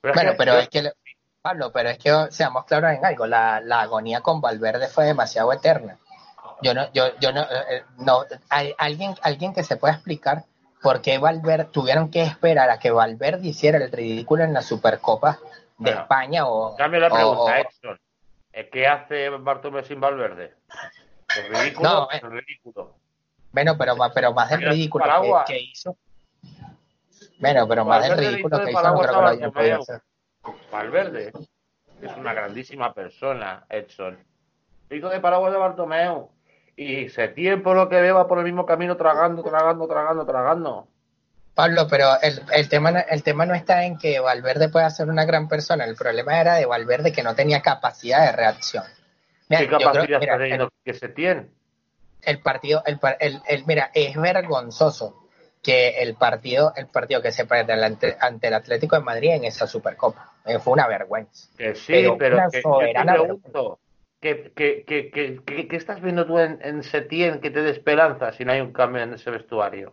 Pero 0.00 0.14
es 0.14 0.30
que 0.30 0.36
pero 0.36 0.58
es 0.58 0.68
que, 0.68 0.92
Pablo, 1.42 1.72
pero 1.72 1.88
es 1.90 1.98
que 1.98 2.26
seamos 2.30 2.64
claros 2.64 2.92
en 2.92 3.04
algo, 3.04 3.26
la, 3.26 3.60
la 3.60 3.82
agonía 3.82 4.20
con 4.20 4.40
Valverde 4.40 4.88
fue 4.88 5.04
demasiado 5.04 5.52
eterna. 5.52 5.98
Yo 6.62 6.74
no, 6.74 6.92
yo, 6.92 7.18
yo 7.18 7.32
no, 7.32 7.42
eh, 7.42 7.84
no, 7.98 8.24
hay 8.50 8.74
alguien, 8.78 9.14
alguien 9.22 9.54
que 9.54 9.62
se 9.62 9.76
pueda 9.76 9.94
explicar 9.94 10.44
por 10.82 11.00
qué 11.00 11.18
Valverde, 11.18 11.66
tuvieron 11.66 12.10
que 12.10 12.22
esperar 12.22 12.70
a 12.70 12.78
que 12.78 12.90
Valverde 12.90 13.48
hiciera 13.48 13.78
el 13.78 13.90
ridículo 13.90 14.44
en 14.44 14.52
la 14.52 14.62
Supercopa 14.62 15.32
de 15.32 15.38
Bueno, 15.76 16.00
España 16.02 16.46
o, 16.46 16.76
Cambio 16.76 17.00
la 17.00 17.10
pregunta, 17.10 17.42
o- 17.42 17.48
Edson. 17.50 17.98
Eh, 18.52 18.68
¿Qué 18.70 18.86
hace 18.86 19.28
Bartomeu 19.30 19.84
sin 19.84 20.00
Valverde? 20.00 20.54
¿Es 21.36 21.48
ridículo? 21.48 21.88
No, 21.88 22.08
eh. 22.10 22.16
es 22.16 22.22
ridículo. 22.22 22.94
bueno, 23.52 23.76
pero, 23.78 23.96
más- 23.96 24.12
pero 24.14 24.32
más 24.32 24.50
del 24.50 24.62
ridículo 24.62 25.04
que, 25.04 25.08
paraguas. 25.10 25.44
que 25.46 25.60
hizo. 25.60 25.96
Bueno, 27.38 27.66
pero 27.68 27.84
más 27.84 28.02
del 28.08 28.18
ridículo 28.18 28.58
de 28.58 28.64
que 28.64 28.70
hizo 28.70 28.80
no 28.82 28.82
paraguas 28.82 29.06
creo 29.06 29.18
a 29.18 29.18
que 29.18 29.22
lo 29.22 29.28
hayan 29.38 29.52
podido 29.52 29.78
Bartomeu. 29.78 29.82
hacer. 29.82 30.70
Valverde 30.70 31.32
es 32.02 32.16
una 32.16 32.32
grandísima 32.34 32.92
persona, 32.94 33.64
Edson. 33.68 34.18
Hijo 34.90 35.08
de 35.08 35.20
Paraguay 35.20 35.52
de 35.52 35.58
Bartomeu. 35.58 36.30
Y 36.76 37.08
Setién, 37.10 37.62
por 37.62 37.76
lo 37.76 37.88
que 37.88 38.10
va 38.10 38.26
por 38.26 38.38
el 38.38 38.44
mismo 38.44 38.64
camino 38.64 38.96
tragando, 38.96 39.42
tragando, 39.42 39.86
tragando, 39.86 40.24
tragando. 40.24 40.88
Pablo, 41.54 41.86
pero 41.90 42.06
el, 42.22 42.40
el, 42.52 42.68
tema, 42.70 42.90
el 43.00 43.22
tema 43.22 43.44
no 43.44 43.54
está 43.54 43.84
en 43.84 43.98
que 43.98 44.18
Valverde 44.18 44.70
pueda 44.70 44.88
ser 44.88 45.08
una 45.08 45.24
gran 45.26 45.46
persona, 45.48 45.84
el 45.84 45.94
problema 45.96 46.40
era 46.40 46.54
de 46.54 46.64
Valverde 46.64 47.12
que 47.12 47.22
no 47.22 47.34
tenía 47.34 47.60
capacidad 47.60 48.24
de 48.24 48.32
reacción. 48.32 48.84
Mira, 49.50 49.60
¿Qué 49.62 49.66
creo- 49.66 49.80
capacidad 49.80 50.20
mira, 50.20 50.32
está 50.32 50.38
teniendo 50.38 50.70
que 50.84 50.94
Setién? 50.94 51.38
el, 52.22 52.36
el 52.36 52.40
partido, 52.40 52.82
el, 52.86 52.98
el, 53.18 53.42
el- 53.48 53.66
mira, 53.66 53.90
es 53.92 54.16
vergonzoso 54.16 55.26
que 55.62 56.00
el 56.02 56.14
partido, 56.14 56.72
el 56.76 56.86
partido 56.86 57.20
que 57.20 57.32
se 57.32 57.44
pierde 57.44 57.72
ante, 58.20 58.46
el 58.48 58.54
Atlético 58.54 58.96
de 58.96 59.02
Madrid 59.02 59.30
en 59.32 59.44
esa 59.44 59.66
Supercopa. 59.66 60.32
Eh, 60.46 60.58
fue 60.58 60.72
una 60.72 60.86
vergüenza. 60.86 61.48
Que 61.58 61.74
sí, 61.74 61.92
Pero 61.92 62.16
que, 62.16 62.62
yo 62.62 62.78
te 62.78 63.04
pregunto, 63.04 63.78
¿qué, 64.20 64.52
qué, 64.54 64.84
qué, 64.86 65.76
estás 65.76 66.00
viendo 66.00 66.24
tú 66.26 66.38
en, 66.38 66.58
en 66.62 66.82
Setién 66.82 67.40
que 67.40 67.50
te 67.50 67.60
dé 67.62 67.70
esperanza 67.70 68.32
si 68.32 68.44
no 68.44 68.52
hay 68.52 68.60
un 68.60 68.72
cambio 68.72 69.02
en 69.02 69.14
ese 69.14 69.30
vestuario? 69.30 69.92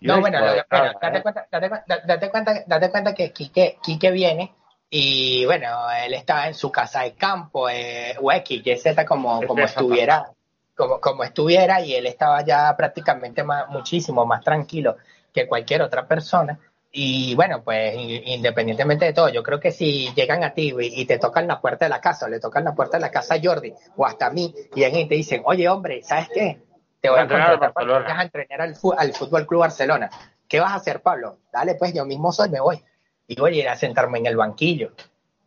Yo 0.00 0.14
No, 0.14 0.20
bueno, 0.20 0.38
¿eh? 0.46 0.64
cuenta, 0.68 1.46
date, 1.50 1.68
cu- 1.68 1.80
date 2.06 2.30
cuenta, 2.30 2.64
date 2.66 2.90
cuenta 2.90 3.14
que 3.14 3.32
Quique, 3.32 3.78
Quique 3.82 4.10
viene 4.10 4.52
y 4.94 5.46
bueno, 5.46 5.90
él 6.04 6.12
estaba 6.12 6.48
en 6.48 6.54
su 6.54 6.70
casa 6.70 7.00
de 7.00 7.14
campo, 7.14 7.66
eh, 7.66 8.14
o 8.20 8.30
X, 8.30 8.60
Y, 8.62 8.76
Z, 8.76 9.06
como, 9.06 9.40
como 9.46 9.64
estuviera, 9.64 10.30
como, 10.76 11.00
como 11.00 11.24
estuviera, 11.24 11.80
y 11.80 11.94
él 11.94 12.06
estaba 12.06 12.44
ya 12.44 12.76
prácticamente 12.76 13.42
más, 13.42 13.70
muchísimo 13.70 14.26
más 14.26 14.44
tranquilo 14.44 14.98
que 15.32 15.48
cualquier 15.48 15.80
otra 15.80 16.06
persona. 16.06 16.58
Y 16.92 17.34
bueno, 17.34 17.62
pues 17.64 17.94
independientemente 17.96 19.06
de 19.06 19.14
todo, 19.14 19.30
yo 19.30 19.42
creo 19.42 19.58
que 19.58 19.72
si 19.72 20.12
llegan 20.14 20.44
a 20.44 20.52
ti 20.52 20.74
y, 20.78 21.06
te 21.06 21.18
tocan 21.18 21.48
la 21.48 21.58
puerta 21.58 21.86
de 21.86 21.88
la 21.88 22.02
casa, 22.02 22.26
o 22.26 22.28
le 22.28 22.38
tocan 22.38 22.62
la 22.62 22.74
puerta 22.74 22.98
de 22.98 23.00
la 23.00 23.10
casa 23.10 23.36
a 23.36 23.40
Jordi, 23.42 23.72
o 23.96 24.04
hasta 24.04 24.26
a 24.26 24.30
mí, 24.30 24.54
y 24.74 24.82
en- 24.84 24.96
y 24.96 25.08
te 25.08 25.14
dicen, 25.14 25.40
oye 25.46 25.70
hombre, 25.70 26.02
¿sabes 26.02 26.28
qué? 26.28 26.60
Te 27.00 27.08
voy 27.08 27.20
a 27.20 27.22
Entrenar 27.22 27.58
para 27.58 27.72
vayas 27.72 28.18
a 28.18 28.22
entrenar 28.24 28.60
al, 28.60 28.76
al 28.98 29.12
Fútbol 29.14 29.46
Club 29.46 29.60
Barcelona. 29.60 30.10
¿Qué 30.46 30.60
vas 30.60 30.72
a 30.72 30.74
hacer, 30.74 31.00
Pablo? 31.00 31.38
Dale, 31.50 31.76
pues 31.76 31.94
yo 31.94 32.04
mismo 32.04 32.30
soy, 32.30 32.50
me 32.50 32.60
voy. 32.60 32.84
Y 33.26 33.36
voy 33.40 33.56
a 33.58 33.62
ir 33.62 33.68
a 33.68 33.76
sentarme 33.76 34.18
en 34.18 34.26
el 34.26 34.36
banquillo. 34.36 34.92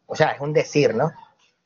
O 0.08 0.16
sea, 0.16 0.32
es 0.32 0.40
un 0.42 0.54
decir, 0.54 0.94
¿no? 0.96 1.12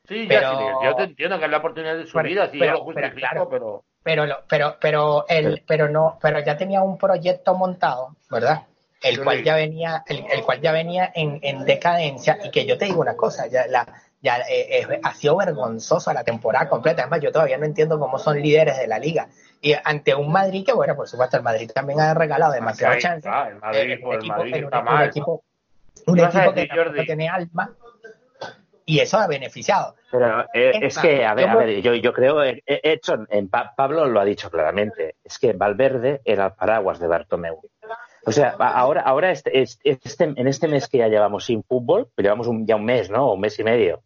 Sí, 0.08 0.26
Pero- 0.28 0.40
ya, 0.40 0.58
sí, 0.58 0.64
yo 0.84 0.96
te 0.96 1.02
entiendo 1.04 1.38
que 1.38 1.44
es 1.44 1.50
la 1.50 1.58
oportunidad 1.58 1.96
de 1.96 2.06
su 2.06 2.12
Bueno, 2.14 2.28
vida, 2.28 2.50
si 2.50 2.58
pero- 2.58 2.78
yo 2.78 2.78
lo 2.86 2.94
pero, 2.94 3.06
justifico, 3.08 3.28
claro. 3.28 3.48
pero... 3.48 3.84
Pero, 4.02 4.24
lo- 4.26 4.38
pero, 4.48 4.76
pero, 4.80 5.26
el, 5.28 5.62
pero 5.66 5.88
no, 5.90 6.18
pero 6.22 6.40
ya 6.40 6.56
tenía 6.56 6.80
un 6.82 6.96
proyecto 6.96 7.54
montado, 7.54 8.16
¿verdad? 8.30 8.62
El 9.02 9.16
Sí. 9.16 9.22
cual 9.22 9.44
ya 9.44 9.54
venía, 9.56 10.02
el, 10.08 10.24
el 10.32 10.42
cual 10.42 10.60
ya 10.62 10.72
venía 10.72 11.12
en, 11.14 11.38
en 11.42 11.64
decadencia 11.66 12.38
y 12.42 12.50
que 12.50 12.64
yo 12.64 12.78
te 12.78 12.86
digo 12.86 13.00
una 13.02 13.14
cosa, 13.14 13.46
ya 13.46 13.66
la, 13.66 13.86
ya 14.22 14.38
eh, 14.48 14.80
eh, 14.90 15.00
ha 15.02 15.14
sido 15.14 15.36
vergonzosa 15.36 16.14
la 16.14 16.24
temporada 16.24 16.66
completa. 16.68 17.02
Además, 17.02 17.20
yo 17.20 17.30
todavía 17.30 17.58
no 17.58 17.66
entiendo 17.66 17.98
cómo 18.00 18.18
son 18.18 18.40
líderes 18.40 18.78
de 18.78 18.86
la 18.86 18.98
liga. 18.98 19.28
Y 19.60 19.74
ante 19.84 20.14
un 20.14 20.32
Madrid 20.32 20.64
que, 20.64 20.72
bueno, 20.72 20.96
por 20.96 21.06
supuesto, 21.06 21.36
el 21.36 21.42
Madrid 21.42 21.70
también 21.74 22.00
ha 22.00 22.14
regalado 22.14 22.52
demasiado 22.54 22.94
Ahí 22.94 23.00
chance. 23.00 23.28
está, 23.28 23.48
el 23.48 23.56
Madrid, 23.56 23.80
el 23.80 23.92
equipo- 23.92 24.14
está 24.14 24.80
mal. 24.82 25.08
equipo, 25.08 25.44
un 26.06 26.16
¿Qué 26.16 26.22
vas 26.22 26.34
a 26.36 26.38
equipo 26.46 26.54
que 26.54 26.68
Jordi? 26.76 27.06
tiene 27.06 27.28
alma 27.28 27.76
y 28.86 28.98
eso 29.00 29.18
ha 29.18 29.26
beneficiado. 29.26 29.94
Pero 30.10 30.40
eh, 30.52 30.72
es 30.82 30.98
que, 30.98 31.24
a 31.24 31.34
ver, 31.34 31.46
yo 31.46 31.52
a 31.52 31.56
ver, 31.56 31.80
yo, 31.82 31.94
yo 31.94 32.12
creo, 32.12 32.42
eh, 32.42 32.62
eh, 32.66 32.80
Edson, 32.82 33.26
en 33.30 33.48
Pa- 33.48 33.74
Pablo 33.76 34.06
lo 34.06 34.18
ha 34.20 34.24
dicho 34.24 34.50
claramente, 34.50 35.16
es 35.22 35.38
que 35.38 35.52
Valverde 35.52 36.20
era 36.24 36.46
el 36.46 36.52
paraguas 36.54 36.98
de 36.98 37.06
Bartomeu. 37.06 37.60
O 38.26 38.32
sea, 38.32 38.50
ahora, 38.58 39.02
ahora 39.02 39.30
este, 39.30 39.60
este, 39.60 39.98
este- 40.02 40.24
en 40.24 40.46
este 40.48 40.66
mes 40.68 40.88
que 40.88 40.98
ya 40.98 41.08
llevamos 41.08 41.44
sin 41.44 41.62
fútbol, 41.62 42.10
pero 42.14 42.26
llevamos 42.26 42.48
un- 42.48 42.66
ya 42.66 42.76
un 42.76 42.84
mes, 42.84 43.08
¿no? 43.10 43.32
Un 43.32 43.40
mes 43.40 43.58
y 43.58 43.64
medio, 43.64 44.02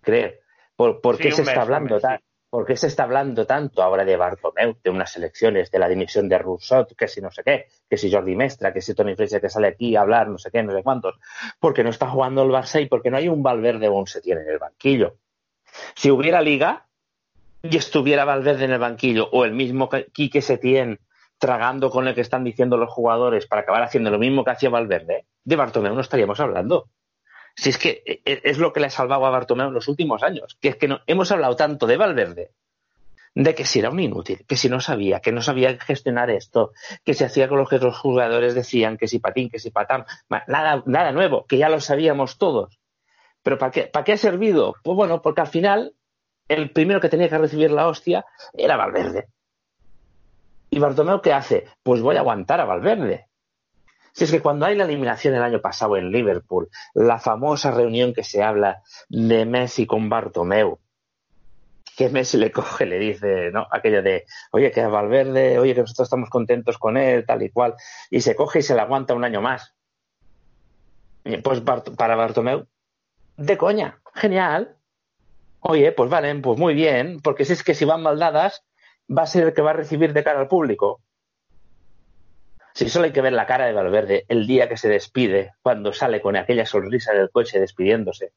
creo. 0.00 0.32
¿Por, 0.76 1.00
por 1.00 1.16
Sí, 1.16 1.24
qué 1.24 1.32
se 1.32 1.42
mes, 1.42 1.48
está 1.48 1.62
hablando 1.62 1.96
mes, 1.96 2.02
sí. 2.02 2.24
¿Por 2.50 2.64
qué 2.64 2.76
se 2.76 2.86
está 2.86 3.02
hablando 3.02 3.46
tanto 3.46 3.82
ahora 3.82 4.06
de 4.06 4.16
Bartomeu, 4.16 4.78
de 4.82 4.90
unas 4.90 5.14
elecciones, 5.16 5.70
de 5.70 5.78
la 5.78 5.88
dimisión 5.88 6.30
de 6.30 6.38
Rousseau, 6.38 6.86
que 6.86 7.06
si 7.06 7.20
no 7.20 7.30
sé 7.30 7.42
qué, 7.44 7.66
que 7.88 7.98
si 7.98 8.10
Jordi 8.10 8.36
Mestra, 8.36 8.72
que 8.72 8.80
si 8.80 8.94
Tony 8.94 9.14
Fraser 9.14 9.40
que 9.42 9.50
sale 9.50 9.68
aquí 9.68 9.96
a 9.96 10.00
hablar, 10.00 10.28
no 10.28 10.38
sé 10.38 10.50
qué, 10.50 10.62
no 10.62 10.72
sé 10.72 10.82
cuántos? 10.82 11.18
Porque 11.60 11.84
no 11.84 11.90
está 11.90 12.08
jugando 12.08 12.42
el 12.42 12.50
Barça 12.50 12.80
y 12.80 12.86
porque 12.86 13.10
no 13.10 13.18
hay 13.18 13.28
un 13.28 13.42
Valverde 13.42 13.88
o 13.88 13.94
un 13.94 14.06
Setién 14.06 14.38
en 14.38 14.48
el 14.48 14.58
banquillo. 14.58 15.16
Si 15.94 16.10
hubiera 16.10 16.40
liga 16.40 16.86
y 17.62 17.76
estuviera 17.76 18.24
Valverde 18.24 18.64
en 18.64 18.72
el 18.72 18.78
banquillo 18.78 19.28
o 19.30 19.44
el 19.44 19.52
mismo 19.52 19.90
que- 19.90 20.06
Quique 20.06 20.40
Setién 20.40 21.00
tragando 21.38 21.90
con 21.90 22.08
el 22.08 22.14
que 22.14 22.22
están 22.22 22.44
diciendo 22.44 22.78
los 22.78 22.90
jugadores 22.90 23.46
para 23.46 23.60
acabar 23.60 23.82
haciendo 23.82 24.10
lo 24.10 24.18
mismo 24.18 24.42
que 24.42 24.52
hacía 24.52 24.70
Valverde, 24.70 25.26
de 25.44 25.56
Bartomeu 25.56 25.94
no 25.94 26.00
estaríamos 26.00 26.40
hablando. 26.40 26.88
Si 27.58 27.70
es 27.70 27.78
que 27.78 28.04
e- 28.06 28.20
e- 28.24 28.40
es 28.44 28.58
lo 28.58 28.72
que 28.72 28.78
le 28.78 28.86
ha 28.86 28.90
salvado 28.90 29.26
a 29.26 29.30
Bartomeu 29.30 29.66
en 29.66 29.74
los 29.74 29.88
últimos 29.88 30.22
años, 30.22 30.56
que 30.60 30.68
es 30.68 30.76
que 30.76 30.86
no, 30.86 31.00
hemos 31.08 31.32
hablado 31.32 31.56
tanto 31.56 31.88
de 31.88 31.96
Valverde 31.96 32.52
de 33.34 33.54
que 33.56 33.64
si 33.64 33.80
era 33.80 33.90
un 33.90 33.98
inútil, 33.98 34.44
que 34.46 34.56
si 34.56 34.68
no 34.68 34.80
sabía, 34.80 35.18
que 35.18 35.32
no 35.32 35.42
sabía 35.42 35.76
gestionar 35.76 36.30
esto, 36.30 36.72
que 37.04 37.14
se 37.14 37.24
hacía 37.24 37.48
con 37.48 37.58
lo 37.58 37.66
que 37.66 37.78
los 37.78 37.98
jugadores 37.98 38.54
decían, 38.54 38.96
que 38.96 39.08
si 39.08 39.18
patín, 39.18 39.50
que 39.50 39.58
si 39.58 39.70
patán, 39.70 40.06
nada, 40.28 40.84
nada 40.86 41.10
nuevo, 41.10 41.46
que 41.46 41.58
ya 41.58 41.68
lo 41.68 41.80
sabíamos 41.80 42.38
todos. 42.38 42.78
Pero 43.42 43.58
¿para 43.58 43.72
qué, 43.72 43.82
¿para 43.88 44.04
qué 44.04 44.12
ha 44.12 44.16
servido? 44.16 44.76
Pues 44.84 44.96
bueno, 44.96 45.20
porque 45.20 45.40
al 45.40 45.48
final 45.48 45.94
el 46.46 46.70
primero 46.70 47.00
que 47.00 47.08
tenía 47.08 47.28
que 47.28 47.38
recibir 47.38 47.72
la 47.72 47.88
hostia 47.88 48.24
era 48.54 48.76
Valverde. 48.76 49.26
¿Y 50.70 50.78
Bartomeu 50.78 51.20
qué 51.20 51.32
hace? 51.32 51.66
Pues 51.82 52.00
voy 52.02 52.16
a 52.16 52.20
aguantar 52.20 52.60
a 52.60 52.66
Valverde. 52.66 53.27
Si 54.12 54.24
es 54.24 54.30
que 54.30 54.40
cuando 54.40 54.66
hay 54.66 54.76
la 54.76 54.84
eliminación 54.84 55.34
el 55.34 55.42
año 55.42 55.60
pasado 55.60 55.96
en 55.96 56.10
Liverpool, 56.10 56.68
la 56.94 57.18
famosa 57.18 57.70
reunión 57.70 58.12
que 58.12 58.24
se 58.24 58.42
habla 58.42 58.82
de 59.08 59.44
Messi 59.44 59.86
con 59.86 60.08
Bartomeu, 60.08 60.78
que 61.96 62.08
Messi 62.08 62.36
le 62.38 62.52
coge, 62.52 62.86
le 62.86 62.98
dice, 62.98 63.50
¿no? 63.50 63.66
Aquello 63.70 64.02
de, 64.02 64.24
oye, 64.52 64.70
que 64.70 64.80
a 64.80 64.88
Valverde, 64.88 65.58
oye, 65.58 65.74
que 65.74 65.80
nosotros 65.80 66.06
estamos 66.06 66.30
contentos 66.30 66.78
con 66.78 66.96
él, 66.96 67.26
tal 67.26 67.42
y 67.42 67.50
cual, 67.50 67.74
y 68.10 68.20
se 68.20 68.36
coge 68.36 68.60
y 68.60 68.62
se 68.62 68.74
le 68.74 68.80
aguanta 68.80 69.14
un 69.14 69.24
año 69.24 69.40
más. 69.40 69.74
Pues 71.42 71.60
para 71.60 72.16
Bartomeu, 72.16 72.66
de 73.38 73.56
coña, 73.56 74.00
genial. 74.14 74.76
Oye, 75.60 75.92
pues 75.92 76.10
vale, 76.10 76.34
pues 76.36 76.58
muy 76.58 76.74
bien, 76.74 77.20
porque 77.22 77.44
si 77.44 77.52
es 77.52 77.62
que 77.62 77.74
si 77.74 77.84
van 77.84 78.02
mal 78.02 78.18
dadas, 78.18 78.64
va 79.08 79.22
a 79.22 79.26
ser 79.26 79.44
el 79.44 79.54
que 79.54 79.62
va 79.62 79.70
a 79.70 79.74
recibir 79.74 80.12
de 80.12 80.24
cara 80.24 80.40
al 80.40 80.48
público. 80.48 81.00
Si 82.78 82.88
solo 82.88 83.06
hay 83.06 83.12
que 83.12 83.22
ver 83.22 83.32
la 83.32 83.44
cara 83.44 83.66
de 83.66 83.72
Valverde 83.72 84.24
el 84.28 84.46
día 84.46 84.68
que 84.68 84.76
se 84.76 84.88
despide, 84.88 85.54
cuando 85.62 85.92
sale 85.92 86.20
con 86.20 86.36
aquella 86.36 86.64
sonrisa 86.64 87.12
del 87.12 87.28
coche 87.28 87.58
despidiéndose, 87.58 88.30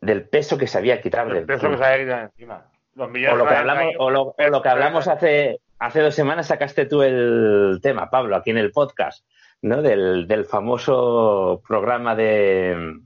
del 0.00 0.28
peso 0.28 0.58
que 0.58 0.66
se 0.66 0.78
había 0.78 1.00
quitado 1.00 1.32
del 1.32 1.46
peso 1.46 1.70
que 1.70 1.76
se 1.76 1.84
había 1.84 2.04
quitado 2.04 2.22
encima. 2.24 2.66
o 2.96 3.36
lo 3.36 3.46
que 3.46 3.54
hablamos, 3.54 3.94
o 4.00 4.10
lo, 4.10 4.34
que 4.34 4.68
hablamos 4.68 5.06
hace, 5.06 5.60
hace 5.78 6.00
dos 6.00 6.16
semanas 6.16 6.48
sacaste 6.48 6.86
tú 6.86 7.02
el 7.02 7.78
tema, 7.80 8.10
Pablo, 8.10 8.34
aquí 8.34 8.50
en 8.50 8.58
el 8.58 8.72
podcast, 8.72 9.24
¿no? 9.62 9.80
Del, 9.80 10.26
del 10.26 10.44
famoso 10.44 11.62
programa 11.68 12.16
de 12.16 12.98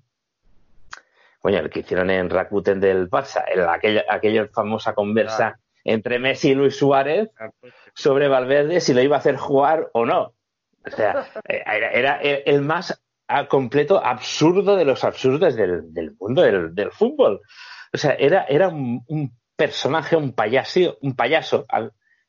coño, 1.40 1.59
el 1.59 1.68
que 1.68 1.80
hicieron 1.80 2.09
en 2.09 2.30
Rakuten 2.30 2.80
del 2.80 3.11
Barça, 3.11 3.44
aquella, 3.68 4.06
aquella 4.09 4.46
famosa 4.46 4.94
conversa 4.94 5.61
entre 5.84 6.18
Messi 6.18 6.52
y 6.52 6.54
Luis 6.54 6.76
Suárez 6.76 7.30
ah, 7.38 7.50
pues 7.61 7.74
sobre 7.99 8.28
Valverde 8.28 8.80
si 8.80 8.94
lo 8.94 9.03
iba 9.03 9.16
a 9.16 9.18
hacer 9.18 9.36
jugar 9.36 9.90
o 9.92 10.07
no. 10.07 10.34
O 10.86 10.90
sea, 10.90 11.26
eh, 11.49 11.62
era, 11.66 12.20
el 12.22 12.62
más 12.62 13.03
completo 13.49 14.03
absurdo 14.03 14.76
de 14.76 14.84
los 14.84 15.03
absurdos 15.03 15.57
del, 15.57 16.16
mundo 16.18 16.42
del, 16.42 16.92
fútbol. 16.92 17.40
O 17.92 17.99
sea, 17.99 18.12
era, 18.12 18.44
era 18.44 18.68
un, 18.68 19.36
personaje, 19.57 20.14
un 20.14 20.32
payaso, 20.32 20.96
un 21.03 21.16
payaso, 21.16 21.66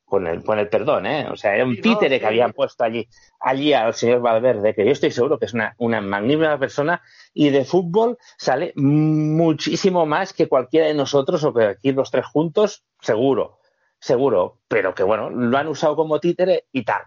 con 0.04 0.26
el, 0.26 0.44
con 0.44 0.58
el 0.58 0.68
perdón, 0.68 1.06
¿eh? 1.06 1.28
O 1.30 1.38
sea, 1.38 1.54
era 1.54 1.66
un 1.66 1.80
títere 1.80 2.20
que 2.20 2.26
habían 2.26 2.52
puesto 2.52 2.84
allí, 2.84 3.08
allí 3.40 3.72
al 3.72 3.94
señor 3.94 4.22
Valverde, 4.22 4.74
que 4.74 4.84
yo 4.84 4.92
estoy 4.92 5.12
seguro 5.12 5.38
que 5.38 5.46
es 5.46 5.54
una, 5.54 5.76
una 5.78 6.02
magnífica 6.02 6.58
persona 6.58 7.04
y 7.32 7.52
de 7.52 7.64
fútbol 7.64 8.18
sale 8.36 8.74
muchísimo 8.76 10.08
más 10.08 10.34
que 10.34 10.48
cualquiera 10.48 10.88
de 10.88 10.96
nosotros 10.96 11.44
o 11.44 11.54
que 11.54 11.66
aquí 11.66 11.92
los 11.92 12.10
tres 12.10 12.26
juntos, 12.26 12.84
seguro, 13.00 13.59
seguro, 14.00 14.58
pero 14.68 14.96
que 14.96 15.04
bueno, 15.04 15.30
lo 15.30 15.58
han 15.58 15.68
usado 15.68 15.96
como 15.96 16.20
títere 16.20 16.66
y 16.72 16.84
tal. 16.84 17.04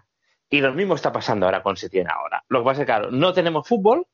Y 0.50 0.60
lo 0.60 0.72
mismo 0.74 0.94
está 0.94 1.12
pasando 1.12 1.46
ahora 1.46 1.62
con 1.62 1.76
Setién 1.76 2.10
ahora. 2.10 2.44
Lo 2.48 2.60
que 2.60 2.64
pasa 2.64 2.72
es 2.72 2.78
que, 2.80 2.92
claro, 2.92 3.10
no 3.10 3.32
tenemos 3.32 3.66
fútbol, 3.66 4.06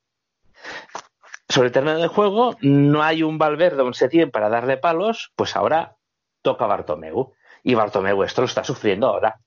sobre 1.48 1.68
el 1.68 1.72
terreno 1.72 1.98
de 1.98 2.08
juego, 2.08 2.56
no 2.60 3.02
hay 3.02 3.22
un 3.22 3.38
Valverde 3.38 3.82
o 3.82 3.86
un 3.86 3.94
Setién 3.94 4.30
para 4.30 4.48
darle 4.48 4.76
palos, 4.76 5.32
pues 5.34 5.56
ahora 5.56 5.96
toca 6.42 6.66
Bartomeu 6.66 7.32
y 7.62 7.74
Bartomeu 7.74 8.22
esto 8.22 8.42
lo 8.42 8.46
está 8.46 8.62
sufriendo 8.62 9.08
ahora. 9.08 9.40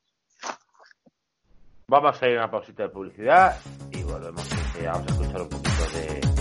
Vamos 1.88 2.22
a 2.22 2.30
ir 2.30 2.38
a 2.38 2.44
una 2.44 2.52
pausita 2.52 2.84
de 2.84 2.90
publicidad 2.90 3.60
y 3.92 4.02
volvemos. 4.04 4.48
Vamos 4.84 5.08
a 5.08 5.12
escuchar 5.12 5.42
un 5.42 5.50
poquito 5.50 5.84
de 5.94 6.41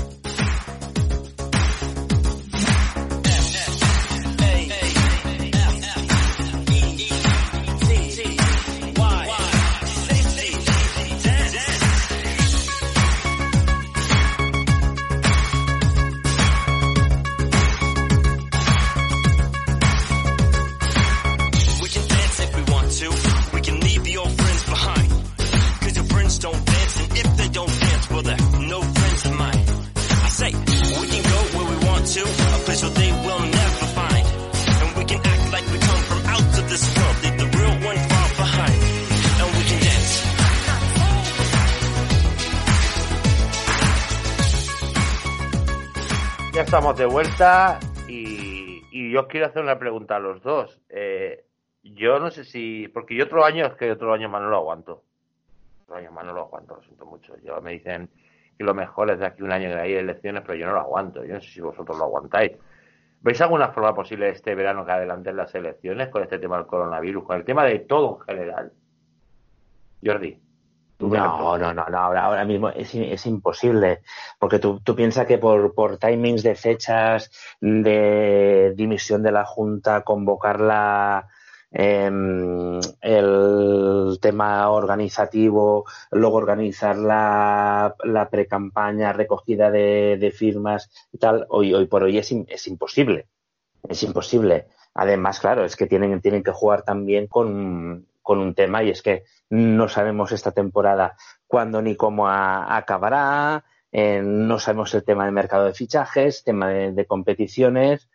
estamos 46.81 46.99
de 46.99 47.05
vuelta 47.05 47.78
y, 48.09 48.83
y, 48.91 49.12
yo 49.12 49.28
quiero 49.28 49.45
hacer 49.45 49.62
una 49.62 49.78
pregunta 49.78 50.16
a 50.16 50.18
los 50.18 50.43
dos. 50.43 50.81
Eh, 50.89 51.45
yo 51.83 52.18
no 52.18 52.31
sé 52.31 52.43
si, 52.43 52.89
porque 52.89 53.14
yo 53.14 53.24
otro 53.24 53.45
año 53.45 53.66
es 53.66 53.74
que 53.74 53.93
otro 53.93 54.14
año 54.14 54.31
más 54.31 54.41
no 54.41 54.49
lo 54.49 54.57
aguanto. 54.57 55.05
Otro 55.83 55.97
año 55.97 56.11
más 56.11 56.24
no 56.24 56.33
lo 56.33 56.41
aguanto, 56.41 56.76
lo 56.76 56.83
siento 56.83 57.05
mucho. 57.05 57.35
Yo 57.45 57.61
me 57.61 57.72
dicen 57.72 58.09
que 58.57 58.64
lo 58.64 58.72
mejor 58.72 59.11
es 59.11 59.18
de 59.18 59.26
aquí 59.26 59.43
un 59.43 59.53
año 59.53 59.68
que 59.68 59.78
hay 59.78 59.93
elecciones, 59.93 60.43
pero 60.47 60.55
yo 60.55 60.68
no 60.68 60.72
lo 60.72 60.81
aguanto. 60.81 61.22
Yo 61.22 61.35
no 61.35 61.43
sé 61.43 61.51
si 61.51 61.61
vosotros 61.61 61.99
lo 61.99 62.05
aguantáis. 62.05 62.53
¿Veis 63.20 63.39
alguna 63.43 63.68
forma 63.72 63.95
posible 63.95 64.31
este 64.31 64.55
verano 64.55 64.87
que 64.87 64.93
adelanten 64.93 65.37
las 65.37 65.55
elecciones 65.55 66.09
con 66.09 66.22
este 66.22 66.39
tema 66.39 66.57
del 66.57 66.66
coronavirus, 66.66 67.24
con 67.24 67.37
el 67.37 67.45
tema 67.45 67.64
de 67.64 67.81
todo 67.81 68.20
en 68.20 68.24
general? 68.24 68.72
Jordi. 70.03 70.41
No, 71.01 71.57
no, 71.57 71.73
no, 71.73 71.87
no, 71.89 71.99
ahora, 71.99 72.45
mismo 72.45 72.69
es, 72.69 73.27
imposible, 73.27 74.03
porque 74.39 74.59
tú, 74.59 74.81
tú 74.81 74.95
piensas 74.95 75.27
que 75.27 75.39
por, 75.39 75.75
por 75.75 75.97
timings 75.97 76.43
de 76.43 76.55
fechas, 76.55 77.31
de 77.61 78.75
dimisión 78.77 79.23
de 79.23 79.33
la 79.33 79.47
Junta, 79.47 80.03
convocarla, 80.03 81.27
em, 81.71 82.79
el 83.01 84.19
tema 84.21 84.69
organizativo, 84.71 85.87
luego 86.11 86.37
organizar 86.37 86.97
la, 86.97 87.95
la 88.05 88.29
pre-campaña, 88.29 89.15
recogida 89.15 89.71
de, 89.71 90.19
de, 90.19 90.31
firmas 90.33 90.91
y 91.13 91.19
tal, 91.19 91.47
hoy, 91.49 91.73
hoy 91.73 91.87
por 91.87 92.03
hoy 92.03 92.19
es, 92.19 92.31
es 92.49 92.67
imposible, 92.67 93.27
es 93.89 94.03
imposible. 94.03 94.67
Además, 94.93 95.41
claro, 95.41 95.65
es 95.65 95.77
que 95.77 95.87
tienen, 95.87 96.21
tienen 96.21 96.43
que 96.43 96.51
jugar 96.53 96.83
también 96.83 97.27
con, 97.27 98.07
con 98.31 98.39
un 98.39 98.55
tema 98.55 98.85
y 98.85 98.91
es 98.91 99.03
que 99.03 99.24
no 99.49 99.89
sabemos 99.89 100.31
esta 100.31 100.53
temporada 100.53 101.16
cuándo 101.49 101.83
ni 101.83 101.97
cómo 101.97 102.28
acabará, 102.28 103.64
eh, 103.91 104.22
no 104.22 104.61
sabemos 104.61 104.95
el 104.95 105.03
tema 105.03 105.24
del 105.24 105.35
mercado 105.35 105.64
de 105.64 105.74
fichajes, 105.74 106.45
tema 106.45 106.68
de, 106.68 107.07
competiciones. 107.07 108.09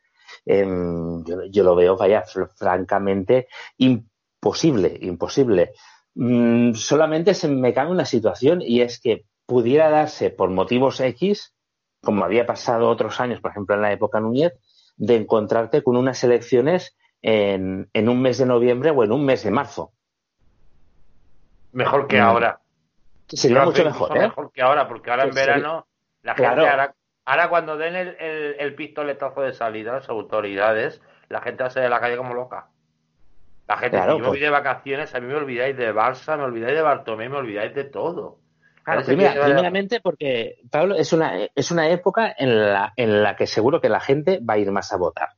Em, 0.45 1.21
yo, 1.51 1.63
lo 1.65 1.75
veo, 1.75 1.97
vaya, 1.97 2.23
francamente 2.55 3.49
imposible, 3.77 4.97
imposible. 5.01 5.73
Mm, 6.13 6.75
solamente 6.75 7.33
se 7.33 7.49
me 7.49 7.73
cae 7.73 7.91
una 7.91 8.05
situación 8.05 8.61
y 8.61 8.79
es 8.79 9.01
que 9.01 9.25
pudiera 9.45 9.89
darse 9.89 10.29
por 10.29 10.49
motivos 10.49 11.01
X, 11.01 11.53
como 12.01 12.23
había 12.23 12.45
pasado 12.45 12.87
otros 12.87 13.19
años, 13.19 13.41
por 13.41 13.51
ejemplo 13.51 13.75
en 13.75 13.81
la 13.81 13.91
época 13.91 14.21
Núñez, 14.21 14.53
de 14.95 15.17
encontrarte 15.17 15.83
con 15.83 15.97
unas 15.97 16.23
elecciones 16.23 16.95
en, 17.21 17.89
en 17.91 18.07
un 18.07 18.21
mes 18.21 18.37
de 18.37 18.45
noviembre 18.45 18.91
o 18.91 19.03
en 19.03 19.11
un 19.11 19.25
mes 19.25 19.43
de 19.43 19.51
marzo 19.51 19.91
mejor 21.75 22.07
que 22.07 22.19
ahora. 22.19 22.59
Sería 23.27 23.63
mucho 23.63 23.83
mejor, 23.83 24.17
¿eh? 24.17 24.21
Mejor 24.21 24.51
que 24.51 24.61
ahora, 24.61 24.87
porque 24.87 25.11
ahora 25.11 25.23
en 25.23 25.33
verano 25.35 25.87
la 26.23 26.35
gente 26.35 26.93
ahora, 27.25 27.49
cuando 27.49 27.77
den 27.77 27.95
el, 27.95 28.15
el, 28.59 28.75
pistoletazo 28.75 29.41
de 29.41 29.53
salida 29.53 29.93
las 29.93 30.09
autoridades, 30.09 31.01
la 31.27 31.41
gente 31.41 31.63
va 31.63 31.67
a 31.67 31.71
salir 31.71 31.85
de 31.85 31.89
la 31.89 31.99
calle 31.99 32.17
como 32.17 32.33
loca. 32.33 32.67
La 33.67 33.77
gente, 33.77 33.97
claro, 33.97 34.13
si 34.13 34.17
yo 34.19 34.23
me 34.23 34.29
voy 34.29 34.39
de 34.39 34.49
vacaciones, 34.49 35.15
a 35.15 35.19
mí 35.19 35.27
me 35.27 35.35
olvidáis 35.35 35.75
de 35.75 35.91
Barça, 35.91 36.37
me 36.37 36.43
olvidáis 36.43 36.75
de 36.75 36.81
Bartomé, 36.83 37.29
me 37.29 37.37
olvidáis 37.37 37.73
de 37.73 37.85
todo. 37.85 38.39
Claro, 38.83 39.01
primeramente 39.03 39.99
porque, 39.99 40.59
Pablo, 40.69 40.93
es 40.93 41.11
una, 41.13 41.45
es 41.55 41.71
una 41.71 41.89
época 41.89 42.35
en 42.37 42.71
la, 42.71 42.93
en 42.95 43.23
la 43.23 43.35
que 43.35 43.47
seguro 43.47 43.81
que 43.81 43.89
la 43.89 43.99
gente 43.99 44.39
va 44.47 44.53
a 44.53 44.57
ir 44.59 44.71
más 44.71 44.93
a 44.93 44.97
votar. 44.97 45.29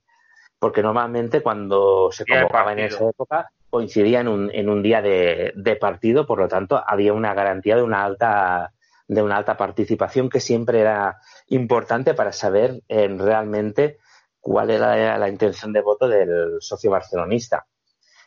Porque 0.59 0.81
normalmente 0.81 1.41
cuando 1.41 2.11
se 2.11 2.25
convocaba 2.25 2.73
en 2.73 2.79
esa 2.79 3.07
época, 3.09 3.49
coincidía 3.70 4.22
en 4.22 4.28
un, 4.28 4.51
en 4.51 4.70
un 4.70 4.82
día 4.82 5.01
de, 5.01 5.53
de, 5.55 5.76
partido, 5.76 6.26
por 6.26 6.39
lo 6.39 6.47
tanto 6.47 6.82
había 6.86 7.13
una 7.13 7.34
garantía 7.34 7.76
de 7.76 7.84
una 7.84 8.03
alta 8.05 8.74
de 9.07 9.22
una 9.22 9.38
alta 9.38 9.55
participación 9.55 10.30
que 10.30 10.41
siempre 10.41 10.82
era 10.82 11.20
importante 11.47 12.13
para 12.13 12.34
saber 12.34 12.82
eh, 12.89 13.07
realmente 13.07 13.99
cuál 14.39 14.70
era 14.70 15.18
la 15.18 15.30
intención 15.30 15.72
de 15.74 15.82
voto 15.82 16.07
del 16.07 16.57
socio 16.59 16.91
barcelonista. 16.91 17.65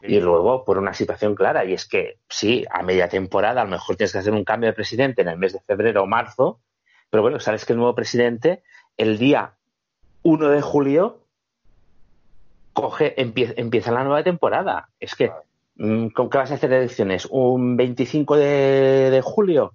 Y 0.02 0.18
luego, 0.20 0.64
por 0.64 0.78
una 0.78 0.94
situación 0.94 1.34
clara, 1.34 1.66
y 1.66 1.74
es 1.74 1.86
que 1.86 2.20
sí, 2.28 2.64
a 2.70 2.82
media 2.82 3.08
temporada 3.08 3.60
a 3.60 3.64
lo 3.64 3.70
mejor 3.70 3.96
tienes 3.96 4.12
que 4.12 4.18
hacer 4.18 4.32
un 4.32 4.44
cambio 4.44 4.70
de 4.70 4.74
presidente 4.74 5.20
en 5.20 5.28
el 5.28 5.36
mes 5.36 5.52
de 5.52 5.60
febrero 5.60 6.02
o 6.02 6.06
marzo, 6.06 6.60
pero 7.10 7.22
bueno, 7.22 7.38
sabes 7.38 7.66
que 7.66 7.74
el 7.74 7.78
nuevo 7.78 7.94
presidente, 7.94 8.62
el 8.96 9.18
día 9.18 9.56
1 10.22 10.48
de 10.48 10.62
julio, 10.62 11.19
coge, 12.80 13.14
empieza, 13.20 13.92
la 13.92 14.04
nueva 14.04 14.22
temporada. 14.22 14.88
Es 14.98 15.14
que, 15.14 15.30
mm, 15.76 16.08
¿con 16.08 16.30
qué 16.30 16.38
vas 16.38 16.50
a 16.50 16.54
hacer 16.54 16.72
elecciones? 16.72 17.26
¿Un 17.30 17.76
25 17.76 18.36
de, 18.36 19.20
julio? 19.22 19.74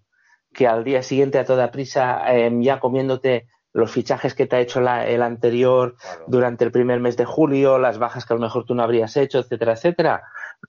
Que 0.54 0.68
al 0.68 0.84
día 0.84 1.04
siguiente, 1.04 1.40
a 1.40 1.46
toda 1.46 1.72
prisa, 1.72 2.24
em, 2.34 2.62
ya 2.62 2.80
comiéndote 2.80 3.48
los 3.74 3.92
fichajes 3.92 4.34
que 4.34 4.48
te 4.48 4.56
ha 4.56 4.62
hecho 4.62 4.80
el 4.80 5.22
anterior 5.22 5.96
durante 6.28 6.64
el 6.64 6.72
primer 6.72 7.02
mes 7.02 7.18
de 7.18 7.26
julio, 7.26 7.78
las 7.78 7.98
bajas 7.98 8.26
que 8.26 8.34
a 8.34 8.38
lo 8.38 8.42
mejor 8.42 8.64
tú 8.66 8.74
no 8.74 8.84
habrías 8.84 9.18
hecho, 9.18 9.40
etcétera, 9.40 9.74
etcétera. 9.74 10.24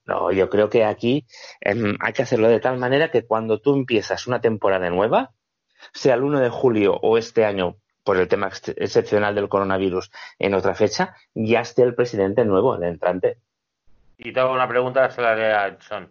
No, 0.05 0.31
yo 0.31 0.49
creo 0.49 0.69
que 0.69 0.83
aquí 0.83 1.25
em, 1.61 1.95
hay 2.01 2.13
que 2.13 2.23
hacerlo 2.23 2.49
de 2.49 2.59
tal 2.59 2.77
manera 2.77 3.09
que 3.09 3.25
cuando 3.25 3.59
tú 3.61 3.73
empiezas 3.75 4.27
una 4.27 4.41
temporada 4.41 4.89
nueva, 4.89 5.31
sea 5.93 6.15
el 6.15 6.23
1 6.23 6.41
de 6.41 6.49
julio 6.49 6.97
o 7.01 7.17
este 7.17 7.45
año, 7.45 7.77
por 8.07 8.15
el 8.15 8.29
tema 8.29 8.47
excepcional 8.47 9.35
del 9.35 9.49
coronavirus, 9.49 10.09
en 10.39 10.53
otra 10.53 10.73
fecha, 10.75 11.13
ya 11.33 11.59
esté 11.59 11.83
el 11.83 11.93
presidente 11.93 12.45
nuevo, 12.45 12.73
el 12.73 12.83
entrante. 12.83 13.39
Y 14.17 14.31
tengo 14.31 14.53
una 14.53 14.65
pregunta 14.65 15.09
se 15.09 15.21
la 15.21 15.31
a 15.31 15.67
Edson. 15.67 16.09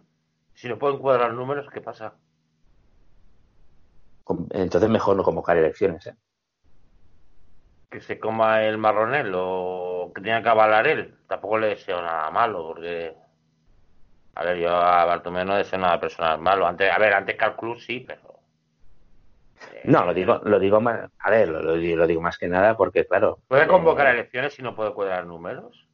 Si 0.53 0.69
no 0.69 0.77
pueden 0.77 0.99
cuadrar 0.99 1.33
números, 1.33 1.67
¿qué 1.73 1.81
pasa? 1.81 2.13
Entonces 4.51 4.89
mejor 4.91 5.15
no 5.15 5.23
convocar 5.23 5.57
elecciones, 5.57 6.05
¿eh? 6.05 6.15
que 7.89 7.99
se 7.99 8.19
coma 8.19 8.63
el 8.63 8.77
marronel 8.77 9.31
o 9.35 10.11
que 10.13 10.21
tenga 10.21 10.43
que 10.43 10.49
avalar 10.49 10.85
él. 10.85 11.15
Tampoco 11.27 11.57
le 11.57 11.69
deseo 11.69 11.99
nada 11.99 12.29
malo, 12.29 12.67
porque. 12.67 13.15
A 14.35 14.43
ver, 14.43 14.57
yo 14.57 14.69
a 14.69 15.03
Bartomeu 15.05 15.45
no 15.45 15.55
deseo 15.55 15.79
nada 15.79 15.99
personal 15.99 16.39
malo. 16.39 16.67
Antes, 16.67 16.91
a 16.91 16.99
ver, 16.99 17.13
antes 17.15 17.35
al 17.41 17.55
club 17.55 17.79
sí, 17.79 18.01
pero. 18.07 18.26
Eh, 19.73 19.81
no, 19.85 20.05
lo 20.05 20.13
digo, 20.13 20.39
lo 20.43 20.59
digo 20.59 20.81
más, 20.81 21.09
a 21.19 21.29
ver, 21.29 21.49
lo, 21.49 21.61
lo, 21.61 22.07
digo 22.07 22.21
más 22.21 22.37
que 22.37 22.47
nada 22.47 22.75
porque, 22.77 23.05
claro. 23.05 23.39
¿Puede 23.47 23.63
eh, 23.63 23.67
convocar 23.67 24.07
elecciones 24.07 24.53
si 24.53 24.61
no 24.61 24.75
puede 24.75 24.93
cuadrar 24.93 25.25
números? 25.25 25.87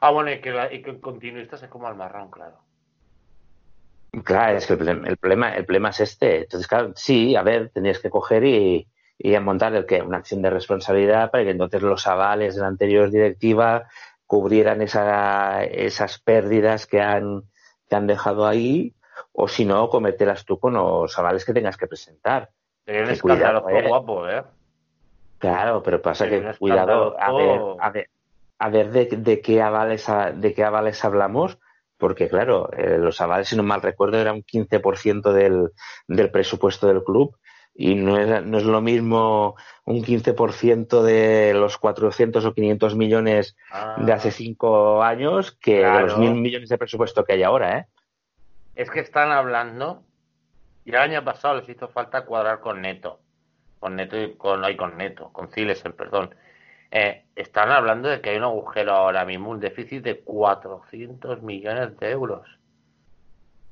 Ah, 0.00 0.10
bueno, 0.10 0.32
y 0.32 0.40
que, 0.40 0.54
y 0.72 0.82
que 0.82 1.00
continuista 1.00 1.56
se 1.56 1.68
coma 1.68 1.88
el 1.90 1.94
marrón, 1.94 2.30
claro. 2.30 2.58
Claro, 4.24 4.58
es 4.58 4.66
que 4.66 4.74
el, 4.74 5.06
el, 5.06 5.16
problema, 5.16 5.54
el 5.54 5.64
problema 5.64 5.90
es 5.90 6.00
este. 6.00 6.42
Entonces, 6.42 6.68
claro, 6.68 6.92
sí, 6.96 7.34
a 7.34 7.42
ver, 7.42 7.70
tenías 7.70 7.98
que 7.98 8.10
coger 8.10 8.44
y, 8.44 8.86
y 9.18 9.38
montar 9.38 9.74
el 9.74 9.86
que 9.86 10.02
una 10.02 10.18
acción 10.18 10.42
de 10.42 10.50
responsabilidad 10.50 11.30
para 11.30 11.44
que 11.44 11.50
entonces 11.50 11.80
los 11.82 12.06
avales 12.06 12.56
de 12.56 12.60
la 12.60 12.66
anterior 12.66 13.10
directiva 13.10 13.88
cubrieran 14.26 14.82
esa, 14.82 15.64
esas 15.64 16.18
pérdidas 16.18 16.86
que 16.86 17.00
han, 17.00 17.44
que 17.88 17.94
han 17.94 18.06
dejado 18.06 18.46
ahí 18.46 18.94
o 19.32 19.48
si 19.48 19.64
no 19.64 19.88
cometerás 19.88 20.44
tú 20.44 20.58
con 20.58 20.74
los 20.74 21.18
avales 21.18 21.44
que 21.44 21.52
tengas 21.52 21.76
que 21.76 21.86
presentar. 21.86 22.50
Que 22.84 23.18
cuidado, 23.20 23.68
¿eh? 23.68 23.86
guapo, 23.86 24.28
¿eh? 24.28 24.42
Claro, 25.38 25.82
pero 25.82 26.00
pasa 26.00 26.28
que 26.28 26.54
cuidado 26.58 27.16
a 27.18 27.32
ver, 27.32 27.60
a 27.80 27.90
ver, 27.90 28.10
a 28.58 28.68
ver 28.68 28.90
de, 28.90 29.06
de, 29.06 29.40
qué 29.40 29.60
avales 29.60 30.06
de 30.34 30.54
qué 30.54 30.64
avales 30.64 31.04
hablamos, 31.04 31.58
porque 31.96 32.28
claro, 32.28 32.70
eh, 32.72 32.98
los 32.98 33.20
avales, 33.20 33.48
si 33.48 33.56
no 33.56 33.62
mal 33.62 33.82
recuerdo, 33.82 34.18
eran 34.18 34.36
un 34.36 34.44
15% 34.44 35.32
del, 35.32 35.70
del 36.06 36.30
presupuesto 36.30 36.86
del 36.86 37.02
club 37.02 37.36
y 37.74 37.94
no 37.94 38.18
es, 38.18 38.44
no 38.44 38.58
es 38.58 38.64
lo 38.64 38.80
mismo 38.80 39.56
un 39.84 40.02
15% 40.02 41.02
de 41.02 41.54
los 41.54 41.78
400 41.78 42.44
o 42.44 42.54
500 42.54 42.96
millones 42.96 43.56
de 43.98 44.12
hace 44.12 44.28
ah. 44.28 44.32
cinco 44.32 45.02
años 45.02 45.52
que 45.52 45.84
de 45.84 46.00
los 46.02 46.18
mil 46.18 46.34
millones 46.34 46.68
de 46.68 46.78
presupuesto 46.78 47.24
que 47.24 47.32
hay 47.32 47.42
ahora, 47.42 47.78
¿eh? 47.78 47.86
Es 48.74 48.90
que 48.90 49.00
están 49.00 49.30
hablando, 49.30 50.02
y 50.84 50.90
el 50.90 50.96
año 50.96 51.24
pasado 51.24 51.60
les 51.60 51.68
hizo 51.68 51.88
falta 51.88 52.24
cuadrar 52.24 52.60
con 52.60 52.80
Neto, 52.82 53.20
con 53.78 53.96
Neto 53.96 54.20
y 54.20 54.34
con, 54.36 54.64
ay, 54.64 54.76
con 54.76 54.96
Neto, 54.96 55.32
con 55.32 55.50
Cilesen, 55.50 55.92
perdón. 55.92 56.34
Eh, 56.90 57.24
están 57.36 57.70
hablando 57.70 58.08
de 58.08 58.20
que 58.20 58.30
hay 58.30 58.36
un 58.36 58.44
agujero 58.44 58.92
ahora 58.92 59.24
mismo, 59.24 59.50
un 59.50 59.60
déficit 59.60 60.02
de 60.02 60.20
400 60.20 61.42
millones 61.42 61.98
de 61.98 62.10
euros. 62.10 62.46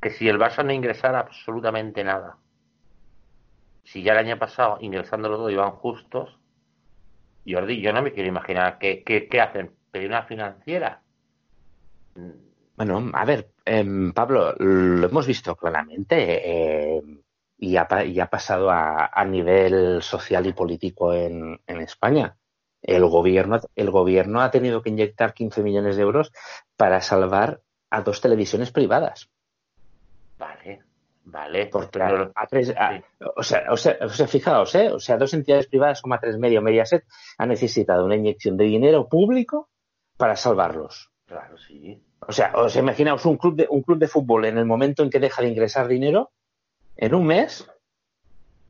Que 0.01 0.11
si 0.11 0.28
el 0.28 0.38
Barça 0.38 0.64
no 0.64 0.72
ingresara 0.72 1.20
absolutamente 1.20 2.03
nada 2.05 2.36
si 3.84 4.03
ya 4.03 4.12
el 4.12 4.18
año 4.18 4.38
pasado 4.38 4.78
ingresándolo 4.80 5.36
todo 5.36 5.51
iban 5.51 5.72
justos, 5.72 6.38
Jordi, 7.46 7.80
yo 7.80 7.92
no 7.92 8.03
me 8.03 8.12
quiero 8.12 8.28
imaginar 8.28 8.78
qué, 8.78 9.03
qué, 9.03 9.40
hacen, 9.40 9.72
pedir 9.90 10.09
una 10.09 10.22
financiera. 10.24 11.03
Bueno, 12.76 13.11
a 13.12 13.24
ver, 13.24 13.51
em, 13.78 14.12
Pablo, 14.12 14.54
lo 14.58 15.06
hemos 15.06 15.26
visto 15.26 15.56
claramente 15.56 16.96
em, 16.96 17.22
y, 17.58 17.76
ha, 17.76 17.86
y, 18.04 18.20
ha, 18.20 18.26
pasado 18.26 18.70
a, 18.70 19.10
a, 19.12 19.24
nivel 19.24 20.02
social 20.02 20.46
y 20.46 20.52
político 20.52 21.12
en, 21.12 21.60
en, 21.66 21.80
España. 21.80 22.36
El 22.82 23.04
gobierno, 23.06 23.60
el 23.76 23.90
gobierno 23.90 24.40
ha 24.40 24.50
tenido 24.50 24.82
que 24.82 24.90
inyectar 24.90 25.34
15 25.34 25.62
millones 25.62 25.96
de 25.96 26.02
euros 26.02 26.32
para 26.76 27.00
salvar 27.00 27.60
a 27.90 28.00
dos 28.02 28.20
televisiones 28.20 28.72
privadas. 28.72 29.30
Vale, 30.38 30.82
Vale. 31.24 31.66
Porque 31.66 32.02
a, 32.02 32.46
tres, 32.48 32.74
o, 33.36 33.42
sea, 33.42 33.66
o, 33.70 33.76
sea, 33.76 34.26
fijaos, 34.26 34.74
¿eh? 34.74 34.90
o 34.90 34.98
sea, 34.98 35.16
dos 35.16 35.32
entidades 35.34 35.68
privadas 35.68 36.02
como 36.02 36.14
a 36.14 36.18
tres 36.18 36.38
medio 36.38 36.62
Mediaset 36.62 37.04
han 37.38 37.50
necesitado 37.50 38.04
una 38.04 38.16
inyección 38.16 38.56
de 38.56 38.64
dinero 38.64 39.08
público 39.08 39.68
para 40.16 40.34
salvarlos. 40.34 41.10
Claro, 41.26 41.56
sí. 41.58 42.02
O 42.26 42.32
sea, 42.32 42.52
os 42.54 42.76
imaginaos 42.76 43.24
un 43.24 43.36
club 43.36 43.56
de 43.56 43.66
un 43.70 43.82
club 43.82 43.98
de 43.98 44.08
fútbol 44.08 44.44
en 44.44 44.58
el 44.58 44.66
momento 44.66 45.02
en 45.02 45.10
que 45.10 45.20
deja 45.20 45.42
de 45.42 45.48
ingresar 45.48 45.88
dinero 45.88 46.30
en 46.96 47.14
un 47.14 47.26
mes, 47.26 47.66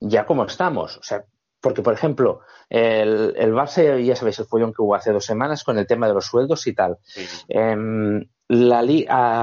ya 0.01 0.25
como 0.25 0.45
estamos. 0.45 0.97
O 0.97 1.03
sea, 1.03 1.25
porque 1.61 1.83
por 1.83 1.93
ejemplo, 1.93 2.41
el, 2.69 3.35
el 3.37 3.53
Barça, 3.53 4.03
ya 4.03 4.17
sabéis 4.17 4.39
el 4.39 4.47
follón 4.47 4.73
que 4.73 4.83
hubo 4.83 4.95
hace 4.95 5.13
dos 5.13 5.25
semanas 5.25 5.65
con 5.65 5.79
el 5.79 5.87
tema 5.87 6.09
de 6.09 6.15
los 6.15 6.27
sueldos 6.27 6.67
y 6.67 6.75
tal. 6.75 6.99
Sí. 7.03 7.27
Em, 7.49 8.25
la 8.49 8.81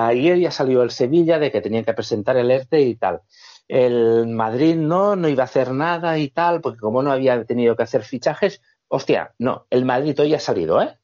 ayer 0.07 0.39
ya 0.39 0.51
salió 0.51 0.81
el 0.81 0.91
Sevilla 0.91 1.39
de 1.39 1.51
que 1.51 1.61
tenían 1.61 1.85
que 1.85 1.93
presentar 1.93 2.37
el 2.37 2.51
ERTE 2.51 2.81
y 2.81 2.95
tal. 2.95 3.21
El 3.67 4.27
Madrid 4.27 4.75
no, 4.75 5.15
no 5.15 5.27
iba 5.27 5.43
a 5.43 5.45
hacer 5.45 5.71
nada 5.71 6.17
y 6.17 6.29
tal, 6.29 6.61
porque 6.61 6.79
como 6.79 7.03
no 7.03 7.11
había 7.11 7.43
tenido 7.45 7.75
que 7.75 7.83
hacer 7.83 8.03
fichajes, 8.03 8.61
hostia, 8.87 9.33
no, 9.39 9.65
el 9.69 9.85
Madrid 9.85 10.19
hoy 10.19 10.33
ha 10.33 10.39
salido, 10.39 10.81
¿eh? 10.81 10.97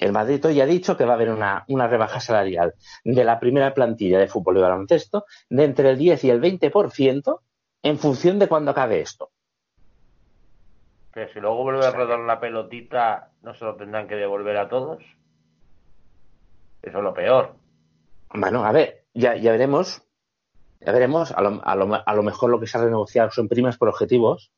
El 0.00 0.12
Madrid 0.12 0.42
hoy 0.46 0.58
ha 0.62 0.66
dicho 0.66 0.96
que 0.96 1.04
va 1.04 1.12
a 1.12 1.16
haber 1.16 1.28
una, 1.28 1.64
una 1.68 1.86
rebaja 1.86 2.20
salarial 2.20 2.74
de 3.04 3.22
la 3.22 3.38
primera 3.38 3.74
plantilla 3.74 4.18
de 4.18 4.28
fútbol 4.28 4.56
y 4.56 4.60
baloncesto 4.62 5.26
de 5.50 5.64
entre 5.64 5.90
el 5.90 5.98
10 5.98 6.24
y 6.24 6.30
el 6.30 6.40
20% 6.40 7.40
en 7.82 7.98
función 7.98 8.38
de 8.38 8.48
cuándo 8.48 8.70
acabe 8.70 9.02
esto. 9.02 9.30
Pero 11.12 11.30
si 11.34 11.38
luego 11.38 11.64
vuelve 11.64 11.84
a 11.84 11.90
rodar 11.90 12.18
la 12.20 12.40
pelotita, 12.40 13.28
¿no 13.42 13.52
se 13.52 13.62
lo 13.62 13.76
tendrán 13.76 14.08
que 14.08 14.14
devolver 14.14 14.56
a 14.56 14.70
todos? 14.70 15.02
Eso 16.80 16.96
es 16.96 17.04
lo 17.04 17.12
peor. 17.12 17.56
Bueno, 18.32 18.64
a 18.64 18.72
ver, 18.72 19.02
ya, 19.12 19.36
ya 19.36 19.52
veremos. 19.52 20.02
Ya 20.80 20.92
veremos. 20.92 21.30
A 21.32 21.42
lo, 21.42 21.60
a, 21.62 21.76
lo, 21.76 22.02
a 22.06 22.14
lo 22.14 22.22
mejor 22.22 22.48
lo 22.48 22.58
que 22.58 22.66
se 22.66 22.78
ha 22.78 22.80
renegociado 22.80 23.32
son 23.32 23.48
primas 23.48 23.76
por 23.76 23.90
objetivos. 23.90 24.50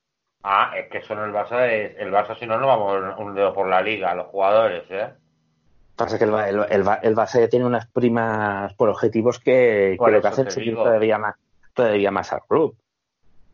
Ah, 0.44 0.72
es 0.76 0.88
que 0.88 0.98
eso 0.98 1.16
no 1.16 1.24
el 1.24 1.32
Barça 1.32 1.68
es. 1.68 1.98
El 1.98 2.12
Barça, 2.12 2.38
si 2.38 2.46
no, 2.46 2.58
no 2.58 2.68
vamos 2.68 3.18
un 3.18 3.34
dedo 3.34 3.52
por 3.52 3.68
la 3.68 3.82
liga, 3.82 4.14
los 4.14 4.28
jugadores, 4.28 4.84
¿eh? 4.88 5.14
Pasa 5.96 6.18
que 6.18 6.24
el, 6.24 6.34
el, 6.34 6.66
el, 6.70 6.84
el 7.02 7.16
Barça 7.16 7.40
ya 7.40 7.48
tiene 7.48 7.66
unas 7.66 7.86
primas 7.86 8.72
por 8.74 8.88
objetivos 8.88 9.38
que, 9.38 9.96
que 10.02 10.10
lo 10.10 10.20
que 10.20 10.28
hacen 10.28 10.50
subir 10.50 10.74
todavía 10.74 11.18
más, 11.18 11.36
todavía 11.74 12.10
más 12.10 12.32
al 12.32 12.42
club. 12.48 12.76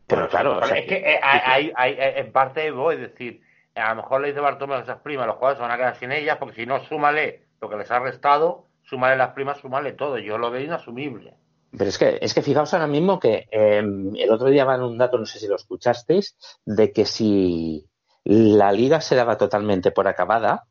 Pero 0.07 0.27
claro. 0.27 0.57
O 0.57 0.65
sea, 0.65 0.77
es 0.77 0.87
que 0.87 0.95
eh, 0.95 1.19
hay, 1.21 1.71
hay, 1.75 1.95
en 1.99 2.31
parte 2.31 2.71
voy 2.71 2.95
a 2.95 2.99
decir, 2.99 3.41
a 3.75 3.89
lo 3.89 4.01
mejor 4.01 4.21
le 4.21 4.29
dice 4.29 4.39
Bartomeu 4.39 4.79
esas 4.79 4.99
primas, 4.99 5.27
los 5.27 5.35
jugadores 5.35 5.57
se 5.57 5.61
van 5.61 5.71
a 5.71 5.77
quedar 5.77 5.95
sin 5.97 6.11
ellas, 6.11 6.37
porque 6.37 6.55
si 6.55 6.65
no, 6.65 6.83
súmale 6.85 7.43
lo 7.61 7.69
que 7.69 7.75
les 7.75 7.91
ha 7.91 7.99
restado, 7.99 8.65
sumarle 8.83 9.17
las 9.17 9.33
primas, 9.33 9.59
sumarle 9.59 9.93
todo. 9.93 10.17
Yo 10.17 10.37
lo 10.37 10.49
veo 10.49 10.63
inasumible. 10.63 11.35
Pero 11.71 11.89
es 11.89 11.99
que, 11.99 12.17
es 12.21 12.33
que 12.33 12.41
fijaos 12.41 12.73
ahora 12.73 12.87
mismo 12.87 13.19
que 13.19 13.47
eh, 13.51 13.77
el 13.77 14.31
otro 14.31 14.49
día 14.49 14.65
van 14.65 14.81
un 14.81 14.97
dato, 14.97 15.19
no 15.19 15.25
sé 15.25 15.37
si 15.37 15.47
lo 15.47 15.55
escuchasteis, 15.55 16.35
de 16.65 16.91
que 16.91 17.05
si 17.05 17.85
la 18.23 18.71
liga 18.71 19.01
se 19.01 19.15
daba 19.15 19.37
totalmente 19.37 19.91
por 19.91 20.07
acabada, 20.07 20.65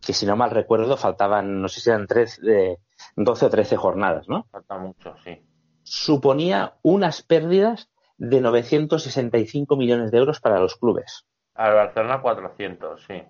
que 0.00 0.12
si 0.12 0.26
no 0.26 0.36
mal 0.36 0.50
recuerdo 0.50 0.96
faltaban, 0.96 1.60
no 1.60 1.68
sé 1.68 1.80
si 1.80 1.90
eran 1.90 2.06
tres, 2.06 2.40
eh, 2.46 2.78
12 3.16 3.46
o 3.46 3.50
13 3.50 3.76
jornadas, 3.76 4.28
¿no? 4.28 4.46
Falta 4.50 4.78
mucho, 4.78 5.14
sí. 5.24 5.42
Suponía 5.82 6.74
unas 6.82 7.22
pérdidas 7.22 7.90
de 8.16 8.40
965 8.40 9.76
millones 9.76 10.10
de 10.10 10.18
euros 10.18 10.40
para 10.40 10.60
los 10.60 10.76
clubes. 10.76 11.26
Al 11.54 11.74
Barcelona 11.74 12.20
400, 12.20 13.04
sí. 13.06 13.22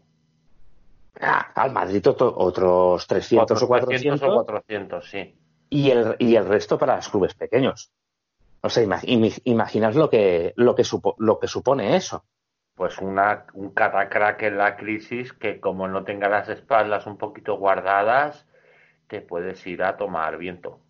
Ah, 1.21 1.53
al 1.55 1.73
Madrid 1.73 2.05
otros 2.07 3.07
300 3.07 3.63
o 3.63 3.67
400. 3.69 4.23
o 4.23 4.35
400, 4.35 5.09
sí. 5.09 5.35
Y 5.71 5.91
el, 5.91 6.17
y 6.19 6.37
el 6.37 6.47
resto 6.47 6.79
para 6.79 6.97
los 6.97 7.09
clubes 7.09 7.35
pequeños. 7.35 7.93
O 8.61 8.71
sea, 8.71 8.83
imaginaos 9.45 9.95
lo 9.95 10.09
que, 10.09 10.55
lo, 10.57 10.75
que 10.75 10.85
supo, 10.85 11.15
lo 11.19 11.39
que 11.39 11.49
supone 11.49 11.97
eso. 11.97 12.25
Pues 12.77 12.99
una, 12.99 13.47
un 13.55 13.73
catacrack 13.75 14.43
en 14.43 14.59
la 14.59 14.77
crisis 14.77 15.33
que 15.33 15.61
como 15.61 15.89
no 15.89 16.05
tenga 16.05 16.29
las 16.29 16.49
espaldas 16.49 17.07
un 17.07 17.19
poquito 17.19 17.57
guardadas, 17.59 18.47
te 19.09 19.21
puedes 19.23 19.67
ir 19.67 19.83
a 19.85 19.97
tomar 19.99 20.39
viento. 20.39 20.81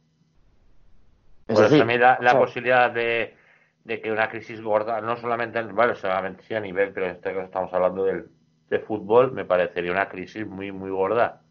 Es 1.48 1.56
Por 1.56 1.64
eso 1.64 1.76
decir, 1.76 1.76
también 1.76 2.00
la, 2.00 2.18
la 2.20 2.36
o 2.36 2.36
sea, 2.36 2.38
posibilidad 2.38 2.90
de, 2.90 3.34
de 3.84 4.00
que 4.00 4.10
una 4.12 4.28
crisis 4.28 4.60
gorda, 4.60 5.00
no 5.00 5.16
solamente, 5.16 5.58
en- 5.58 5.74
bueno, 5.74 5.94
solamente 5.94 6.42
sí 6.42 6.54
a 6.54 6.60
nivel, 6.60 6.92
pero 6.92 7.06
en 7.06 7.12
este 7.12 7.30
caso 7.32 7.42
estamos 7.46 7.72
hablando 7.72 8.04
del, 8.04 8.28
de 8.68 8.78
fútbol, 8.80 9.32
me 9.32 9.44
parecería 9.44 9.92
una 9.92 10.08
crisis 10.08 10.46
muy, 10.46 10.72
muy 10.72 10.90
gorda. 10.90 11.42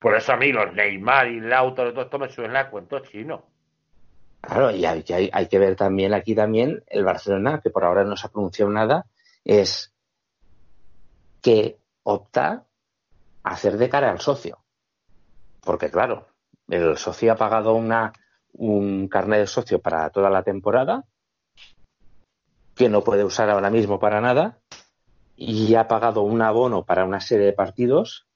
Por 0.00 0.16
eso 0.16 0.32
a 0.34 0.36
mí 0.38 0.52
los 0.52 0.72
Neymar 0.74 1.28
y 1.28 1.40
Lautaro 1.40 1.92
todo 1.92 2.04
esto 2.04 2.18
me 2.20 2.28
suena 2.30 2.60
a 2.60 2.70
cuento 2.70 3.00
chino. 3.00 3.46
Claro, 4.40 4.70
y 4.70 4.84
hay, 4.86 5.04
hay, 5.12 5.28
hay 5.32 5.46
que 5.48 5.58
ver 5.58 5.76
también 5.76 6.14
aquí 6.14 6.34
también 6.34 6.82
el 6.86 7.04
Barcelona, 7.04 7.60
que 7.62 7.70
por 7.70 7.84
ahora 7.84 8.04
no 8.04 8.16
se 8.16 8.26
ha 8.26 8.30
pronunciado 8.30 8.70
nada, 8.70 9.04
es 9.46 9.94
que 11.40 11.78
opta 12.02 12.66
a 13.44 13.50
hacer 13.50 13.78
de 13.78 13.88
cara 13.88 14.10
al 14.10 14.20
socio. 14.20 14.58
Porque 15.60 15.88
claro, 15.88 16.26
el 16.68 16.96
socio 16.98 17.32
ha 17.32 17.36
pagado 17.36 17.74
una, 17.74 18.12
un 18.52 19.06
carnet 19.08 19.40
de 19.40 19.46
socio 19.46 19.80
para 19.80 20.10
toda 20.10 20.30
la 20.30 20.42
temporada, 20.42 21.04
que 22.74 22.88
no 22.88 23.04
puede 23.04 23.24
usar 23.24 23.48
ahora 23.48 23.70
mismo 23.70 24.00
para 24.00 24.20
nada, 24.20 24.58
y 25.36 25.76
ha 25.76 25.86
pagado 25.86 26.22
un 26.22 26.42
abono 26.42 26.84
para 26.84 27.04
una 27.04 27.20
serie 27.20 27.46
de 27.46 27.52
partidos 27.52 28.26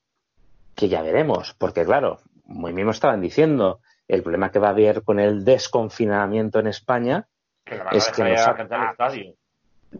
que 0.76 0.88
ya 0.88 1.02
veremos, 1.02 1.54
porque 1.58 1.84
claro, 1.84 2.20
muy 2.44 2.72
mismo 2.72 2.92
estaban 2.92 3.20
diciendo, 3.20 3.80
el 4.06 4.22
problema 4.22 4.52
que 4.52 4.60
va 4.60 4.68
a 4.68 4.72
haber 4.72 5.02
con 5.02 5.18
el 5.18 5.44
desconfinamiento 5.44 6.60
en 6.60 6.68
España, 6.68 7.28
Que 7.64 7.82
Es 7.90 8.10
que 8.10 8.22
gente 8.22 8.74
al 8.74 8.90
estadio. 8.92 9.39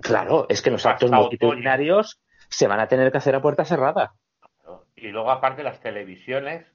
Claro, 0.01 0.47
es 0.49 0.62
que 0.62 0.70
los 0.70 0.84
Hasta 0.86 0.91
actos 1.07 1.11
multitudinarios 1.11 2.20
se 2.49 2.66
van 2.66 2.80
a 2.80 2.88
tener 2.88 3.11
que 3.12 3.18
hacer 3.18 3.34
a 3.34 3.43
puerta 3.43 3.64
cerrada. 3.64 4.14
Y 4.97 5.09
luego, 5.09 5.30
aparte, 5.30 5.62
las 5.62 5.80
televisiones, 5.80 6.66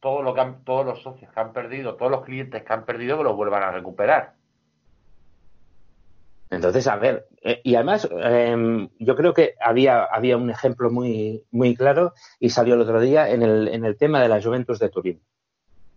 todo 0.00 0.22
lo 0.22 0.34
que 0.34 0.40
han- 0.40 0.64
todos 0.64 0.86
los 0.86 1.02
socios 1.02 1.30
que 1.32 1.40
han 1.40 1.52
perdido, 1.52 1.96
todos 1.96 2.10
los 2.10 2.24
clientes 2.24 2.62
que 2.62 2.72
han 2.72 2.84
perdido, 2.84 3.18
que 3.18 3.24
los 3.24 3.36
vuelvan 3.36 3.62
a 3.62 3.70
recuperar. 3.72 4.34
Entonces, 6.50 6.86
a 6.86 6.96
ver, 6.96 7.26
eh, 7.42 7.60
y 7.64 7.74
además 7.74 8.08
eh, 8.22 8.88
yo 8.98 9.16
creo 9.16 9.34
que 9.34 9.54
había, 9.60 10.04
había 10.04 10.36
un 10.36 10.50
ejemplo 10.50 10.90
muy, 10.90 11.42
muy 11.50 11.74
claro 11.74 12.12
y 12.38 12.50
salió 12.50 12.74
el 12.74 12.82
otro 12.82 13.00
día 13.00 13.28
en 13.30 13.42
el, 13.42 13.68
en 13.68 13.84
el 13.84 13.96
tema 13.96 14.20
de 14.22 14.28
la 14.28 14.40
Juventus 14.40 14.78
de 14.78 14.88
Turín. 14.88 15.20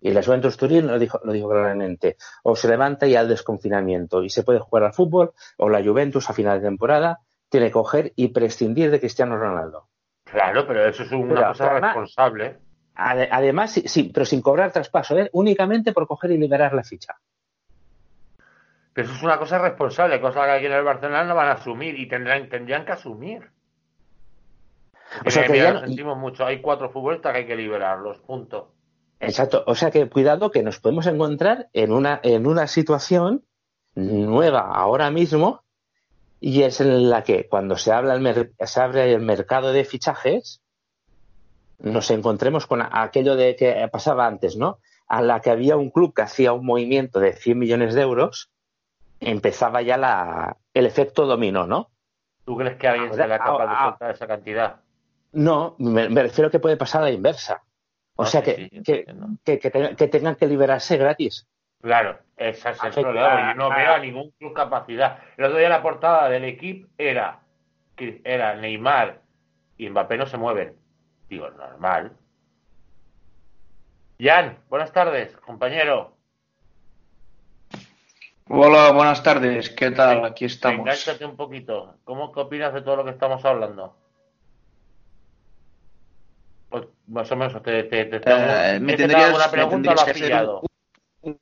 Y 0.00 0.12
la 0.12 0.22
Juventus 0.22 0.56
Turín 0.56 0.86
lo 0.86 0.98
dijo, 0.98 1.20
lo 1.24 1.32
dijo 1.32 1.48
claramente, 1.48 2.16
o 2.44 2.54
se 2.54 2.68
levanta 2.68 3.06
ya 3.06 3.20
el 3.22 3.28
desconfinamiento 3.28 4.22
y 4.22 4.30
se 4.30 4.44
puede 4.44 4.60
jugar 4.60 4.84
al 4.84 4.92
fútbol, 4.94 5.32
o 5.56 5.68
la 5.68 5.82
Juventus 5.82 6.30
a 6.30 6.32
final 6.32 6.60
de 6.60 6.66
temporada 6.68 7.18
tiene 7.48 7.66
que 7.66 7.72
coger 7.72 8.12
y 8.14 8.28
prescindir 8.28 8.90
de 8.90 9.00
Cristiano 9.00 9.36
Ronaldo. 9.36 9.88
Claro, 10.24 10.66
pero 10.66 10.86
eso 10.86 11.02
es 11.02 11.10
una 11.12 11.34
Pero, 11.34 11.48
cosa 11.48 11.70
además- 11.70 11.94
responsable. 11.96 12.56
Ade- 12.94 13.28
Además, 13.30 13.72
sí, 13.72 13.82
sí, 13.86 14.10
pero 14.12 14.26
sin 14.26 14.42
cobrar 14.42 14.72
traspaso, 14.72 15.16
¿eh? 15.18 15.30
únicamente 15.32 15.92
por 15.92 16.06
coger 16.06 16.32
y 16.32 16.38
liberar 16.38 16.74
la 16.74 16.82
ficha. 16.82 17.14
Pero 18.92 19.06
eso 19.08 19.16
es 19.16 19.22
una 19.22 19.38
cosa 19.38 19.58
responsable, 19.58 20.20
cosa 20.20 20.44
que 20.44 20.50
aquí 20.50 20.66
en 20.66 20.72
el 20.72 20.82
Barcelona 20.84 21.22
no 21.24 21.34
van 21.36 21.48
a 21.48 21.52
asumir 21.52 21.98
y 21.98 22.08
tendrán, 22.08 22.48
tendrían 22.48 22.84
que 22.84 22.92
asumir. 22.92 23.50
O 25.24 25.30
sea 25.30 25.44
que 25.46 25.52
mira, 25.52 25.74
ya 25.74 25.80
sentimos 25.86 26.18
mucho. 26.18 26.44
Hay 26.44 26.60
cuatro 26.60 26.90
futbolistas 26.90 27.32
que 27.32 27.38
hay 27.38 27.46
que 27.46 27.56
liberarlos, 27.56 28.18
punto. 28.20 28.74
Exacto. 29.20 29.64
O 29.66 29.74
sea 29.74 29.90
que 29.90 30.08
cuidado 30.08 30.50
que 30.50 30.62
nos 30.62 30.78
podemos 30.80 31.06
encontrar 31.06 31.68
en 31.72 31.92
una, 31.92 32.20
en 32.22 32.46
una 32.46 32.66
situación 32.66 33.44
nueva 33.94 34.60
ahora 34.60 35.10
mismo 35.10 35.62
y 36.40 36.62
es 36.62 36.80
en 36.80 37.10
la 37.10 37.24
que 37.24 37.48
cuando 37.48 37.76
se, 37.76 37.92
habla 37.92 38.14
el 38.14 38.54
se 38.64 38.80
abre 38.80 39.12
el 39.12 39.20
mercado 39.22 39.72
de 39.72 39.84
fichajes 39.84 40.62
nos 41.80 42.10
encontremos 42.10 42.66
con 42.66 42.80
a- 42.82 43.02
aquello 43.02 43.34
de 43.36 43.56
que 43.56 43.88
pasaba 43.90 44.26
antes, 44.26 44.56
¿no? 44.56 44.78
A 45.08 45.22
la 45.22 45.40
que 45.40 45.50
había 45.50 45.76
un 45.76 45.90
club 45.90 46.14
que 46.14 46.22
hacía 46.22 46.52
un 46.52 46.66
movimiento 46.66 47.18
de 47.18 47.32
100 47.32 47.58
millones 47.58 47.94
de 47.94 48.02
euros, 48.02 48.50
empezaba 49.20 49.82
ya 49.82 49.96
la, 49.96 50.56
el 50.74 50.86
efecto 50.86 51.26
dominó, 51.26 51.66
¿no? 51.66 51.90
¿Tú 52.44 52.56
crees 52.56 52.76
que 52.76 52.88
alguien 52.88 53.12
será 53.14 53.38
capaz 53.38 53.64
de 53.66 53.70
ah, 53.70 53.76
ah. 53.78 53.88
soltar 53.90 54.10
esa 54.12 54.26
cantidad? 54.26 54.76
No, 55.32 55.74
me, 55.78 56.08
me 56.08 56.22
refiero 56.22 56.50
que 56.50 56.60
puede 56.60 56.76
pasar 56.76 57.02
a 57.02 57.06
la 57.06 57.10
inversa. 57.10 57.62
O 58.20 58.24
No, 58.24 58.28
sea, 58.28 58.42
que, 58.42 58.68
que, 58.84 59.06
que, 59.44 59.58
que 59.60 59.70
tenga- 59.70 59.94
que 59.94 60.08
tengan 60.08 60.34
que 60.34 60.48
liberarse 60.48 60.96
gratis. 60.96 61.46
Claro, 61.80 62.18
ese 62.36 62.70
es 62.70 62.82
el 62.82 62.88
Afecta 62.88 63.00
problema. 63.02 63.52
Yo 63.52 63.58
no 63.58 63.70
a- 63.72 63.76
veo 63.76 63.92
a 63.94 63.98
ningún 64.00 64.30
club 64.32 64.52
capacidad. 64.54 65.20
El 65.36 65.44
otro 65.44 65.58
día 65.58 65.68
la 65.68 65.80
portada 65.82 66.28
del 66.28 66.42
equipo 66.42 66.88
era, 66.98 67.38
que 67.94 68.20
era 68.24 68.56
Neymar 68.56 69.20
y 69.76 69.88
Mbappé 69.88 70.16
no 70.16 70.26
se 70.26 70.36
mueven. 70.36 70.74
Digo, 71.28 71.48
normal. 71.50 72.16
Jan, 74.20 74.58
buenas 74.68 74.90
tardes, 74.92 75.36
compañero. 75.36 76.16
Hola, 78.48 78.90
buenas 78.90 79.22
tardes. 79.22 79.70
¿Qué 79.70 79.92
tal? 79.92 80.24
Aquí 80.24 80.46
estamos. 80.46 80.80
Engánchate 80.80 81.24
un 81.24 81.36
poquito. 81.36 81.94
¿Cómo 82.02 82.32
qué 82.32 82.40
opinas 82.40 82.74
de 82.74 82.82
todo 82.82 82.96
lo 82.96 83.04
que 83.04 83.10
estamos 83.12 83.44
hablando? 83.44 83.94
Pues, 86.70 86.86
más 87.08 87.30
o 87.32 87.36
menos, 87.36 87.62
te, 87.62 87.84
te, 87.84 88.04
te, 88.06 88.20
te- 88.20 88.30
Eh, 88.30 88.78
me 88.80 88.92
¿te 88.92 88.98
tendrías- 88.98 89.26
alguna 89.26 89.46
me 89.46 89.52
pregunta 89.52 89.90
o 89.90 89.94
lo 89.94 90.00
tendrías 90.00 90.00
has 90.00 90.04
que 90.04 90.10
hacer 90.10 90.22
pillado? 90.26 90.62
un 91.22 91.40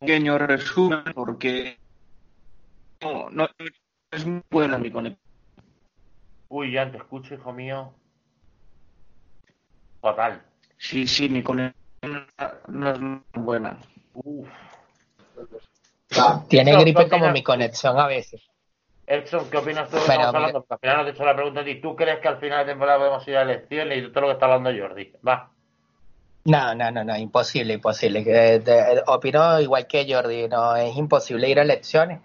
pequeño 0.00 0.38
resumen 0.38 1.04
porque 1.14 1.78
no, 3.02 3.28
no 3.30 3.48
es 4.10 4.26
muy 4.26 4.42
buena 4.50 4.78
mi 4.78 4.90
conexión. 4.90 5.20
Uy, 6.48 6.74
Jan, 6.74 6.90
te 6.90 6.98
escucho, 6.98 7.34
hijo 7.34 7.52
mío. 7.52 7.94
Fatal. 10.00 10.42
Sí, 10.78 11.06
sí, 11.06 11.28
mi 11.28 11.42
conexión 11.42 11.74
no 12.68 12.90
es 12.90 13.00
muy 13.00 13.20
buena. 13.34 13.78
Uf. 14.14 14.48
Tiene 16.48 16.76
gripe 16.80 17.04
¿qué 17.04 17.10
como 17.10 17.30
mi 17.30 17.42
conexión 17.42 17.98
a 17.98 18.06
veces. 18.06 18.42
Edson, 19.06 19.50
¿qué 19.50 19.56
opinas 19.56 19.88
tú 19.88 19.96
de 19.96 20.02
lo 20.02 20.06
que 20.06 20.12
estamos 20.12 20.34
hablando? 20.34 20.64
Porque 20.64 20.74
al 20.74 20.78
final 20.80 20.96
no 20.98 21.02
te 21.04 21.10
he 21.10 21.12
hecho 21.14 21.24
la 21.24 21.34
pregunta 21.34 21.64
ti. 21.64 21.80
¿Tú 21.80 21.96
crees 21.96 22.18
que 22.20 22.28
al 22.28 22.38
final 22.38 22.64
de 22.64 22.72
temporada 22.72 22.98
podemos 22.98 23.26
ir 23.28 23.36
a 23.36 23.42
elecciones 23.42 23.98
y 23.98 24.08
todo 24.12 24.20
lo 24.22 24.26
que 24.28 24.32
está 24.34 24.46
hablando 24.46 24.70
Jordi? 24.70 25.12
Va. 25.26 25.50
No, 26.44 26.74
no, 26.74 26.90
no, 26.90 27.04
no, 27.04 27.16
imposible, 27.16 27.74
imposible. 27.74 28.24
Eh, 28.26 29.02
opino 29.06 29.60
igual 29.60 29.86
que 29.86 30.06
Jordi, 30.08 30.48
no, 30.48 30.74
es 30.76 30.96
imposible 30.96 31.48
ir 31.48 31.58
a 31.58 31.62
elecciones. 31.62 32.20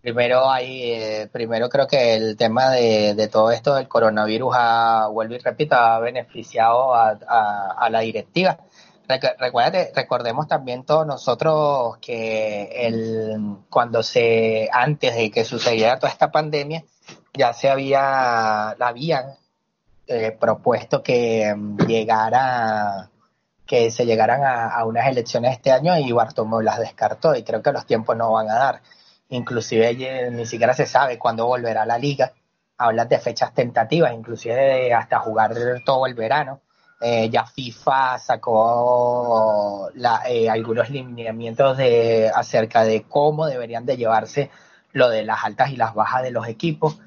Primero 0.00 0.50
hay, 0.50 0.90
eh, 0.92 1.28
primero 1.32 1.68
creo 1.68 1.86
que 1.86 2.16
el 2.16 2.36
tema 2.36 2.70
de, 2.72 3.14
de 3.14 3.28
todo 3.28 3.52
esto 3.52 3.76
del 3.76 3.86
coronavirus 3.86 4.52
ha, 4.58 5.06
vuelvo 5.12 5.34
y 5.34 5.38
repito, 5.38 5.76
ha 5.76 6.00
beneficiado 6.00 6.92
a, 6.92 7.16
a- 7.28 7.76
a 7.78 7.90
la 7.90 8.00
directiva. 8.00 8.58
Recu- 9.08 9.36
Recuérdate, 9.38 9.92
recordemos 9.94 10.46
también 10.48 10.84
todos 10.84 11.06
nosotros 11.06 11.98
que 11.98 12.86
el, 12.86 13.56
cuando 13.68 14.02
se, 14.02 14.68
antes 14.72 15.14
de 15.14 15.30
que 15.30 15.44
sucediera 15.44 15.98
toda 15.98 16.12
esta 16.12 16.30
pandemia, 16.30 16.84
ya 17.34 17.52
se 17.52 17.68
había, 17.68 18.74
la 18.78 18.88
habían 18.88 19.34
eh, 20.06 20.36
propuesto 20.38 21.02
que 21.02 21.54
mm, 21.54 21.78
llegara 21.86 23.08
que 23.66 23.90
se 23.90 24.04
llegaran 24.04 24.42
a, 24.44 24.84
unas 24.84 25.06
elecciones 25.06 25.52
este 25.52 25.72
año 25.72 25.96
y 25.96 26.12
Bartomeu 26.12 26.60
las 26.60 26.78
descartó 26.78 27.34
y 27.34 27.42
creo 27.42 27.62
que 27.62 27.72
los 27.72 27.86
tiempos 27.86 28.16
no 28.16 28.30
van 28.32 28.50
a 28.50 28.54
dar. 28.54 28.82
Inclusive 29.30 30.30
ni 30.30 30.44
siquiera 30.44 30.74
se 30.74 30.84
sabe 30.84 31.18
cuándo 31.18 31.46
volverá 31.46 31.86
la 31.86 31.96
liga. 31.96 32.32
Hablan 32.76 33.08
de 33.08 33.18
fechas 33.18 33.54
tentativas, 33.54 34.12
inclusive 34.12 34.54
de 34.54 34.92
hasta 34.92 35.20
jugar 35.20 35.54
todo 35.86 36.06
el 36.06 36.12
verano. 36.14 36.60
Eh, 37.04 37.28
ya 37.30 37.44
FIFA 37.44 38.18
sacó 38.18 39.90
la- 39.94 40.22
eh, 40.28 40.48
algunos 40.48 40.88
lineamientos 40.88 41.76
de, 41.76 42.30
acerca 42.32 42.84
de 42.84 43.02
cómo 43.08 43.46
deberían 43.46 43.84
de 43.84 43.96
llevarse 43.96 44.50
lo 44.92 45.08
de 45.08 45.24
las 45.24 45.42
altas 45.44 45.70
y 45.70 45.76
las 45.76 45.94
bajas 45.94 46.22
de 46.22 46.30
los 46.30 46.46
equipos. 46.46 46.98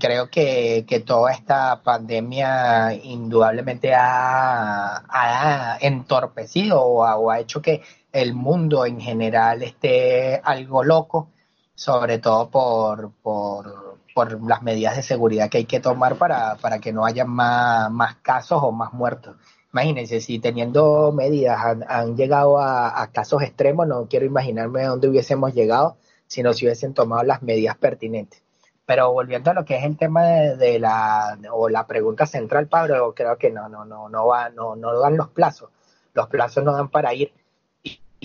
Creo 0.00 0.28
que, 0.30 0.84
que 0.86 1.00
toda 1.00 1.32
esta 1.32 1.80
pandemia 1.82 2.92
indudablemente 2.92 3.94
ha, 3.94 5.04
ha 5.08 5.78
entorpecido 5.80 6.82
o 6.82 7.04
ha, 7.04 7.16
o 7.16 7.30
ha 7.30 7.38
hecho 7.40 7.62
que 7.62 7.82
el 8.12 8.34
mundo 8.34 8.84
en 8.84 9.00
general 9.00 9.62
esté 9.62 10.40
algo 10.44 10.82
loco, 10.84 11.30
sobre 11.74 12.18
todo 12.18 12.50
por, 12.50 13.12
por, 13.22 13.73
por 14.14 14.42
las 14.48 14.62
medidas 14.62 14.96
de 14.96 15.02
seguridad 15.02 15.50
que 15.50 15.58
hay 15.58 15.64
que 15.64 15.80
tomar 15.80 16.16
para, 16.16 16.56
para 16.56 16.78
que 16.78 16.92
no 16.92 17.04
haya 17.04 17.24
más, 17.24 17.90
más 17.90 18.16
casos 18.16 18.60
o 18.62 18.70
más 18.72 18.92
muertos. 18.92 19.36
Imagínense, 19.72 20.20
si 20.20 20.38
teniendo 20.38 21.10
medidas 21.10 21.58
han, 21.88 22.16
llegado 22.16 22.60
a, 22.60 23.10
casos 23.12 23.42
extremos, 23.42 23.88
no 23.88 24.06
quiero 24.08 24.24
imaginarme 24.24 24.82
a 24.84 24.90
dónde 24.90 25.08
hubiésemos 25.08 25.52
llegado 25.52 25.96
si 26.28 26.44
no 26.44 26.52
se 26.52 26.64
hubiesen 26.64 26.94
tomado 26.94 27.24
las 27.24 27.42
medidas 27.42 27.76
pertinentes. 27.76 28.40
Pero 28.86 29.12
volviendo 29.12 29.50
a 29.50 29.54
lo 29.54 29.64
que 29.64 29.76
es 29.76 29.84
el 29.84 29.96
tema 29.96 30.24
de, 30.24 30.56
de 30.56 30.78
la 30.78 31.36
o 31.50 31.68
la 31.68 31.86
pregunta 31.88 32.24
central, 32.24 32.68
Pablo, 32.68 33.14
creo 33.16 33.36
que 33.36 33.50
no, 33.50 33.68
no, 33.68 33.84
no, 33.84 34.08
no 34.08 34.26
va, 34.26 34.48
no, 34.50 34.76
no 34.76 34.96
dan 35.00 35.16
los 35.16 35.28
plazos. 35.30 35.70
Los 36.12 36.28
plazos 36.28 36.62
no 36.62 36.72
dan 36.72 36.88
para 36.88 37.12
ir. 37.12 37.32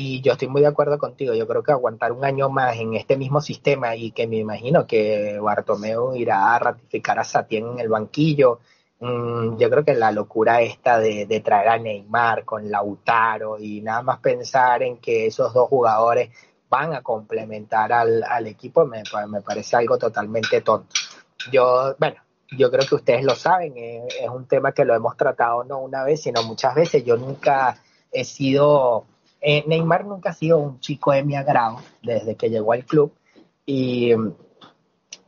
Y, 0.01 0.21
yo 0.21 0.31
estoy 0.31 0.47
muy 0.47 0.61
de 0.61 0.67
acuerdo 0.67 0.97
contigo. 0.97 1.33
Yo 1.33 1.45
creo 1.45 1.61
que 1.61 1.73
aguantar 1.73 2.13
un 2.13 2.23
año 2.23 2.49
más 2.49 2.77
en 2.77 2.93
este 2.95 3.17
mismo 3.17 3.41
sistema 3.41 3.97
y 3.97 4.11
que 4.11 4.27
me 4.27 4.37
imagino 4.37 4.87
que 4.87 5.37
Bartomeu 5.41 6.15
irá 6.15 6.55
a 6.55 6.59
ratificar 6.59 7.19
a 7.19 7.25
Satien 7.25 7.67
en 7.73 7.79
el 7.79 7.89
banquillo. 7.89 8.59
Mm, 9.01 9.57
yo 9.57 9.69
creo 9.69 9.83
que 9.83 9.93
la 9.93 10.13
locura 10.13 10.61
esta 10.61 10.99
de, 10.99 11.25
de, 11.25 11.41
traer 11.41 11.67
a 11.67 11.77
Neymar 11.77 12.45
con 12.45 12.71
Lautaro 12.71 13.59
y 13.59 13.81
nada 13.81 14.01
más 14.01 14.19
pensar 14.19 14.83
en 14.83 14.99
que 14.99 15.27
esos 15.27 15.53
dos 15.53 15.67
jugadores 15.67 16.29
van 16.69 16.93
a 16.93 17.01
complementar 17.01 17.91
al, 17.91 18.23
al 18.23 18.47
equipo 18.47 18.85
me, 18.85 19.03
me 19.27 19.41
parece 19.41 19.75
algo 19.75 19.97
totalmente 19.97 20.61
tonto. 20.61 20.95
Yo, 21.51 21.95
bueno, 21.99 22.21
yo 22.57 22.71
creo 22.71 22.87
que 22.87 22.95
ustedes 22.95 23.25
lo 23.25 23.35
saben, 23.35 23.73
eh, 23.77 24.07
es 24.21 24.29
un 24.29 24.47
tema 24.47 24.71
que 24.71 24.85
lo 24.85 24.95
hemos 24.95 25.17
tratado 25.17 25.65
no 25.65 25.79
una 25.79 26.05
vez, 26.05 26.21
sino 26.21 26.41
muchas 26.43 26.73
veces. 26.73 27.03
Yo 27.03 27.17
nunca 27.17 27.81
he 28.11 28.23
sido 28.23 29.05
eh, 29.41 29.63
Neymar 29.67 30.05
nunca 30.05 30.31
ha 30.31 30.33
sido 30.33 30.57
un 30.57 30.79
chico 30.79 31.11
de 31.11 31.23
mi 31.23 31.35
agrado 31.35 31.81
desde 32.01 32.35
que 32.35 32.49
llegó 32.49 32.73
al 32.73 32.85
club. 32.85 33.13
Y, 33.65 34.13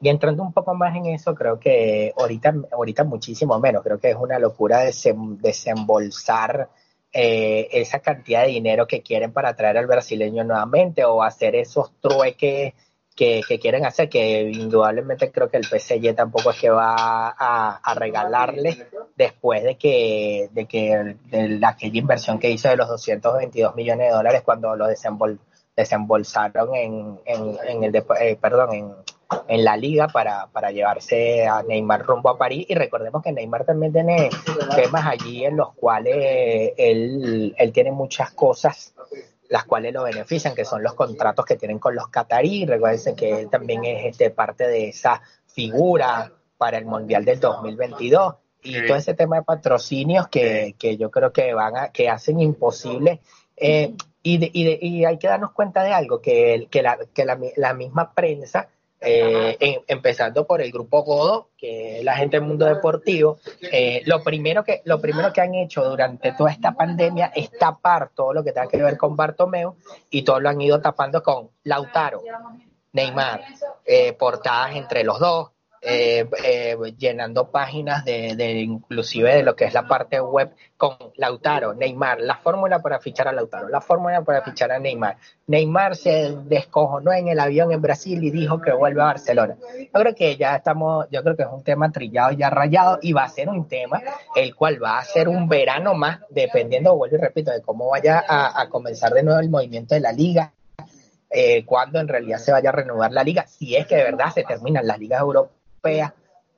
y, 0.02 0.10
entrando 0.10 0.44
un 0.44 0.54
poco 0.54 0.74
más 0.74 0.96
en 0.96 1.08
eso, 1.08 1.36
creo 1.36 1.60
que 1.60 2.14
ahorita, 2.18 2.54
ahorita 2.72 3.04
muchísimo 3.04 3.60
menos, 3.60 3.84
creo 3.84 4.00
que 4.00 4.10
es 4.10 4.16
una 4.16 4.40
locura 4.40 4.82
desembolsar 4.82 6.70
eh, 7.14 7.68
esa 7.74 8.00
cantidad 8.00 8.44
de 8.44 8.52
dinero 8.52 8.88
que 8.88 9.02
quieren 9.02 9.34
para 9.34 9.54
traer 9.54 9.78
al 9.78 9.86
brasileño 9.86 10.46
nuevamente 10.46 11.04
o 11.04 11.22
hacer 11.22 11.56
esos 11.56 11.92
trueques 12.00 12.74
que, 13.16 13.60
quieren 13.62 13.86
hacer, 13.86 14.10
que 14.10 14.42
indudablemente 14.42 15.32
creo 15.32 15.50
que 15.50 15.58
el 15.58 15.66
PSG 15.66 16.16
tampoco 16.16 16.52
es 16.52 16.60
que 16.60 16.70
va 16.70 17.30
a, 17.38 17.94
regalarle 17.96 18.88
después 19.16 19.64
de 19.64 19.76
que, 19.76 20.50
de 20.52 20.66
que 20.66 21.18
de 21.26 21.60
aquella 21.66 22.00
inversión 22.00 22.40
que 22.40 22.50
hizo 22.50 22.70
de 22.70 22.78
los 22.78 22.88
222 22.88 23.76
millones 23.76 24.08
de 24.08 24.14
dólares 24.14 24.42
cuando 24.44 24.76
lo 24.76 24.88
desembolsaron 24.88 26.76
en, 26.76 27.20
en, 27.26 27.84
el 27.84 27.96
eh, 27.96 28.38
perdón 28.42 28.74
en, 28.74 28.96
en 29.48 29.64
la 29.64 29.78
liga 29.78 30.08
para, 30.08 30.48
para 30.48 30.72
llevarse 30.72 31.48
a 31.48 31.64
Neymar 31.64 32.04
rumbo 32.06 32.30
a 32.30 32.38
París. 32.38 32.66
Y 32.70 32.76
recordemos 32.76 33.22
que 33.22 33.32
Neymar 33.32 33.66
también 33.66 33.94
tiene 33.94 34.30
temas 34.76 35.06
allí 35.06 35.46
en 35.46 35.58
los 35.58 35.74
cuales 35.74 36.74
él, 36.78 37.54
él 37.58 37.72
tiene 37.72 37.92
muchas 37.92 38.32
cosas 38.32 38.94
las 39.52 39.66
cuales 39.66 39.94
lo 39.94 40.04
benefician, 40.04 40.56
que 40.56 40.64
son 40.64 40.82
los 40.82 40.94
contratos 40.94 41.46
que 41.46 41.58
tienen 41.58 41.78
con 41.78 41.94
los 41.94 42.08
catarí. 42.08 42.66
Recuerden 42.66 43.18
que 43.18 43.42
él 43.42 43.50
también 43.50 43.84
es 43.84 44.06
este, 44.06 44.30
parte 44.30 44.66
de 44.66 44.88
esa 44.88 45.22
figura 45.46 46.32
para 46.58 46.78
el 46.78 46.86
Mundial 46.86 47.26
del 47.26 47.42
2022 47.42 48.36
y 48.64 48.88
todo 48.88 48.96
ese 48.96 49.14
tema 49.14 49.36
de 49.36 49.44
patrocinios 49.44 50.30
que, 50.30 50.76
que, 50.80 50.96
yo 50.96 51.12
creo 51.12 51.34
que 51.34 51.54
van 51.54 51.76
a, 51.76 51.90
que 51.90 52.08
hacen 52.08 52.40
imposible 52.40 53.20
eh, 53.58 53.94
y, 54.24 54.46
y, 54.46 54.78
y, 54.88 55.04
hay 55.04 55.18
que 55.18 55.28
darnos 55.28 55.52
cuenta 55.52 55.84
de 55.84 55.92
algo 55.92 56.22
que, 56.22 56.68
que, 56.72 56.82
la, 56.82 56.98
que 57.14 57.26
la, 57.26 57.38
la 57.58 57.74
misma 57.74 58.14
prensa 58.14 58.70
eh, 59.04 59.82
empezando 59.88 60.46
por 60.46 60.62
el 60.62 60.72
grupo 60.72 61.04
Godo, 61.04 61.50
que 61.58 62.00
es 62.00 62.04
la 62.04 62.16
gente 62.16 62.38
del 62.38 62.48
mundo 62.48 62.68
deportivo, 62.68 63.40
eh, 63.72 64.04
lo, 64.06 64.24
primero 64.24 64.64
que, 64.64 64.82
lo 64.86 65.02
primero 65.02 65.34
que 65.34 65.42
han 65.42 65.56
hecho 65.56 65.84
durante 65.84 66.34
toda 66.34 66.52
esta 66.52 66.74
pandemia 66.74 67.32
es 67.36 67.52
tapar 67.52 68.12
todo 68.14 68.32
lo 68.32 68.44
que 68.44 68.52
tenga 68.52 68.68
que 68.68 68.78
ver 68.78 68.98
con 68.98 69.16
Bartomeu 69.16 69.76
y 70.12 70.22
todo 70.22 70.40
lo 70.40 70.50
han 70.50 70.62
ido 70.62 70.80
tapando 70.80 71.24
con 71.24 71.50
Lautaro, 71.64 72.22
Neymar, 72.94 73.44
eh, 73.86 74.14
portadas 74.14 74.76
entre 74.76 75.04
los 75.04 75.20
dos, 75.20 75.50
eh, 75.84 76.30
eh, 76.44 76.78
llenando 76.96 77.50
páginas 77.50 78.06
de, 78.06 78.36
de, 78.36 78.52
inclusive 78.62 79.36
de 79.36 79.42
lo 79.42 79.56
que 79.56 79.66
es 79.66 79.74
la 79.74 79.88
parte 79.88 80.22
web 80.22 80.52
con 80.78 80.96
Lautaro, 81.16 81.74
Neymar, 81.74 82.22
la 82.22 82.38
fórmula 82.38 82.80
para 82.84 83.00
fichar 83.00 83.28
a 83.28 83.32
Lautaro, 83.32 83.68
la 83.68 83.82
fórmula 83.82 84.22
para 84.22 84.44
fichar 84.44 84.72
a 84.72 84.78
Neymar. 84.78 85.18
Neymar 85.48 85.96
se 85.96 86.36
descojonó 86.46 87.12
en 87.14 87.30
el 87.30 87.40
avión 87.40 87.72
en 87.72 87.82
Brasil 87.82 88.24
y 88.24 88.30
dijo 88.30 88.62
que 88.62 88.72
vuelve 88.72 89.02
a 89.02 89.06
Barcelona. 89.06 89.56
Yo 89.80 90.00
creo 90.00 90.14
que 90.14 90.38
ya 90.38 90.56
estamos, 90.56 91.08
yo 91.10 91.24
creo 91.24 91.36
que 91.36 91.44
es 91.44 91.50
un 91.52 91.64
tema 91.64 91.92
trillado, 91.92 92.32
ya 92.34 92.52
rayado 92.52 93.00
y 93.02 93.14
va 93.14 93.24
a 93.24 93.30
ser 93.30 93.50
un 93.50 93.68
tema 93.68 94.02
el 94.36 94.56
cual 94.56 94.82
va 94.84 95.00
a 95.00 95.04
ser 95.04 95.28
un 95.28 95.50
verano 95.50 95.96
más, 95.96 96.20
dependiendo, 96.30 96.96
vuelvo 96.96 97.16
y 97.16 97.20
repito, 97.20 97.52
de 97.52 97.62
cómo 97.64 97.90
vaya 97.90 98.24
a, 98.28 98.62
a 98.62 98.70
comenzar 98.70 99.14
de 99.14 99.24
nuevo 99.24 99.40
el 99.40 99.50
movimiento 99.50 99.96
de 99.96 100.02
la 100.02 100.12
liga, 100.12 100.54
eh, 101.32 101.66
cuando 101.66 102.00
en 102.00 102.08
realidad 102.08 102.38
se 102.38 102.52
vaya 102.52 102.70
a 102.70 102.74
renovar 102.74 103.12
la 103.12 103.24
liga, 103.24 103.48
si 103.48 103.76
es 103.76 103.88
que 103.88 103.96
de 103.96 104.04
verdad 104.04 104.32
se 104.32 104.44
terminan 104.44 104.86
las 104.86 105.00
ligas 105.00 105.22
europeas 105.22 105.61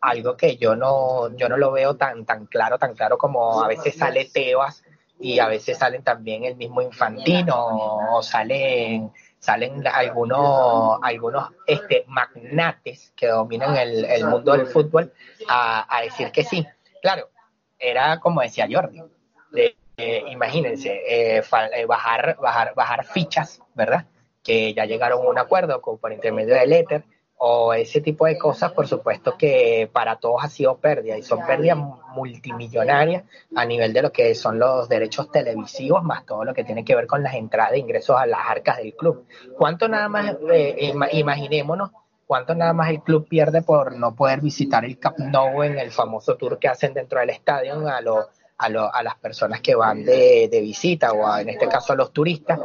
algo 0.02 0.36
que 0.36 0.58
yo 0.58 0.76
no, 0.76 1.36
yo 1.36 1.48
no 1.50 1.58
lo 1.58 1.72
veo 1.72 1.96
tan, 1.96 2.26
tan 2.26 2.46
claro, 2.46 2.78
tan 2.78 2.94
claro 2.94 3.18
como 3.18 3.64
a 3.64 3.68
veces 3.68 3.96
sale 3.96 4.26
Tebas 4.26 4.84
y 5.20 5.40
a 5.40 5.48
veces 5.48 5.78
salen 5.78 6.04
también 6.04 6.44
el 6.44 6.56
mismo 6.56 6.82
Infantino 6.82 8.16
o 8.16 8.22
salen 8.22 9.12
salen 9.40 9.86
algunos 9.88 11.00
algunos 11.02 11.50
este 11.68 12.06
magnates 12.08 13.14
que 13.16 13.28
dominan 13.28 13.76
el, 13.78 14.26
mundo 14.26 14.54
del 14.54 14.68
fútbol 14.68 15.12
a, 15.48 15.98
a, 15.98 16.02
decir 16.02 16.32
que 16.32 16.44
sí. 16.44 16.66
Claro, 17.02 17.30
era 17.78 18.20
como 18.20 18.42
decía 18.42 18.68
Jordi, 18.70 19.02
de, 19.52 19.76
eh, 19.98 20.24
imagínense, 20.30 20.92
eh, 21.08 21.44
eh, 21.74 21.86
bajar, 21.86 22.38
bajar, 22.42 22.74
bajar 22.76 23.06
fichas, 23.06 23.62
¿verdad? 23.76 24.06
Que 24.42 24.74
ya 24.74 24.86
llegaron 24.86 25.26
a 25.26 25.30
un 25.30 25.38
acuerdo 25.38 25.82
con, 25.82 26.00
por 26.00 26.12
intermedio 26.12 26.56
del 26.56 26.74
éter, 26.74 27.04
o 27.46 27.74
ese 27.74 28.00
tipo 28.00 28.26
de 28.26 28.38
cosas, 28.38 28.72
por 28.72 28.88
supuesto 28.88 29.36
que 29.38 29.90
para 29.92 30.16
todos 30.16 30.46
ha 30.46 30.48
sido 30.48 30.78
pérdida 30.78 31.18
y 31.18 31.24
son 31.24 31.46
pérdidas 31.46 31.78
multimillonarias 32.16 33.26
a 33.54 33.66
nivel 33.66 33.92
de 33.92 34.02
lo 34.02 34.14
que 34.14 34.34
son 34.34 34.58
los 34.60 34.88
derechos 34.88 35.30
televisivos, 35.30 36.04
más 36.04 36.26
todo 36.26 36.46
lo 36.46 36.54
que 36.54 36.64
tiene 36.64 36.86
que 36.86 36.96
ver 36.96 37.06
con 37.06 37.22
las 37.22 37.34
entradas 37.34 37.74
de 37.74 37.80
ingresos 37.80 38.16
a 38.18 38.26
las 38.26 38.40
arcas 38.48 38.78
del 38.78 38.94
club. 38.96 39.26
¿Cuánto 39.58 39.90
nada 39.90 40.08
más, 40.08 40.38
eh, 40.54 40.94
imaginémonos, 41.12 41.92
cuánto 42.26 42.56
nada 42.56 42.72
más 42.72 42.90
el 42.92 43.02
club 43.02 43.28
pierde 43.28 43.62
por 43.62 43.94
no 43.98 44.16
poder 44.16 44.40
visitar 44.40 44.86
el 44.86 44.98
Camp 44.98 45.20
Nou 45.20 45.64
en 45.64 45.78
el 45.78 45.92
famoso 45.92 46.38
tour 46.38 46.58
que 46.58 46.70
hacen 46.70 46.94
dentro 46.94 47.20
del 47.20 47.32
estadio 47.32 47.86
a, 47.90 47.98
a, 47.98 48.66
a 48.68 49.04
las 49.04 49.16
personas 49.16 49.60
que 49.60 49.76
van 49.76 50.06
de, 50.06 50.48
de 50.50 50.62
visita 50.62 51.12
o 51.12 51.38
en 51.38 51.50
este 51.50 51.68
caso 51.68 51.92
a 51.92 51.98
los 51.98 52.14
turistas? 52.14 52.62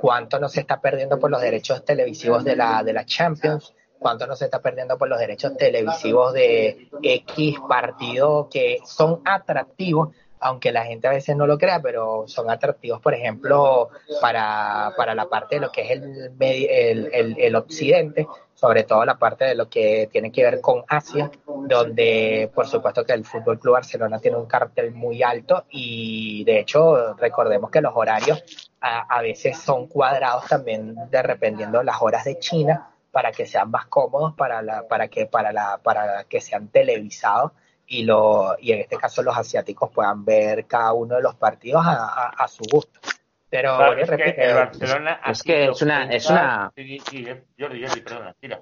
¿Cuánto 0.00 0.38
no 0.38 0.48
se 0.48 0.60
está 0.60 0.80
perdiendo 0.80 1.18
por 1.18 1.32
los 1.32 1.40
derechos 1.40 1.84
televisivos 1.84 2.44
de 2.44 2.54
la, 2.54 2.84
de 2.84 2.92
la 2.92 3.04
Champions? 3.04 3.74
Cuánto 4.00 4.26
no 4.26 4.34
se 4.34 4.46
está 4.46 4.60
perdiendo 4.60 4.98
por 4.98 5.08
los 5.08 5.18
derechos 5.18 5.56
televisivos 5.56 6.32
de 6.32 6.88
X 7.02 7.56
partidos 7.68 8.48
que 8.50 8.78
son 8.84 9.20
atractivos, 9.24 10.08
aunque 10.40 10.72
la 10.72 10.84
gente 10.86 11.06
a 11.06 11.10
veces 11.10 11.36
no 11.36 11.46
lo 11.46 11.58
crea, 11.58 11.80
pero 11.82 12.24
son 12.26 12.50
atractivos, 12.50 13.00
por 13.00 13.12
ejemplo, 13.12 13.90
para, 14.22 14.94
para 14.96 15.14
la 15.14 15.28
parte 15.28 15.56
de 15.56 15.60
lo 15.60 15.70
que 15.70 15.82
es 15.82 15.90
el, 15.90 16.32
el, 16.40 17.10
el, 17.12 17.36
el 17.38 17.56
occidente, 17.56 18.26
sobre 18.54 18.84
todo 18.84 19.04
la 19.04 19.18
parte 19.18 19.44
de 19.44 19.54
lo 19.54 19.68
que 19.68 20.08
tiene 20.10 20.32
que 20.32 20.44
ver 20.44 20.62
con 20.62 20.82
Asia, 20.88 21.30
donde 21.44 22.50
por 22.54 22.66
supuesto 22.66 23.04
que 23.04 23.12
el 23.12 23.26
Fútbol 23.26 23.58
Club 23.58 23.74
Barcelona 23.74 24.18
tiene 24.18 24.38
un 24.38 24.46
cartel 24.46 24.92
muy 24.92 25.22
alto 25.22 25.64
y 25.68 26.42
de 26.44 26.60
hecho 26.60 27.14
recordemos 27.14 27.70
que 27.70 27.82
los 27.82 27.92
horarios 27.94 28.42
a, 28.80 29.14
a 29.14 29.20
veces 29.20 29.58
son 29.58 29.88
cuadrados 29.88 30.46
también 30.46 30.96
dependiendo 31.10 31.78
de 31.78 31.84
las 31.84 32.00
horas 32.00 32.24
de 32.24 32.38
China 32.38 32.90
para 33.10 33.32
que 33.32 33.46
sean 33.46 33.70
más 33.70 33.86
cómodos 33.86 34.34
para 34.34 34.62
la, 34.62 34.86
para 34.86 35.08
que 35.08 35.26
para 35.26 35.52
la 35.52 35.78
para 35.82 36.24
que 36.24 36.40
sean 36.40 36.68
televisados 36.68 37.52
y 37.86 38.04
lo 38.04 38.56
y 38.60 38.72
en 38.72 38.80
este 38.80 38.96
caso 38.96 39.22
los 39.22 39.36
asiáticos 39.36 39.90
puedan 39.90 40.24
ver 40.24 40.66
cada 40.66 40.92
uno 40.92 41.16
de 41.16 41.22
los 41.22 41.34
partidos 41.34 41.84
a, 41.84 42.28
a, 42.28 42.48
su 42.48 42.62
gusto. 42.70 43.00
Pero 43.48 43.94
es, 43.94 44.08
que 44.08 44.30
el 44.38 44.54
Barcelona 44.54 45.20
es 45.26 45.42
que 45.42 45.64
es 45.64 45.82
una 45.82 46.04
es 46.04 46.30
una 46.30 46.72
sí, 46.76 46.98
sí, 47.10 47.26
Jordi, 47.58 47.84
Jordi, 47.84 48.00
perdona, 48.00 48.34
tira. 48.40 48.60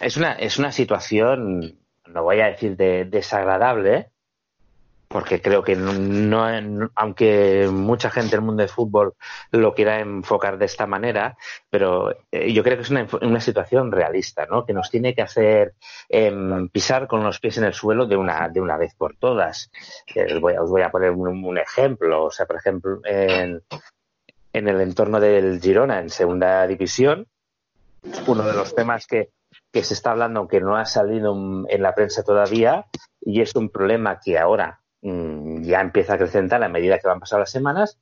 es 0.00 0.16
una 0.16 0.32
es 0.32 0.58
una 0.58 0.72
situación 0.72 1.78
no 2.06 2.22
voy 2.22 2.40
a 2.40 2.46
decir 2.46 2.76
de, 2.76 3.04
desagradable 3.04 4.10
porque 5.08 5.40
creo 5.40 5.62
que 5.62 5.74
no, 5.74 6.46
aunque 6.94 7.68
mucha 7.72 8.10
gente 8.10 8.32
del 8.32 8.44
mundo 8.44 8.60
del 8.60 8.68
fútbol 8.68 9.14
lo 9.50 9.74
quiera 9.74 10.00
enfocar 10.00 10.58
de 10.58 10.66
esta 10.66 10.86
manera, 10.86 11.36
pero 11.70 12.10
eh, 12.30 12.52
yo 12.52 12.62
creo 12.62 12.76
que 12.76 12.82
es 12.82 12.90
una, 12.90 13.06
una, 13.22 13.40
situación 13.40 13.90
realista, 13.90 14.44
¿no? 14.46 14.66
Que 14.66 14.74
nos 14.74 14.90
tiene 14.90 15.14
que 15.14 15.22
hacer 15.22 15.74
eh, 16.10 16.30
pisar 16.70 17.06
con 17.06 17.24
los 17.24 17.40
pies 17.40 17.56
en 17.56 17.64
el 17.64 17.72
suelo 17.72 18.06
de 18.06 18.16
una, 18.16 18.50
de 18.50 18.60
una 18.60 18.76
vez 18.76 18.94
por 18.94 19.16
todas. 19.16 19.70
Eh, 20.14 20.38
voy, 20.38 20.54
os, 20.56 20.68
voy, 20.68 20.82
a 20.82 20.90
poner 20.90 21.10
un, 21.10 21.42
un, 21.42 21.58
ejemplo, 21.58 22.24
o 22.24 22.30
sea, 22.30 22.44
por 22.44 22.56
ejemplo, 22.56 23.00
en, 23.04 23.62
en 24.52 24.68
el 24.68 24.80
entorno 24.82 25.20
del 25.20 25.58
Girona, 25.60 26.00
en 26.00 26.10
segunda 26.10 26.66
división, 26.66 27.26
uno 28.26 28.42
de 28.42 28.52
los 28.52 28.74
temas 28.74 29.06
que, 29.06 29.30
que 29.72 29.82
se 29.82 29.94
está 29.94 30.10
hablando, 30.10 30.40
aunque 30.40 30.60
no 30.60 30.76
ha 30.76 30.84
salido 30.84 31.34
en 31.66 31.82
la 31.82 31.94
prensa 31.94 32.22
todavía, 32.22 32.86
y 33.20 33.40
es 33.40 33.54
un 33.56 33.70
problema 33.70 34.20
que 34.20 34.38
ahora 34.38 34.80
Mm, 35.02 35.62
ya 35.62 35.80
empieza 35.80 36.12
a 36.12 36.16
acrecentar 36.16 36.62
a 36.62 36.68
medida 36.68 36.98
que 36.98 37.08
van 37.08 37.20
pasando 37.20 37.40
las 37.40 37.50
semanas, 37.50 37.98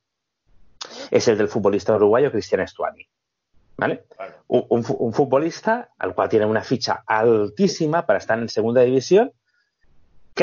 es 1.11 1.27
el 1.27 1.37
del 1.37 1.47
futbolista 1.47 1.95
uruguayo 1.95 2.31
Cristian 2.31 2.61
Estuani. 2.61 3.07
¿Vale? 3.77 4.05
vale. 4.17 4.33
Un, 4.47 4.83
un, 4.87 5.13
futbolista 5.13 5.91
al 5.99 6.15
cual 6.15 6.29
tiene 6.29 6.47
una 6.47 6.63
ficha 6.63 7.03
altísima 7.05 8.07
para 8.07 8.17
estar 8.17 8.39
en 8.39 8.49
segunda 8.49 8.81
división, 8.81 9.31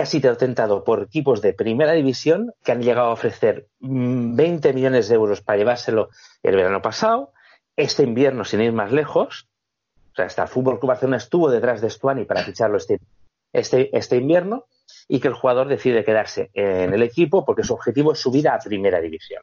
sido 0.05 0.37
tentado 0.37 0.85
por 0.85 1.03
equipos 1.03 1.41
de 1.41 1.55
primera 1.55 1.93
división 1.93 2.53
que 2.65 2.73
han 2.73 2.83
llegado 2.83 3.09
a 3.09 3.13
ofrecer 3.13 3.69
20 3.81 4.73
mm, 4.73 4.75
millones 4.75 5.09
de 5.09 5.15
euros 5.15 5.41
para 5.41 5.59
llevárselo 5.59 6.11
el 6.43 6.57
verano 6.57 6.83
pasado, 6.83 7.33
este 7.77 8.03
invierno 8.03 8.45
sin 8.45 8.61
ir 8.61 8.73
más 8.73 8.93
lejos, 8.93 9.49
o 10.13 10.15
sea, 10.17 10.27
hasta 10.27 10.43
el 10.43 10.49
Fútbol 10.49 10.79
Club 10.79 10.89
Barcelona 10.89 11.17
estuvo 11.17 11.51
detrás 11.51 11.81
de 11.81 11.91
Stuani 11.91 12.25
para 12.25 12.43
ficharlo 12.43 12.77
este, 12.77 13.01
este, 13.53 13.97
este 13.97 14.17
invierno 14.17 14.67
y 15.09 15.21
que 15.21 15.29
el 15.29 15.35
jugador 15.35 15.69
decide 15.69 16.05
quedarse 16.05 16.51
en 16.55 16.93
el 16.93 17.03
equipo 17.03 17.45
porque 17.45 17.65
su 17.65 17.75
objetivo 17.75 18.13
es 18.13 18.21
subir 18.21 18.49
a 18.49 18.59
primera 18.59 19.01
división 19.01 19.43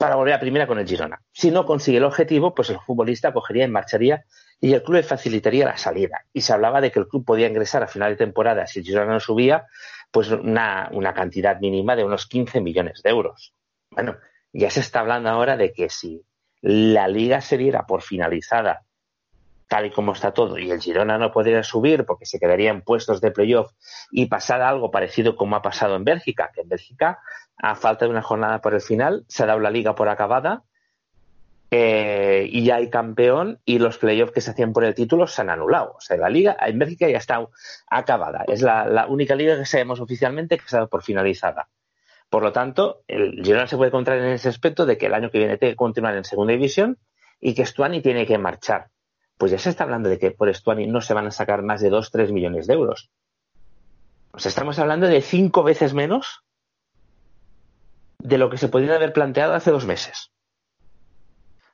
para 0.00 0.16
volver 0.16 0.32
a 0.32 0.40
primera 0.40 0.66
con 0.66 0.78
el 0.78 0.88
Girona. 0.88 1.20
Si 1.30 1.50
no 1.50 1.66
consigue 1.66 1.98
el 1.98 2.04
objetivo, 2.04 2.54
pues 2.54 2.70
el 2.70 2.78
futbolista 2.78 3.34
cogería 3.34 3.66
y 3.66 3.68
marcharía 3.68 4.24
y 4.58 4.72
el 4.72 4.82
club 4.82 4.96
le 4.96 5.02
facilitaría 5.02 5.66
la 5.66 5.76
salida. 5.76 6.24
Y 6.32 6.40
se 6.40 6.54
hablaba 6.54 6.80
de 6.80 6.90
que 6.90 7.00
el 7.00 7.06
club 7.06 7.22
podía 7.22 7.46
ingresar 7.46 7.82
a 7.82 7.86
final 7.86 8.12
de 8.12 8.16
temporada, 8.16 8.66
si 8.66 8.78
el 8.78 8.86
Girona 8.86 9.12
no 9.12 9.20
subía, 9.20 9.66
pues 10.10 10.30
una, 10.30 10.88
una 10.92 11.12
cantidad 11.12 11.60
mínima 11.60 11.96
de 11.96 12.04
unos 12.04 12.26
15 12.26 12.62
millones 12.62 13.02
de 13.02 13.10
euros. 13.10 13.52
Bueno, 13.90 14.16
ya 14.54 14.70
se 14.70 14.80
está 14.80 15.00
hablando 15.00 15.28
ahora 15.28 15.58
de 15.58 15.70
que 15.74 15.90
si 15.90 16.24
la 16.62 17.06
liga 17.06 17.42
se 17.42 17.58
diera 17.58 17.86
por 17.86 18.00
finalizada 18.00 18.86
tal 19.70 19.86
y 19.86 19.90
como 19.92 20.14
está 20.14 20.32
todo, 20.32 20.58
y 20.58 20.68
el 20.68 20.80
Girona 20.80 21.16
no 21.16 21.30
podría 21.30 21.62
subir 21.62 22.04
porque 22.04 22.26
se 22.26 22.40
quedaría 22.40 22.70
en 22.70 22.82
puestos 22.82 23.20
de 23.20 23.30
playoff 23.30 23.70
y 24.10 24.26
pasara 24.26 24.68
algo 24.68 24.90
parecido 24.90 25.36
como 25.36 25.54
ha 25.54 25.62
pasado 25.62 25.94
en 25.94 26.02
Bélgica, 26.02 26.50
que 26.52 26.62
en 26.62 26.68
Bélgica, 26.68 27.20
a 27.56 27.76
falta 27.76 28.04
de 28.04 28.10
una 28.10 28.20
jornada 28.20 28.60
por 28.60 28.74
el 28.74 28.80
final, 28.80 29.24
se 29.28 29.44
ha 29.44 29.46
dado 29.46 29.60
la 29.60 29.70
liga 29.70 29.94
por 29.94 30.08
acabada 30.08 30.64
eh, 31.70 32.48
y 32.50 32.64
ya 32.64 32.76
hay 32.76 32.90
campeón 32.90 33.60
y 33.64 33.78
los 33.78 33.98
playoffs 33.98 34.32
que 34.32 34.40
se 34.40 34.50
hacían 34.50 34.72
por 34.72 34.82
el 34.82 34.92
título 34.96 35.28
se 35.28 35.40
han 35.42 35.50
anulado. 35.50 35.94
O 35.98 36.00
sea, 36.00 36.16
la 36.16 36.28
liga 36.28 36.56
en 36.58 36.76
Bélgica 36.76 37.08
ya 37.08 37.18
está 37.18 37.46
acabada. 37.88 38.44
Es 38.48 38.62
la, 38.62 39.06
única 39.08 39.36
liga 39.36 39.56
que 39.56 39.66
sabemos 39.66 40.00
oficialmente 40.00 40.58
que 40.58 40.64
se 40.66 40.74
ha 40.74 40.80
dado 40.80 40.90
por 40.90 41.04
finalizada. 41.04 41.68
Por 42.28 42.42
lo 42.42 42.50
tanto, 42.50 43.02
el 43.06 43.40
Girona 43.44 43.68
se 43.68 43.76
puede 43.76 43.90
encontrar 43.90 44.18
en 44.18 44.32
ese 44.32 44.48
aspecto 44.48 44.84
de 44.84 44.98
que 44.98 45.06
el 45.06 45.14
año 45.14 45.30
que 45.30 45.38
viene 45.38 45.58
tiene 45.58 45.74
que 45.74 45.76
continuar 45.76 46.16
en 46.16 46.24
segunda 46.24 46.54
división 46.54 46.98
y 47.40 47.54
que 47.54 47.64
Stuani 47.64 48.00
tiene 48.00 48.26
que 48.26 48.36
marchar 48.36 48.88
pues 49.40 49.52
ya 49.52 49.58
se 49.58 49.70
está 49.70 49.84
hablando 49.84 50.10
de 50.10 50.18
que 50.18 50.32
por 50.32 50.54
Stuani 50.54 50.86
no 50.86 51.00
se 51.00 51.14
van 51.14 51.26
a 51.26 51.30
sacar 51.30 51.62
más 51.62 51.80
de 51.80 51.90
2-3 51.90 52.30
millones 52.30 52.66
de 52.66 52.74
euros. 52.74 53.08
O 54.32 54.38
sea, 54.38 54.50
estamos 54.50 54.78
hablando 54.78 55.06
de 55.06 55.22
cinco 55.22 55.62
veces 55.62 55.94
menos 55.94 56.44
de 58.18 58.36
lo 58.36 58.50
que 58.50 58.58
se 58.58 58.68
podría 58.68 58.96
haber 58.96 59.14
planteado 59.14 59.54
hace 59.54 59.70
dos 59.70 59.86
meses. 59.86 60.30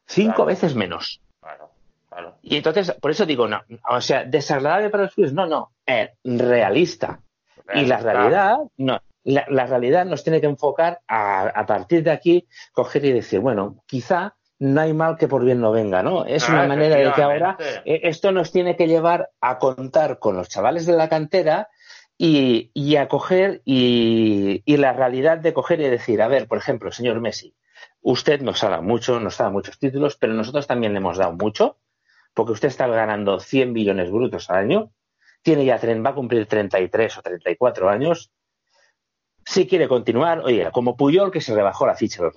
Cinco 0.06 0.44
veces 0.44 0.76
menos. 0.76 1.20
Claro, 1.40 1.72
claro. 2.08 2.36
Y 2.40 2.56
entonces, 2.56 2.92
por 2.92 3.10
eso 3.10 3.26
digo, 3.26 3.48
no, 3.48 3.60
o 3.88 4.00
sea, 4.00 4.22
desagradable 4.22 4.88
para 4.88 5.02
los 5.02 5.14
clubes, 5.14 5.32
no, 5.32 5.46
no, 5.46 5.72
es 5.84 6.10
realista. 6.22 7.18
Y 7.74 7.86
la 7.86 7.98
realidad, 7.98 8.58
no, 8.76 9.00
la, 9.24 9.66
realidad 9.66 10.06
nos 10.06 10.22
tiene 10.22 10.40
que 10.40 10.46
enfocar 10.46 11.00
a, 11.08 11.48
a 11.48 11.66
partir 11.66 12.04
de 12.04 12.12
aquí, 12.12 12.46
coger 12.72 13.04
y 13.06 13.12
decir, 13.12 13.40
bueno, 13.40 13.82
quizá 13.86 14.36
no 14.58 14.80
hay 14.80 14.92
mal 14.92 15.16
que 15.16 15.28
por 15.28 15.44
bien 15.44 15.60
no 15.60 15.72
venga, 15.72 16.02
¿no? 16.02 16.24
Es 16.24 16.48
una 16.48 16.66
manera 16.66 16.96
de 16.96 17.12
que 17.12 17.22
ahora 17.22 17.56
eh, 17.84 18.00
esto 18.04 18.32
nos 18.32 18.52
tiene 18.52 18.76
que 18.76 18.88
llevar 18.88 19.30
a 19.40 19.58
contar 19.58 20.18
con 20.18 20.36
los 20.36 20.48
chavales 20.48 20.86
de 20.86 20.94
la 20.94 21.08
cantera 21.08 21.68
y, 22.18 22.70
y 22.72 22.96
a 22.96 23.08
coger 23.08 23.60
y, 23.64 24.62
la 24.76 24.92
realidad 24.92 25.38
de 25.38 25.52
coger 25.52 25.80
y 25.80 25.88
decir, 25.88 26.22
a 26.22 26.28
ver, 26.28 26.48
por 26.48 26.58
ejemplo, 26.58 26.90
señor 26.90 27.20
Messi, 27.20 27.54
usted 28.00 28.40
nos 28.40 28.64
ha 28.64 28.70
dado 28.70 28.82
mucho, 28.82 29.20
nos 29.20 29.38
ha 29.40 29.44
dado 29.44 29.52
muchos 29.52 29.78
títulos, 29.78 30.16
pero 30.16 30.32
nosotros 30.32 30.66
también 30.66 30.92
le 30.92 30.98
hemos 30.98 31.18
dado 31.18 31.32
mucho, 31.32 31.78
porque 32.32 32.52
usted 32.52 32.68
está 32.68 32.86
ganando 32.86 33.40
100 33.40 33.72
millones 33.72 34.10
brutos 34.10 34.48
al 34.48 34.56
año, 34.56 34.92
tiene 35.42 35.64
ya, 35.64 35.78
va 35.78 36.10
a 36.10 36.14
cumplir 36.14 36.46
33 36.46 37.18
o 37.18 37.22
34 37.22 37.90
años, 37.90 38.32
si 39.44 39.66
quiere 39.66 39.86
continuar, 39.86 40.40
oye, 40.40 40.68
como 40.72 40.96
Puyol 40.96 41.30
que 41.30 41.40
se 41.40 41.54
rebajó 41.54 41.86
la 41.86 41.94
ficha 41.94 42.22
los 42.22 42.34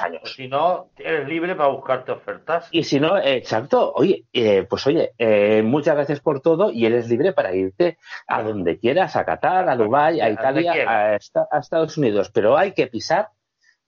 años. 0.00 0.32
si 0.34 0.48
no, 0.48 0.90
eres 0.96 1.28
libre 1.28 1.54
para 1.54 1.70
buscarte 1.70 2.12
ofertas. 2.12 2.68
Y 2.70 2.84
si 2.84 3.00
no, 3.00 3.18
exacto, 3.18 3.92
oye, 3.94 4.24
eh, 4.32 4.66
pues 4.68 4.86
oye, 4.86 5.12
eh, 5.18 5.62
muchas 5.62 5.94
gracias 5.94 6.20
por 6.20 6.40
todo 6.40 6.70
y 6.70 6.86
eres 6.86 7.08
libre 7.08 7.32
para 7.32 7.54
irte 7.54 7.98
a 8.26 8.42
donde 8.42 8.78
quieras, 8.78 9.16
a 9.16 9.24
Qatar, 9.24 9.68
a 9.68 9.76
Dubái, 9.76 10.20
a 10.20 10.30
Italia, 10.30 10.72
a, 10.86 11.16
Estados 11.16 11.96
Unidos, 11.96 12.30
pero 12.30 12.56
hay 12.56 12.72
que 12.72 12.86
pisar 12.86 13.30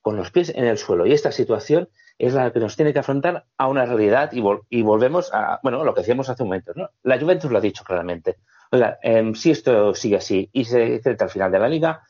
con 0.00 0.16
los 0.16 0.30
pies 0.30 0.50
en 0.54 0.64
el 0.64 0.78
suelo. 0.78 1.06
Y 1.06 1.12
esta 1.12 1.32
situación 1.32 1.88
es 2.18 2.34
la 2.34 2.52
que 2.52 2.60
nos 2.60 2.76
tiene 2.76 2.92
que 2.92 2.98
afrontar 2.98 3.46
a 3.56 3.66
una 3.68 3.84
realidad 3.84 4.30
y, 4.32 4.42
y 4.68 4.82
volvemos 4.82 5.32
a, 5.32 5.60
bueno, 5.62 5.84
lo 5.84 5.94
que 5.94 6.00
decíamos 6.00 6.28
hace 6.28 6.42
un 6.42 6.50
momento, 6.50 6.72
¿no? 6.74 6.90
La 7.02 7.18
Juventus 7.18 7.50
lo 7.50 7.58
ha 7.58 7.62
dicho 7.62 7.84
claramente. 7.84 8.36
Oiga, 8.72 8.98
em, 9.02 9.34
si 9.34 9.50
esto 9.50 9.94
sigue 9.94 10.16
así 10.16 10.48
y 10.52 10.64
se 10.64 10.96
enfrenta 10.96 11.24
al 11.24 11.30
final 11.30 11.50
de 11.50 11.58
la 11.58 11.68
liga, 11.68 12.02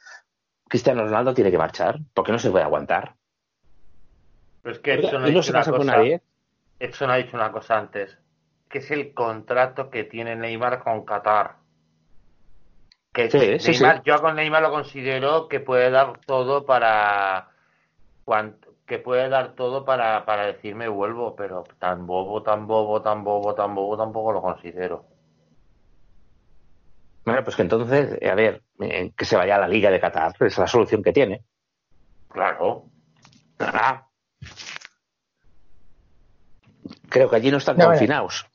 Cristiano 0.68 1.04
Ronaldo 1.04 1.34
tiene 1.34 1.50
que 1.50 1.58
marchar, 1.58 1.98
porque 2.14 2.32
no 2.32 2.38
se 2.38 2.50
puede 2.50 2.64
aguantar. 2.64 3.16
Pero 4.62 4.74
es 4.74 4.80
que 4.80 4.94
Edson, 4.94 5.22
ha 5.22 5.26
dicho 5.26 5.50
una 5.50 5.64
cosa, 5.64 6.02
Edson 6.78 7.10
ha 7.10 7.16
dicho 7.16 7.36
una 7.36 7.52
cosa 7.52 7.78
antes, 7.78 8.18
que 8.68 8.78
es 8.78 8.90
el 8.90 9.14
contrato 9.14 9.90
que 9.90 10.04
tiene 10.04 10.36
Neymar 10.36 10.82
con 10.82 11.04
Qatar. 11.04 11.56
Que 13.12 13.28
Neymar, 13.28 14.02
yo 14.04 14.20
con 14.20 14.36
Neymar 14.36 14.62
lo 14.62 14.70
considero 14.70 15.48
que 15.48 15.60
puede 15.60 15.90
dar 15.90 16.20
todo 16.26 16.64
para 16.64 17.48
que 18.86 18.98
puede 18.98 19.28
dar 19.28 19.54
todo 19.54 19.84
para, 19.84 20.24
para 20.24 20.46
decirme 20.46 20.88
vuelvo, 20.88 21.34
pero 21.34 21.64
tan 21.78 22.06
bobo, 22.06 22.42
tan 22.42 22.66
bobo, 22.66 23.02
tan 23.02 23.24
bobo, 23.24 23.54
tan 23.54 23.74
bobo 23.74 23.96
tampoco 23.96 24.32
lo 24.32 24.42
considero. 24.42 25.04
Bueno, 27.24 27.44
pues 27.44 27.56
que 27.56 27.62
entonces, 27.62 28.18
a 28.22 28.34
ver, 28.34 28.62
eh, 28.80 29.12
que 29.16 29.24
se 29.24 29.36
vaya 29.36 29.56
a 29.56 29.60
la 29.60 29.68
Liga 29.68 29.90
de 29.90 30.00
Qatar, 30.00 30.32
es 30.40 30.58
la 30.58 30.66
solución 30.66 31.02
que 31.02 31.12
tiene. 31.12 31.44
Claro. 32.28 32.86
Ah. 33.58 34.06
Creo 37.08 37.28
que 37.28 37.36
allí 37.36 37.50
no 37.50 37.58
están 37.58 37.76
confinados. 37.76 38.46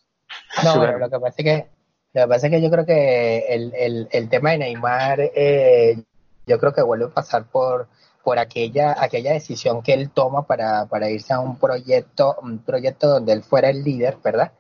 No, 0.63 0.77
bueno, 0.77 0.97
lo 0.97 1.09
que 1.09 1.19
pasa 1.19 1.35
es 1.37 1.43
que 1.43 1.67
lo 2.13 2.21
que 2.21 2.27
pasa 2.27 2.47
es 2.47 2.51
que 2.51 2.61
yo 2.61 2.71
creo 2.71 2.85
que 2.85 3.39
el, 3.49 4.07
el, 4.11 4.29
tema 4.29 4.51
de 4.51 4.59
Neymar, 4.59 5.19
eh, 5.19 6.01
yo 6.47 6.59
creo 6.59 6.73
que 6.73 6.81
vuelve 6.81 7.05
a 7.05 7.09
pasar 7.09 7.45
por 7.45 7.87
por 8.23 8.39
aquella 8.39 8.95
aquella 8.97 9.33
decisión 9.33 9.83
que 9.83 9.93
él 9.93 10.09
toma 10.09 10.47
para, 10.47 10.87
para 10.87 11.09
irse 11.09 11.33
a 11.33 11.39
un 11.39 11.59
proyecto 11.59 12.37
un 12.41 12.59
proyecto 12.59 13.07
donde 13.07 13.33
él 13.33 13.43
fuera 13.43 13.69
el 13.69 13.83
líder, 13.83 14.17
¿verdad? 14.23 14.51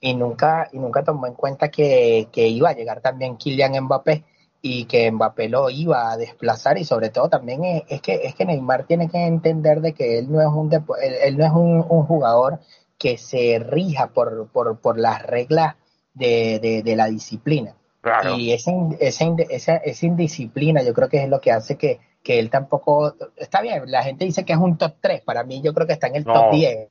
y 0.00 0.14
nunca, 0.14 0.68
y 0.72 0.78
nunca 0.78 1.02
tomó 1.02 1.26
en 1.26 1.34
cuenta 1.34 1.68
que, 1.68 2.28
iba 2.34 2.70
a 2.70 2.74
llegar 2.74 3.00
también 3.00 3.36
Kylian 3.36 3.84
Mbappé 3.84 4.24
y 4.68 4.84
que 4.86 5.10
Mbappé 5.12 5.48
lo 5.48 5.70
iba 5.70 6.10
a 6.10 6.16
desplazar 6.16 6.76
y 6.76 6.84
sobre 6.84 7.10
todo 7.10 7.28
también 7.28 7.84
es, 7.88 8.00
que 8.00 8.14
es 8.24 8.34
que 8.34 8.44
Neymar 8.44 8.84
tiene 8.84 9.08
que 9.08 9.24
entender 9.24 9.80
de 9.80 9.92
que 9.92 10.18
él 10.18 10.30
no 10.30 10.40
es 10.40 10.48
un 10.48 10.72
él, 11.00 11.38
no 11.38 11.44
es 11.44 11.52
un, 11.52 11.82
jugador 11.82 12.58
que 12.98 13.16
se 13.16 13.60
rija 13.60 14.08
por, 14.08 14.48
por, 14.48 14.80
por 14.80 14.98
las 14.98 15.22
reglas 15.22 15.76
de, 16.14 16.82
de, 16.84 16.96
la 16.96 17.06
disciplina. 17.06 17.76
Y 18.36 18.52
esa, 18.52 18.72
esa, 18.98 19.76
esa, 19.76 20.06
indisciplina 20.06 20.82
yo 20.82 20.94
creo 20.94 21.08
que 21.08 21.22
es 21.22 21.28
lo 21.28 21.40
que 21.40 21.52
hace 21.52 21.76
que, 21.76 22.00
que 22.22 22.38
él 22.40 22.50
tampoco... 22.50 23.14
Está 23.36 23.60
bien, 23.60 23.82
la 23.86 24.02
gente 24.02 24.24
dice 24.24 24.44
que 24.44 24.52
es 24.52 24.58
un 24.58 24.78
top 24.78 24.94
3, 25.00 25.20
para 25.22 25.44
mí 25.44 25.60
yo 25.62 25.74
creo 25.74 25.86
que 25.86 25.92
está 25.92 26.08
en 26.08 26.16
el 26.16 26.24
top 26.24 26.50
10, 26.50 26.88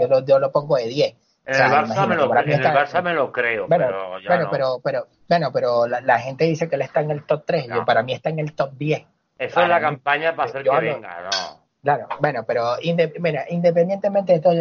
yo 0.00 0.08
lo, 0.08 0.24
yo 0.24 0.38
lo 0.38 0.50
pongo 0.50 0.76
de 0.76 0.86
10 0.86 1.14
en, 1.48 1.54
el, 1.54 1.70
Barça 1.70 2.06
me 2.06 2.14
lo, 2.14 2.36
en 2.36 2.50
el 2.50 2.62
Barça 2.62 3.02
me 3.02 3.14
lo 3.14 3.32
creo, 3.32 3.66
pero 3.68 4.18
ya 4.20 4.28
bueno, 4.28 4.48
pero, 4.50 4.80
pero, 4.84 5.06
bueno, 5.26 5.50
pero 5.50 5.86
la, 5.86 6.18
gente 6.18 6.44
dice 6.44 6.68
que 6.68 6.76
él 6.76 6.82
está 6.82 7.00
en 7.00 7.10
el 7.10 7.24
top 7.24 7.44
3, 7.46 7.68
yo 7.68 7.84
para 7.86 8.02
mí 8.02 8.12
está 8.12 8.28
en 8.28 8.38
el 8.38 8.52
top 8.52 8.72
10. 8.74 9.06
Eso 9.38 9.62
es 9.62 9.68
la 9.68 9.80
campaña 9.80 10.36
para 10.36 10.50
hacer 10.50 10.62
que 10.62 10.70
venga, 10.70 11.22
¿no? 11.22 11.58
Claro, 11.82 12.08
bueno, 12.20 12.44
pero 12.46 12.76
mira, 13.20 13.46
independientemente 13.48 14.34
de 14.34 14.40
todo, 14.40 14.52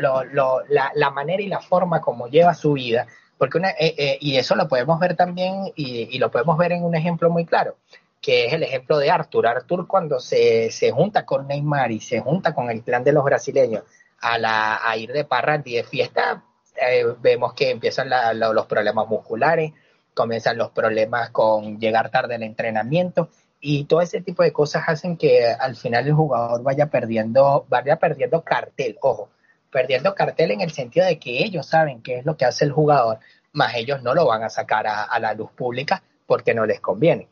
lo, 0.00 0.24
lo, 0.24 0.64
la, 0.68 0.90
la, 0.94 1.10
manera 1.10 1.40
y 1.42 1.46
la 1.46 1.60
forma 1.60 2.00
como 2.00 2.26
lleva 2.26 2.54
su 2.54 2.72
vida, 2.72 3.06
porque 3.38 3.58
una, 3.58 3.70
eh, 3.70 3.94
eh, 3.96 4.18
y 4.20 4.36
eso 4.36 4.56
lo 4.56 4.66
podemos 4.66 4.98
ver 4.98 5.14
también, 5.14 5.70
y, 5.76 6.08
y, 6.10 6.18
lo 6.18 6.30
podemos 6.32 6.58
ver 6.58 6.72
en 6.72 6.82
un 6.82 6.96
ejemplo 6.96 7.30
muy 7.30 7.44
claro, 7.44 7.76
que 8.20 8.46
es 8.46 8.52
el 8.52 8.64
ejemplo 8.64 8.98
de 8.98 9.12
Arthur. 9.12 9.46
Arthur 9.46 9.86
cuando 9.86 10.18
se, 10.18 10.72
se 10.72 10.90
junta 10.90 11.24
con 11.24 11.46
Neymar 11.46 11.92
y 11.92 12.00
se 12.00 12.18
junta 12.18 12.52
con 12.52 12.68
el 12.70 12.82
plan 12.82 13.04
de 13.04 13.12
los 13.12 13.22
brasileños 13.22 13.84
a, 14.20 14.38
la, 14.38 14.80
ir 14.96 15.12
de 15.12 15.24
parranda 15.24 15.68
y 15.68 15.76
de 15.76 15.84
fiesta, 15.84 16.44
eh, 16.76 17.04
vemos 17.20 17.54
que 17.54 17.70
empiezan 17.70 18.10
los 18.38 18.66
problemas 18.66 19.08
musculares, 19.08 19.72
comienzan 20.14 20.56
los 20.58 20.70
problemas 20.70 21.30
con 21.30 21.78
llegar 21.78 22.10
tarde 22.10 22.34
al 22.36 22.42
entrenamiento 22.42 23.28
y 23.60 23.84
todo 23.84 24.00
ese 24.00 24.20
tipo 24.20 24.42
de 24.42 24.52
cosas 24.52 24.84
hacen 24.86 25.16
que 25.16 25.46
al 25.46 25.76
final 25.76 26.06
el 26.06 26.14
jugador 26.14 26.62
vaya 26.62 26.86
perdiendo, 26.86 27.66
vaya 27.68 27.96
perdiendo 27.96 28.42
cartel, 28.42 28.96
ojo, 29.00 29.30
perdiendo 29.70 30.14
cartel 30.14 30.52
en 30.52 30.60
el 30.60 30.70
sentido 30.70 31.06
de 31.06 31.18
que 31.18 31.44
ellos 31.44 31.66
saben 31.66 32.02
qué 32.02 32.18
es 32.18 32.26
lo 32.26 32.36
que 32.36 32.44
hace 32.44 32.64
el 32.64 32.72
jugador, 32.72 33.18
más 33.52 33.74
ellos 33.74 34.02
no 34.02 34.14
lo 34.14 34.26
van 34.26 34.42
a 34.42 34.50
sacar 34.50 34.86
a, 34.86 35.02
a 35.04 35.18
la 35.18 35.34
luz 35.34 35.50
pública 35.52 36.02
porque 36.26 36.54
no 36.54 36.66
les 36.66 36.80
conviene. 36.80 37.28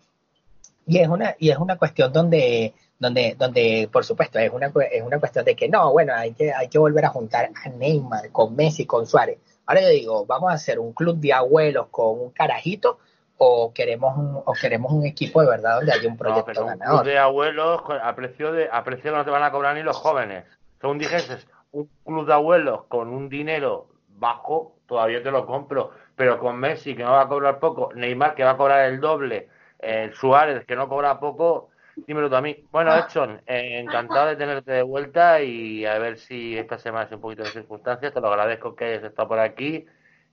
Y 0.87 0.99
es 0.99 1.09
una, 1.09 1.35
y 1.39 1.51
es 1.51 1.59
una 1.59 1.77
cuestión 1.77 2.13
donde 2.13 2.75
donde, 2.99 3.35
donde 3.39 3.89
por 3.93 4.05
supuesto 4.05 4.39
es 4.39 4.53
una, 4.53 4.73
es 4.91 5.03
una 5.03 5.19
cuestión 5.19 5.45
de 5.45 5.57
que 5.57 5.69
no, 5.69 5.93
bueno, 5.93 6.15
hay 6.15 6.33
que, 6.33 6.53
hay 6.53 6.69
que 6.69 6.79
volver 6.79 7.05
a 7.05 7.09
juntar 7.09 7.51
a 7.55 7.69
Neymar 7.69 8.31
con 8.31 8.55
Messi, 8.55 8.87
con 8.87 9.07
Suárez. 9.07 9.39
Ahora 9.67 9.83
yo 9.83 9.89
digo, 9.89 10.27
vamos 10.27 10.51
a 10.51 10.55
hacer 10.55 10.79
un 10.79 10.93
club 10.93 11.17
de 11.19 11.33
abuelos 11.33 11.89
con 11.91 12.21
un 12.21 12.31
carajito 12.31 12.99
o 13.39 13.73
queremos 13.75 14.17
un, 14.17 14.43
o 14.45 14.53
queremos 14.53 14.93
un 14.93 15.05
equipo 15.07 15.41
de 15.41 15.49
verdad 15.49 15.77
donde 15.77 15.93
haya 15.93 16.09
un 16.09 16.17
proyecto 16.17 16.41
no, 16.41 16.47
pero 16.47 16.63
un 16.63 16.69
ganador. 16.69 17.03
club 17.03 17.13
de 17.13 17.19
abuelos 17.19 17.83
a 18.03 18.15
precio 18.15 18.53
de 18.53 18.69
a 18.71 18.85
precio 18.85 19.11
que 19.11 19.19
no 19.19 19.25
te 19.25 19.31
van 19.31 19.43
a 19.43 19.51
cobrar 19.51 19.75
ni 19.75 19.83
los 19.83 19.97
jóvenes. 19.97 20.45
Según 20.81 20.99
dijiste, 20.99 21.39
un 21.73 21.89
club 22.05 22.27
de 22.27 22.33
abuelos 22.35 22.85
con 22.85 23.09
un 23.09 23.29
dinero 23.29 23.89
bajo, 24.09 24.77
todavía 24.87 25.23
te 25.23 25.31
lo 25.31 25.47
compro, 25.47 25.91
pero 26.15 26.39
con 26.39 26.57
Messi 26.57 26.95
que 26.95 27.03
no 27.03 27.13
va 27.13 27.23
a 27.23 27.29
cobrar 27.29 27.59
poco, 27.59 27.91
Neymar 27.95 28.35
que 28.35 28.45
va 28.45 28.51
a 28.53 28.57
cobrar 28.57 28.87
el 28.87 29.01
doble, 29.01 29.49
el 29.79 30.15
Suárez 30.15 30.65
que 30.67 30.77
no 30.77 30.89
cobra 30.89 31.19
poco, 31.19 31.71
dímelo 31.97 32.29
tú 32.29 32.37
a 32.37 32.41
mí. 32.41 32.65
Bueno, 32.71 32.95
Edson, 32.95 33.41
eh, 33.47 33.81
encantado 33.81 34.29
de 34.29 34.37
tenerte 34.37 34.73
de 34.73 34.83
vuelta 34.83 35.41
y 35.41 35.85
a 35.87 35.99
ver 35.99 36.19
si 36.19 36.57
esta 36.57 36.79
semana 36.79 37.07
es 37.07 37.13
un 37.13 37.21
poquito 37.21 37.43
de 37.43 37.51
circunstancias, 37.51 38.13
te 38.13 38.21
lo 38.21 38.29
agradezco 38.29 38.75
que 38.75 38.85
hayas 38.85 39.05
estado 39.05 39.29
por 39.29 39.39
aquí 39.39 39.87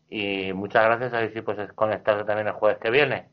y 0.10 0.54
muchas 0.54 0.86
gracias, 0.86 1.14
a 1.14 1.20
ver 1.20 1.34
si 1.34 1.42
puedes 1.42 1.72
conectarte 1.74 2.26
también 2.26 2.48
el 2.48 2.54
jueves 2.54 2.80
que 2.80 2.90
viene. 2.90 3.30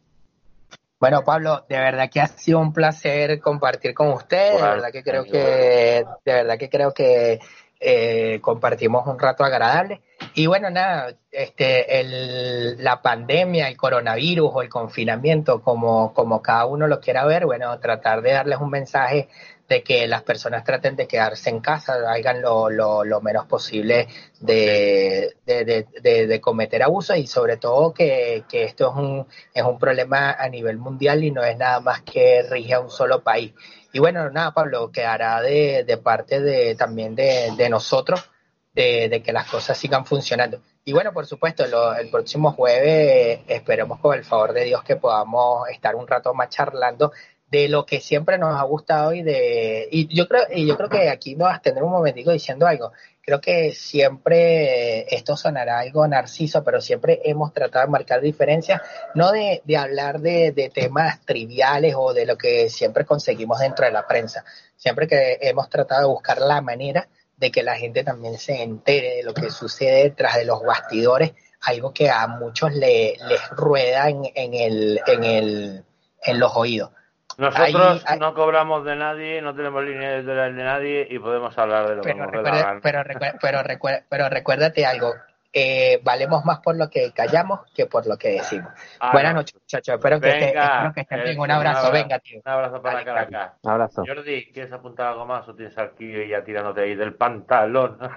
Bueno, 1.00 1.22
Pablo, 1.22 1.64
de 1.68 1.78
verdad 1.78 2.10
que 2.12 2.20
ha 2.20 2.26
sido 2.26 2.58
un 2.58 2.72
placer 2.72 3.40
compartir 3.40 3.94
con 3.94 4.08
usted. 4.08 4.56
De 4.56 4.62
verdad 4.62 4.90
que 4.90 5.02
creo 5.04 5.24
que, 5.24 6.04
de 6.24 6.32
verdad 6.32 6.58
que 6.58 6.68
creo 6.68 6.92
que 6.92 7.38
eh, 7.80 8.38
compartimos 8.40 9.06
un 9.06 9.18
rato 9.18 9.44
agradable. 9.44 10.02
Y 10.34 10.46
bueno, 10.46 10.70
nada, 10.70 11.14
este, 11.30 12.00
el, 12.00 12.82
la 12.82 13.00
pandemia, 13.02 13.68
el 13.68 13.76
coronavirus 13.76 14.50
o 14.52 14.62
el 14.62 14.68
confinamiento, 14.68 15.62
como, 15.62 16.12
como 16.12 16.42
cada 16.42 16.66
uno 16.66 16.86
lo 16.86 17.00
quiera 17.00 17.24
ver, 17.24 17.46
bueno, 17.46 17.78
tratar 17.78 18.22
de 18.22 18.32
darles 18.32 18.58
un 18.58 18.70
mensaje 18.70 19.28
de 19.68 19.82
que 19.82 20.08
las 20.08 20.22
personas 20.22 20.64
traten 20.64 20.96
de 20.96 21.06
quedarse 21.06 21.50
en 21.50 21.60
casa, 21.60 21.94
hagan 22.10 22.40
lo, 22.40 22.70
lo, 22.70 23.20
menos 23.20 23.46
posible 23.46 24.08
de, 24.40 25.34
de, 25.44 25.86
de, 26.00 26.40
cometer 26.40 26.82
abusos 26.82 27.18
y 27.18 27.26
sobre 27.26 27.58
todo 27.58 27.92
que, 27.92 28.44
que 28.48 28.64
esto 28.64 28.90
es 28.90 28.96
un, 28.96 29.26
es 29.52 29.62
un 29.62 29.78
problema 29.78 30.32
a 30.32 30.48
nivel 30.48 30.78
mundial 30.78 31.22
y 31.22 31.30
no 31.30 31.44
es 31.44 31.56
nada 31.58 31.80
más 31.80 32.00
que 32.00 32.42
rige 32.48 32.74
a 32.74 32.80
un 32.80 32.90
solo 32.90 33.22
país. 33.22 33.52
Y 33.92 33.98
bueno, 34.00 34.30
nada, 34.30 34.52
Pablo, 34.52 34.90
quedará 34.92 35.40
de, 35.40 35.84
de 35.84 35.96
parte 35.96 36.40
de, 36.40 36.74
también 36.74 37.14
de, 37.14 37.52
de 37.56 37.68
nosotros 37.68 38.30
de, 38.74 39.22
que 39.24 39.32
las 39.32 39.48
cosas 39.50 39.76
sigan 39.76 40.06
funcionando. 40.06 40.60
Y 40.84 40.92
bueno, 40.92 41.12
por 41.12 41.26
supuesto, 41.26 41.66
lo, 41.66 41.94
el 41.94 42.10
próximo 42.10 42.52
jueves 42.52 43.40
esperemos 43.48 43.98
con 44.00 44.16
el 44.16 44.24
favor 44.24 44.52
de 44.52 44.64
Dios 44.64 44.82
que 44.84 44.96
podamos 44.96 45.68
estar 45.68 45.96
un 45.96 46.06
rato 46.06 46.32
más 46.32 46.48
charlando 46.48 47.12
de 47.50 47.68
lo 47.68 47.86
que 47.86 48.00
siempre 48.00 48.36
nos 48.36 48.58
ha 48.58 48.62
gustado 48.64 49.14
y 49.14 49.22
de 49.22 49.88
y 49.90 50.14
yo 50.14 50.28
creo 50.28 50.42
y 50.52 50.66
yo 50.66 50.76
creo 50.76 50.88
que 50.88 51.08
aquí 51.08 51.34
me 51.34 51.44
vas 51.44 51.58
a 51.58 51.62
tener 51.62 51.82
un 51.82 51.90
momentico 51.90 52.30
diciendo 52.30 52.66
algo. 52.66 52.92
Creo 53.22 53.40
que 53.40 53.74
siempre 53.74 55.14
esto 55.14 55.36
sonará 55.36 55.80
algo 55.80 56.06
narciso 56.06 56.62
pero 56.64 56.80
siempre 56.80 57.20
hemos 57.24 57.52
tratado 57.52 57.86
de 57.86 57.92
marcar 57.92 58.20
diferencias 58.20 58.80
no 59.14 59.32
de, 59.32 59.62
de 59.64 59.76
hablar 59.76 60.20
de, 60.20 60.52
de, 60.52 60.70
temas 60.70 61.20
triviales 61.26 61.94
o 61.96 62.14
de 62.14 62.24
lo 62.26 62.38
que 62.38 62.70
siempre 62.70 63.04
conseguimos 63.04 63.60
dentro 63.60 63.84
de 63.86 63.92
la 63.92 64.06
prensa. 64.06 64.44
Siempre 64.76 65.06
que 65.06 65.38
hemos 65.40 65.68
tratado 65.68 66.02
de 66.02 66.14
buscar 66.14 66.40
la 66.40 66.60
manera 66.60 67.08
de 67.36 67.50
que 67.50 67.62
la 67.62 67.76
gente 67.76 68.04
también 68.04 68.38
se 68.38 68.62
entere 68.62 69.16
de 69.16 69.22
lo 69.22 69.34
que 69.34 69.50
sucede 69.50 70.04
detrás 70.04 70.36
de 70.36 70.44
los 70.44 70.62
bastidores 70.62 71.32
algo 71.62 71.92
que 71.92 72.08
a 72.08 72.26
muchos 72.28 72.72
le, 72.72 73.16
les 73.26 73.50
rueda 73.50 74.08
en 74.08 74.54
el 74.54 75.00
en 75.06 75.24
el 75.24 75.84
en 76.22 76.38
los 76.38 76.54
oídos 76.54 76.90
nosotros 77.38 78.02
ahí, 78.04 78.18
no 78.18 78.34
cobramos 78.34 78.84
de 78.84 78.96
nadie, 78.96 79.40
no 79.40 79.54
tenemos 79.54 79.84
línea 79.84 80.16
editorial 80.16 80.56
de 80.56 80.64
nadie 80.64 81.06
y 81.08 81.20
podemos 81.20 81.56
hablar 81.56 81.88
de 81.88 81.96
lo 81.96 82.02
pero 82.02 82.16
que 82.16 82.20
nos 82.20 82.32
recuerda, 82.32 82.80
pero, 82.82 83.02
recuerda, 83.04 83.38
pero, 83.40 83.62
recuerda, 83.62 84.02
pero, 84.08 84.28
recuérdate 84.28 84.84
algo, 84.84 85.14
eh, 85.52 86.00
valemos 86.02 86.44
más 86.44 86.58
por 86.58 86.76
lo 86.76 86.90
que 86.90 87.12
callamos 87.12 87.60
que 87.72 87.86
por 87.86 88.08
lo 88.08 88.18
que 88.18 88.30
decimos. 88.30 88.72
Ah, 88.98 89.12
Buenas 89.12 89.34
no. 89.34 89.40
noches, 89.40 89.54
muchachos. 89.54 89.94
Espero 89.94 90.20
que, 90.20 90.30
espero 90.30 90.92
que 90.92 91.00
estén 91.00 91.22
bien. 91.22 91.38
Un 91.38 91.50
abrazo. 91.52 91.80
Un 91.80 91.86
abrazo, 91.86 91.92
Venga, 91.92 92.18
tío. 92.18 92.40
Un 92.44 92.52
abrazo 92.52 92.82
para 92.82 93.04
Caracas. 93.04 93.52
Un 93.62 93.70
abrazo. 93.70 94.02
Jordi, 94.04 94.50
¿quieres 94.52 94.72
apuntar 94.72 95.06
algo 95.06 95.24
más 95.24 95.48
o 95.48 95.54
tienes 95.54 95.78
aquí 95.78 96.28
ya 96.28 96.42
tirándote 96.42 96.80
ahí 96.80 96.96
del 96.96 97.14
pantalón? 97.14 97.98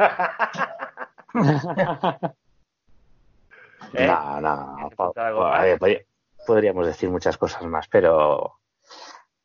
¿Eh? 3.94 4.08
No, 4.08 4.42
no. 4.42 4.90
Podríamos 6.48 6.88
decir 6.88 7.10
muchas 7.10 7.38
cosas 7.38 7.62
más, 7.64 7.88
pero 7.88 8.61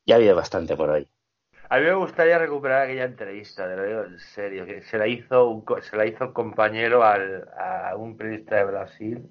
ya 0.06 0.14
ha 0.14 0.18
habido 0.18 0.36
bastante 0.36 0.76
por 0.76 0.90
hoy. 0.90 1.08
A 1.68 1.78
mí 1.78 1.84
me 1.84 1.94
gustaría 1.94 2.38
recuperar 2.38 2.82
aquella 2.82 3.04
entrevista, 3.04 3.66
de 3.68 3.76
lo 3.76 3.84
digo 3.84 4.02
en 4.04 4.18
serio, 4.18 4.66
que 4.66 4.82
se 4.82 4.98
la 4.98 5.06
hizo 5.06 5.48
un, 5.48 5.64
se 5.82 5.96
la 5.96 6.06
hizo 6.06 6.24
el 6.24 6.32
compañero 6.32 7.04
al, 7.04 7.48
a 7.58 7.94
un 7.96 8.16
periodista 8.16 8.56
de 8.56 8.64
Brasil. 8.64 9.30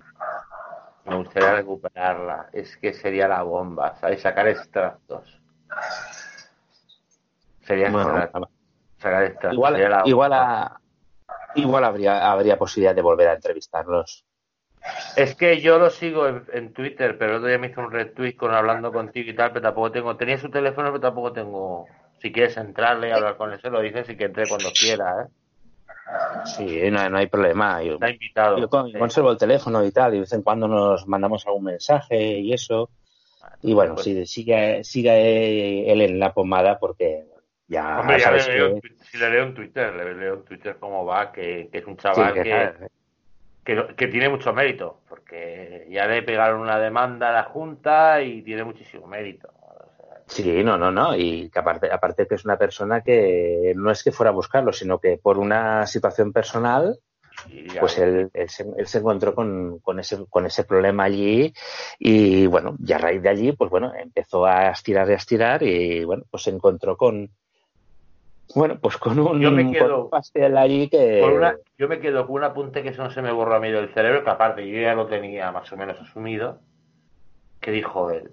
Me 1.06 1.16
gustaría 1.18 1.56
recuperarla. 1.56 2.50
Es 2.52 2.78
que 2.78 2.94
sería 2.94 3.28
la 3.28 3.44
bomba, 3.44 3.96
¿sabes? 3.96 4.22
Sacar 4.22 4.48
extractos. 4.48 5.42
Sería 7.62 7.90
Bueno, 7.92 8.10
extractos. 8.10 8.50
Sacar 8.98 9.24
extractos. 9.24 9.54
Igual, 9.54 9.74
sería 9.74 9.90
la 9.90 10.04
igual, 10.06 10.34
a- 10.34 10.82
igual 11.56 11.84
habría, 11.84 12.32
habría 12.32 12.58
posibilidad 12.58 12.96
de 12.96 13.02
volver 13.02 13.30
a 13.30 13.34
entrevistarlos. 13.34 14.25
Es 15.16 15.36
que 15.36 15.62
yo 15.62 15.80
lo 15.80 15.90
sigo 15.90 16.28
en, 16.28 16.44
en 16.54 16.74
Twitter, 16.74 17.18
pero 17.18 17.32
el 17.32 17.38
otro 17.38 17.48
día 17.50 17.58
me 17.58 17.68
hizo 17.68 17.82
un 17.82 17.92
retweet 17.92 18.36
con 18.36 18.54
hablando 18.54 18.92
contigo 18.92 19.30
y 19.32 19.36
tal, 19.36 19.50
pero 19.52 19.64
tampoco 19.64 19.92
tengo. 19.92 20.16
Tenía 20.18 20.38
su 20.38 20.50
teléfono, 20.50 20.90
pero 20.90 21.00
tampoco 21.02 21.32
tengo. 21.34 21.88
Si 22.22 22.32
quieres 22.32 22.58
entrarle 22.58 23.10
y 23.10 23.12
hablar 23.12 23.38
con 23.38 23.52
él, 23.52 23.60
se 23.62 23.70
lo 23.70 23.82
dices 23.82 24.10
y 24.10 24.16
que 24.18 24.26
entre 24.26 24.48
cuando 24.48 24.70
quiera, 24.72 25.24
¿eh? 25.24 25.28
Sí, 26.46 26.92
no, 26.92 27.10
no 27.10 27.18
hay 27.18 27.28
problema. 27.28 27.82
Yo, 27.82 27.94
Está 27.94 28.10
invitado. 28.10 28.58
yo 28.58 28.70
con- 28.70 28.92
Sí. 28.92 28.98
conservo 28.98 29.32
el 29.32 29.38
teléfono 29.38 29.84
y 29.84 29.92
tal, 29.92 30.12
y 30.14 30.16
de 30.18 30.22
vez 30.22 30.34
en 30.34 30.42
cuando 30.44 30.68
nos 30.68 31.08
mandamos 31.08 31.46
algún 31.48 31.64
mensaje 31.66 32.40
y 32.40 32.54
eso. 32.54 32.90
Y 33.62 33.74
bueno, 33.74 33.96
Pues- 33.96 34.06
sí, 34.06 34.26
sigue, 34.26 34.84
sigue 34.84 35.92
él 35.92 36.02
en 36.02 36.20
la 36.20 36.34
pomada 36.34 36.78
porque 36.80 37.26
ya 37.68 38.00
Hombre, 38.00 38.20
ya 38.20 38.32
le 38.32 38.40
sabes 38.40 38.56
leo, 38.56 38.80
que, 38.82 38.90
si 39.06 39.18
le 39.18 39.30
leo 39.30 39.44
en 39.46 39.54
Twitter, 39.56 39.94
le 39.96 40.14
leo 40.14 40.34
en 40.36 40.46
Twitter 40.46 40.78
cómo 40.80 41.06
va, 41.06 41.32
que, 41.32 41.70
que 41.72 41.80
es 41.80 41.86
un 41.86 41.94
sí, 41.96 42.04
chaval 42.04 42.34
que- 42.34 42.44
que, 42.44 42.72
que, 43.66 43.96
que 43.98 44.08
tiene 44.08 44.30
mucho 44.30 44.54
mérito, 44.54 45.02
porque 45.10 45.88
ya 45.90 46.06
le 46.06 46.22
pegaron 46.22 46.62
una 46.62 46.80
demanda 46.80 47.30
a 47.30 47.34
la 47.34 47.44
Junta 47.44 48.22
y 48.22 48.44
tiene 48.44 48.64
muchísimo 48.64 49.08
mérito. 49.08 49.50
Sí, 50.28 50.64
no, 50.64 50.78
no, 50.78 50.92
no. 50.92 51.16
Y 51.16 51.50
que 51.50 51.60
aparte, 51.60 51.92
aparte 51.92 52.28
que 52.28 52.36
es 52.36 52.46
una 52.46 52.58
persona 52.58 53.02
que 53.02 53.74
no 53.76 53.92
es 53.92 54.04
que 54.04 54.12
fuera 54.12 54.32
a 54.32 54.34
buscarlo, 54.34 54.72
sino 54.72 55.00
que 55.00 55.18
por 55.18 55.38
una 55.38 55.86
situación 55.86 56.32
personal, 56.32 57.00
pues 57.80 57.98
él, 58.00 58.30
él, 58.34 58.50
se, 58.50 58.66
él 58.78 58.88
se 58.88 59.00
encontró 59.00 59.36
con, 59.36 59.80
con, 59.80 60.00
ese, 60.00 60.26
con 60.30 60.46
ese 60.46 60.64
problema 60.64 61.04
allí 61.04 61.54
y 62.00 62.48
bueno, 62.48 62.76
y 62.84 62.94
a 62.94 62.98
raíz 62.98 63.22
de 63.22 63.30
allí, 63.30 63.52
pues 63.52 63.70
bueno, 63.70 63.92
empezó 63.94 64.46
a 64.46 64.70
estirar 64.70 65.10
y 65.10 65.14
a 65.14 65.18
estirar 65.18 65.64
y 65.64 66.04
bueno, 66.06 66.24
pues 66.32 66.44
se 66.44 66.52
encontró 66.52 66.96
con, 66.98 67.30
bueno, 68.54 68.80
pues 68.80 68.98
con 68.98 69.18
un, 69.20 69.42
Yo 69.42 69.52
me 69.52 69.64
con 69.64 69.74
quedo- 69.74 70.04
un 70.06 70.10
pastel 70.10 70.58
allí 70.58 70.90
que... 70.90 71.22
Una, 71.24 71.58
yo 71.78 71.88
me 71.88 72.00
quedo 72.00 72.26
con 72.28 72.36
un 72.38 72.44
apunte 72.44 72.84
que 72.84 72.90
eso 72.90 73.04
no 73.04 73.10
se 73.12 73.22
me 73.22 73.32
borra 73.32 73.58
a 73.58 73.60
mí 73.60 73.72
del 73.72 73.90
cerebro, 73.94 74.24
que 74.24 74.30
aparte 74.30 74.68
yo 74.70 74.80
ya 74.82 74.94
lo 74.94 75.08
tenía 75.08 75.52
más 75.52 75.72
o 75.72 75.78
menos 75.78 76.00
asumido, 76.00 76.60
que 77.60 77.72
dijo 77.72 78.12
él. 78.12 78.32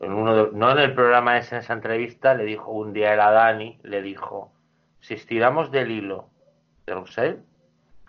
En 0.00 0.12
uno 0.12 0.34
de- 0.34 0.50
no 0.52 0.70
en 0.72 0.78
el 0.78 0.94
programa 0.94 1.38
ese, 1.38 1.56
en 1.56 1.60
esa 1.60 1.74
entrevista, 1.74 2.34
le 2.34 2.44
dijo 2.44 2.70
un 2.72 2.92
día 2.92 3.12
él 3.14 3.20
a 3.20 3.30
Dani, 3.30 3.78
le 3.82 4.02
dijo, 4.02 4.52
si 5.00 5.14
estiramos 5.14 5.70
del 5.70 5.90
hilo 5.90 6.28
de 6.86 6.94
Roussel, 6.94 7.42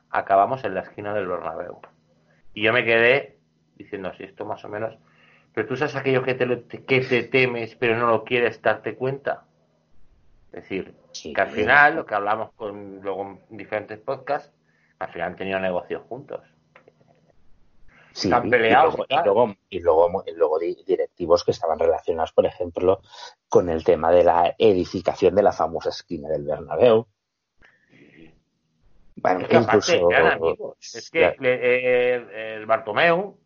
acabamos 0.09 0.63
en 0.63 0.75
la 0.75 0.81
esquina 0.81 1.13
del 1.13 1.27
Bernabéu. 1.27 1.79
Y 2.53 2.63
yo 2.63 2.73
me 2.73 2.85
quedé 2.85 3.37
diciendo 3.75 4.09
así, 4.09 4.23
esto 4.23 4.45
más 4.45 4.63
o 4.65 4.69
menos, 4.69 4.95
pero 5.53 5.67
tú 5.67 5.75
sabes 5.75 5.95
aquello 5.95 6.23
que 6.23 6.33
te, 6.35 6.63
que 6.85 7.01
te 7.01 7.23
temes 7.23 7.75
pero 7.75 7.97
no 7.97 8.07
lo 8.07 8.23
quieres 8.23 8.61
darte 8.61 8.95
cuenta. 8.95 9.45
Es 10.53 10.61
decir, 10.61 10.93
Sí. 11.11 11.33
que 11.33 11.41
al 11.41 11.49
final, 11.49 11.95
lo 11.95 12.05
que 12.05 12.13
hablamos 12.13 12.51
con 12.53 12.99
luego 13.01 13.23
en 13.49 13.57
diferentes 13.57 13.97
podcasts, 13.99 14.53
al 14.99 15.09
final 15.11 15.29
han 15.29 15.35
tenido 15.35 15.59
negocios 15.59 16.03
juntos. 16.07 16.41
Sí, 18.11 18.27
están 18.27 18.47
peleados 18.51 18.95
y 19.09 19.15
luego, 19.23 19.55
y 19.69 19.79
luego, 19.79 20.23
y 20.27 20.31
luego, 20.35 20.59
directivos 20.59 21.43
que 21.43 21.49
estaban 21.49 21.79
relacionados, 21.79 22.31
por 22.33 22.45
ejemplo, 22.45 23.01
con 23.49 23.67
el 23.69 23.83
tema 23.83 24.11
de 24.11 24.23
la 24.23 24.53
edificación 24.59 25.33
de 25.33 25.41
la 25.41 25.51
famosa 25.51 25.89
esquina 25.89 26.29
del 26.29 26.43
Bernabéu. 26.43 27.07
Bueno, 29.15 29.39
Es 29.41 29.47
que 29.47 29.57
aparte 29.57 29.77
incluso 29.95 30.11
eran 30.11 30.31
amigos. 30.33 30.77
Es 30.95 31.09
que 31.09 31.19
ya, 31.21 31.33
le- 31.39 31.59
eh, 32.15 32.55
el 32.57 32.65
Bartomeu, 32.67 33.37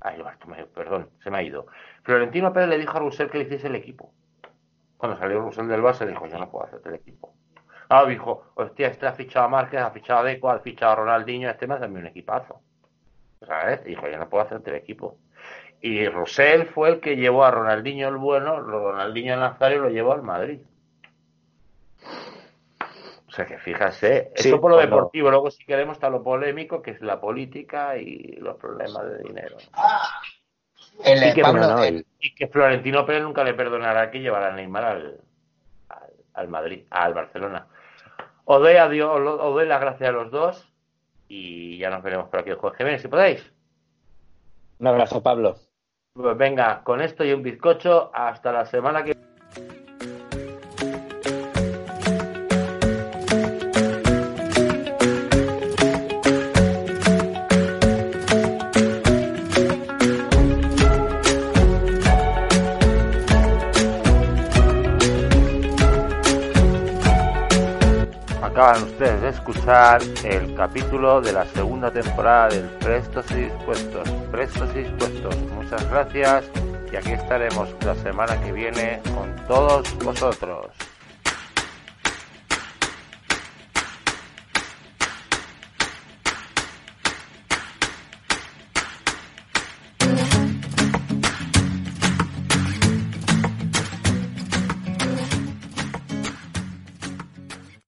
ay, 0.00 0.16
el 0.16 0.22
Bartomeu, 0.22 0.66
perdón, 0.68 1.10
se 1.22 1.30
me 1.30 1.38
ha 1.38 1.42
ido. 1.42 1.66
Florentino 2.02 2.52
Pérez 2.54 2.68
le 2.70 2.78
dijo 2.78 2.96
a 2.96 3.00
Roussel 3.00 3.28
que 3.30 3.38
le 3.38 3.44
hiciese 3.44 3.66
el 3.66 3.74
equipo. 3.74 4.14
Cuando 4.96 5.18
salió 5.18 5.40
Roussel 5.40 5.68
del 5.68 5.82
Barça, 5.82 6.06
dijo, 6.06 6.26
yo 6.26 6.38
no 6.38 6.50
puedo 6.50 6.64
hacerte 6.66 6.88
el 6.88 6.94
equipo. 6.96 7.34
Ah, 7.88 8.04
dijo, 8.06 8.46
hostia, 8.54 8.88
este 8.88 9.06
ha 9.06 9.12
fichado 9.12 9.46
a 9.46 9.48
Márquez, 9.48 9.80
ha 9.80 9.90
fichado 9.90 10.20
a 10.20 10.24
Deco, 10.24 10.50
ha 10.50 10.58
fichado 10.58 10.92
a 10.92 10.96
Ronaldinho, 10.96 11.48
este 11.50 11.66
me 11.66 11.74
hace 11.74 11.86
un 11.86 12.06
equipazo. 12.06 12.60
¿Sabes? 13.46 13.84
Dijo, 13.84 14.08
yo 14.08 14.18
no 14.18 14.28
puedo 14.28 14.42
hacerte 14.44 14.70
el 14.70 14.76
equipo. 14.76 15.18
Y 15.80 16.08
Roussel 16.08 16.66
fue 16.68 16.88
el 16.88 17.00
que 17.00 17.16
llevó 17.16 17.44
a 17.44 17.50
Ronaldinho 17.50 18.08
el 18.08 18.16
bueno, 18.16 18.60
Ronaldinho 18.60 19.34
el 19.34 19.40
Nazario 19.40 19.82
lo 19.82 19.90
llevó 19.90 20.14
al 20.14 20.22
Madrid. 20.22 20.60
O 23.28 23.30
sea 23.36 23.44
que 23.44 23.58
fíjase, 23.58 24.32
Sí, 24.34 24.48
eso 24.48 24.60
por 24.60 24.70
lo 24.70 24.78
cuando- 24.78 24.96
deportivo, 24.96 25.30
luego 25.30 25.50
si 25.50 25.64
queremos 25.66 25.96
está 25.98 26.08
lo 26.08 26.22
polémico, 26.22 26.80
que 26.80 26.92
es 26.92 27.02
la 27.02 27.20
política 27.20 27.98
y 27.98 28.36
los 28.40 28.56
problemas 28.56 29.04
de 29.10 29.18
dinero. 29.18 29.56
El, 31.04 31.28
Y 31.30 31.34
que, 31.34 31.42
Pablo, 31.42 31.60
bueno, 31.60 31.76
no, 31.76 31.84
el- 31.84 32.06
Y 32.20 32.34
que 32.34 32.48
Florentino 32.48 33.04
Pérez 33.06 33.22
nunca 33.22 33.44
le 33.44 33.54
perdonará 33.54 34.10
que 34.10 34.20
llevara 34.20 34.48
a 34.48 34.56
Neymar 34.56 34.84
al, 34.84 35.20
al, 35.88 36.10
al 36.34 36.48
Madrid, 36.48 36.84
al 36.90 37.14
Barcelona. 37.14 37.66
Os 38.44 38.60
doy, 38.60 38.76
adiós, 38.76 39.20
os 39.20 39.54
doy 39.54 39.66
las 39.66 39.80
gracias 39.80 40.08
a 40.08 40.12
los 40.12 40.30
dos 40.30 40.72
y 41.28 41.78
ya 41.78 41.90
nos 41.90 42.02
veremos 42.02 42.28
por 42.28 42.40
aquí 42.40 42.50
el 42.50 42.56
jueves 42.56 42.78
que 42.78 42.84
viene, 42.84 42.98
si 42.98 43.08
podéis. 43.08 43.52
Un 44.78 44.86
abrazo, 44.86 45.22
Pablo. 45.22 45.56
Pues 46.14 46.36
venga, 46.36 46.82
con 46.84 47.00
esto 47.00 47.24
y 47.24 47.32
un 47.32 47.42
bizcocho, 47.42 48.10
hasta 48.14 48.52
la 48.52 48.64
semana 48.66 49.02
que 49.04 49.16
Escuchar 69.26 70.00
el 70.24 70.54
capítulo 70.54 71.20
de 71.20 71.32
la 71.32 71.44
segunda 71.46 71.90
temporada 71.90 72.48
del 72.48 72.62
Prestos 72.78 73.28
y 73.32 73.34
Dispuestos. 73.34 74.08
Prestos 74.30 74.70
y 74.76 74.84
Dispuestos. 74.84 75.36
Muchas 75.52 75.90
gracias 75.90 76.44
y 76.92 76.94
aquí 76.94 77.10
estaremos 77.10 77.68
la 77.84 77.96
semana 77.96 78.40
que 78.40 78.52
viene 78.52 79.00
con 79.16 79.34
todos 79.48 79.98
vosotros. 79.98 80.66